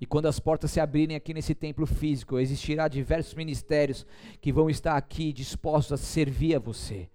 E 0.04 0.06
quando 0.06 0.26
as 0.26 0.38
portas 0.38 0.70
se 0.70 0.82
abrirem 0.82 1.16
aqui 1.16 1.34
nesse 1.34 1.56
templo 1.56 1.86
físico, 1.86 2.38
existirá 2.38 2.90
diversos 2.90 3.34
ministérios 3.36 4.06
que 4.42 4.52
vão 4.52 4.70
estar 4.70 4.98
aqui 4.98 5.32
dispostos 5.32 5.94
a 5.94 5.98
servir 5.98 6.56
a 6.56 6.60
você 6.60 7.10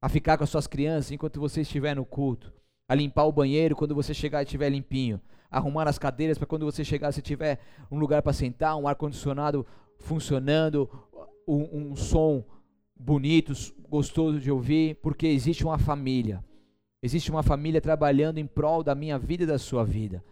a 0.00 0.08
ficar 0.08 0.38
com 0.38 0.44
as 0.44 0.50
suas 0.50 0.68
crianças 0.68 1.10
enquanto 1.10 1.40
você 1.40 1.60
estiver 1.60 1.96
no 1.96 2.04
culto, 2.04 2.52
a 2.88 2.94
limpar 2.94 3.24
o 3.24 3.32
banheiro 3.32 3.74
quando 3.74 3.96
você 3.96 4.14
chegar 4.14 4.40
e 4.40 4.44
estiver 4.44 4.70
limpinho, 4.70 5.20
arrumar 5.50 5.88
as 5.88 5.98
cadeiras 5.98 6.38
para 6.38 6.46
quando 6.46 6.64
você 6.64 6.84
chegar 6.84 7.12
você 7.12 7.20
tiver 7.20 7.58
um 7.90 7.98
lugar 7.98 8.22
para 8.22 8.32
sentar, 8.32 8.76
um 8.76 8.86
ar 8.86 8.94
condicionado 8.94 9.66
funcionando, 9.98 10.88
um, 11.48 11.90
um 11.90 11.96
som 11.96 12.44
bonito, 12.96 13.52
gostoso 13.88 14.38
de 14.38 14.52
ouvir, 14.52 14.94
porque 15.02 15.26
existe 15.26 15.64
uma 15.64 15.78
família. 15.78 16.44
Existe 17.02 17.28
uma 17.28 17.42
família 17.42 17.80
trabalhando 17.80 18.38
em 18.38 18.46
prol 18.46 18.84
da 18.84 18.94
minha 18.94 19.18
vida 19.18 19.42
e 19.42 19.46
da 19.48 19.58
sua 19.58 19.84
vida. 19.84 20.24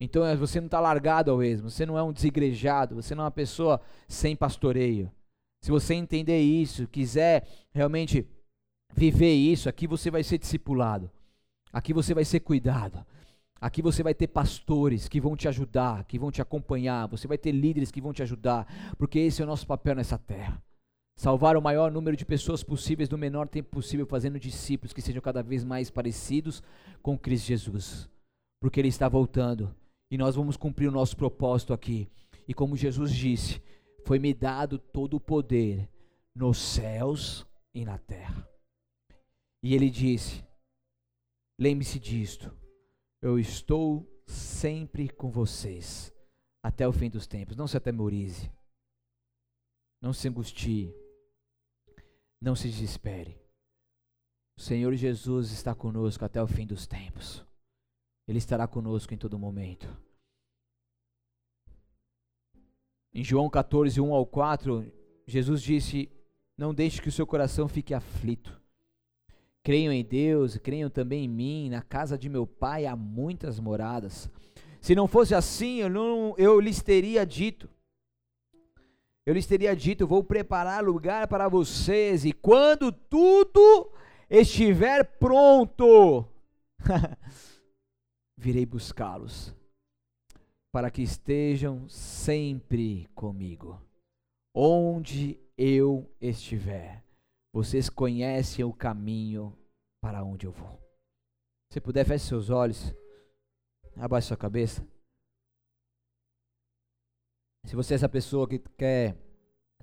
Então 0.00 0.24
é, 0.24 0.36
você 0.36 0.60
não 0.60 0.66
está 0.66 0.78
largado 0.78 1.30
ao 1.30 1.42
esmo, 1.42 1.70
você 1.70 1.84
não 1.84 1.98
é 1.98 2.02
um 2.02 2.12
desigrejado, 2.12 2.94
você 2.94 3.14
não 3.14 3.22
é 3.22 3.24
uma 3.24 3.30
pessoa 3.32 3.80
sem 4.06 4.36
pastoreio. 4.36 5.10
Se 5.60 5.70
você 5.70 5.94
entender 5.94 6.40
isso, 6.40 6.86
quiser 6.86 7.46
realmente 7.72 8.26
viver 8.94 9.34
isso, 9.34 9.68
aqui 9.68 9.86
você 9.86 10.10
vai 10.10 10.22
ser 10.22 10.38
discipulado, 10.38 11.10
aqui 11.72 11.92
você 11.92 12.14
vai 12.14 12.24
ser 12.24 12.40
cuidado, 12.40 13.04
aqui 13.60 13.82
você 13.82 14.04
vai 14.04 14.14
ter 14.14 14.28
pastores 14.28 15.08
que 15.08 15.20
vão 15.20 15.36
te 15.36 15.48
ajudar, 15.48 16.04
que 16.04 16.16
vão 16.16 16.30
te 16.30 16.40
acompanhar, 16.40 17.08
você 17.08 17.26
vai 17.26 17.36
ter 17.36 17.50
líderes 17.50 17.90
que 17.90 18.00
vão 18.00 18.12
te 18.12 18.22
ajudar, 18.22 18.94
porque 18.96 19.18
esse 19.18 19.42
é 19.42 19.44
o 19.44 19.48
nosso 19.48 19.66
papel 19.66 19.96
nessa 19.96 20.16
terra. 20.16 20.62
Salvar 21.16 21.56
o 21.56 21.62
maior 21.62 21.90
número 21.90 22.16
de 22.16 22.24
pessoas 22.24 22.62
possíveis 22.62 23.08
no 23.08 23.18
menor 23.18 23.48
tempo 23.48 23.70
possível, 23.70 24.06
fazendo 24.06 24.38
discípulos 24.38 24.92
que 24.92 25.02
sejam 25.02 25.20
cada 25.20 25.42
vez 25.42 25.64
mais 25.64 25.90
parecidos 25.90 26.62
com 27.02 27.18
Cristo 27.18 27.48
Jesus. 27.48 28.08
porque 28.60 28.78
Ele 28.78 28.86
está 28.86 29.08
voltando 29.08 29.74
e 30.10 30.16
nós 30.16 30.34
vamos 30.36 30.56
cumprir 30.56 30.88
o 30.88 30.92
nosso 30.92 31.16
propósito 31.16 31.72
aqui. 31.72 32.10
E 32.46 32.54
como 32.54 32.76
Jesus 32.76 33.12
disse, 33.12 33.62
foi-me 34.06 34.32
dado 34.32 34.78
todo 34.78 35.14
o 35.14 35.20
poder 35.20 35.88
nos 36.34 36.58
céus 36.58 37.46
e 37.74 37.84
na 37.84 37.98
terra. 37.98 38.48
E 39.62 39.74
Ele 39.74 39.90
disse: 39.90 40.44
lembre-se 41.58 41.98
disto, 41.98 42.56
eu 43.20 43.38
estou 43.38 44.08
sempre 44.26 45.08
com 45.08 45.30
vocês 45.30 46.12
até 46.62 46.86
o 46.86 46.92
fim 46.92 47.10
dos 47.10 47.26
tempos. 47.26 47.56
Não 47.56 47.66
se 47.66 47.76
atemorize, 47.76 48.50
não 50.00 50.12
se 50.12 50.28
angustie, 50.28 50.94
não 52.40 52.54
se 52.54 52.68
desespere. 52.68 53.36
O 54.56 54.60
Senhor 54.60 54.94
Jesus 54.94 55.50
está 55.50 55.74
conosco 55.74 56.24
até 56.24 56.42
o 56.42 56.46
fim 56.46 56.66
dos 56.66 56.86
tempos. 56.86 57.47
Ele 58.28 58.38
estará 58.38 58.68
conosco 58.68 59.14
em 59.14 59.16
todo 59.16 59.38
momento. 59.38 59.88
Em 63.12 63.24
João 63.24 63.48
14, 63.48 63.98
1 64.00 64.14
ao 64.14 64.26
4, 64.26 64.92
Jesus 65.26 65.62
disse: 65.62 66.12
Não 66.56 66.74
deixe 66.74 67.00
que 67.00 67.08
o 67.08 67.12
seu 67.12 67.26
coração 67.26 67.66
fique 67.66 67.94
aflito. 67.94 68.60
Creiam 69.62 69.92
em 69.92 70.04
Deus, 70.04 70.58
creiam 70.58 70.90
também 70.90 71.24
em 71.24 71.28
mim. 71.28 71.70
Na 71.70 71.82
casa 71.82 72.18
de 72.18 72.28
meu 72.28 72.46
pai 72.46 72.86
há 72.86 72.94
muitas 72.94 73.58
moradas. 73.58 74.30
Se 74.80 74.94
não 74.94 75.08
fosse 75.08 75.34
assim, 75.34 75.76
eu, 75.78 75.90
não, 75.90 76.34
eu 76.38 76.60
lhes 76.60 76.82
teria 76.82 77.24
dito. 77.24 77.68
Eu 79.24 79.34
lhes 79.34 79.46
teria 79.46 79.74
dito: 79.74 80.06
Vou 80.06 80.22
preparar 80.22 80.84
lugar 80.84 81.28
para 81.28 81.48
vocês, 81.48 82.24
e 82.24 82.32
quando 82.32 82.92
tudo 82.92 83.90
estiver 84.30 85.04
pronto, 85.18 86.26
virei 88.38 88.64
buscá-los, 88.64 89.52
para 90.72 90.90
que 90.92 91.02
estejam 91.02 91.88
sempre 91.88 93.08
comigo. 93.08 93.82
Onde 94.54 95.40
eu 95.56 96.08
estiver, 96.20 97.04
vocês 97.52 97.90
conhecem 97.90 98.64
o 98.64 98.72
caminho 98.72 99.52
para 100.00 100.22
onde 100.22 100.46
eu 100.46 100.52
vou. 100.52 100.80
Se 101.72 101.80
puder, 101.80 102.06
feche 102.06 102.26
seus 102.26 102.48
olhos, 102.48 102.94
abaixe 103.96 104.28
sua 104.28 104.36
cabeça. 104.36 104.86
Se 107.66 107.74
você 107.74 107.94
é 107.94 107.96
essa 107.96 108.08
pessoa 108.08 108.48
que 108.48 108.60
quer 108.78 109.16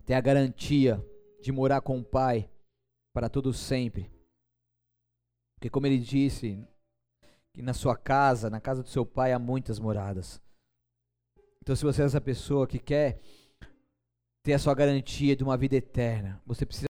ter 0.05 0.13
a 0.13 0.21
garantia 0.21 1.05
de 1.41 1.51
morar 1.51 1.81
com 1.81 1.99
o 1.99 2.05
Pai 2.05 2.49
para 3.13 3.29
todo 3.29 3.53
sempre, 3.53 4.09
porque 5.55 5.69
como 5.69 5.85
ele 5.85 5.99
disse, 5.99 6.65
que 7.55 7.61
na 7.61 7.73
sua 7.73 7.95
casa, 7.95 8.49
na 8.49 8.59
casa 8.59 8.83
do 8.83 8.89
seu 8.89 9.05
pai 9.05 9.31
há 9.31 9.39
muitas 9.39 9.79
moradas. 9.79 10.41
Então 11.61 11.73
se 11.73 11.85
você 11.85 12.01
é 12.01 12.05
essa 12.05 12.19
pessoa 12.19 12.67
que 12.67 12.77
quer 12.77 13.21
ter 14.43 14.53
a 14.53 14.59
sua 14.59 14.75
garantia 14.75 15.37
de 15.37 15.43
uma 15.43 15.55
vida 15.55 15.77
eterna, 15.77 16.41
você 16.45 16.65
precisa 16.65 16.83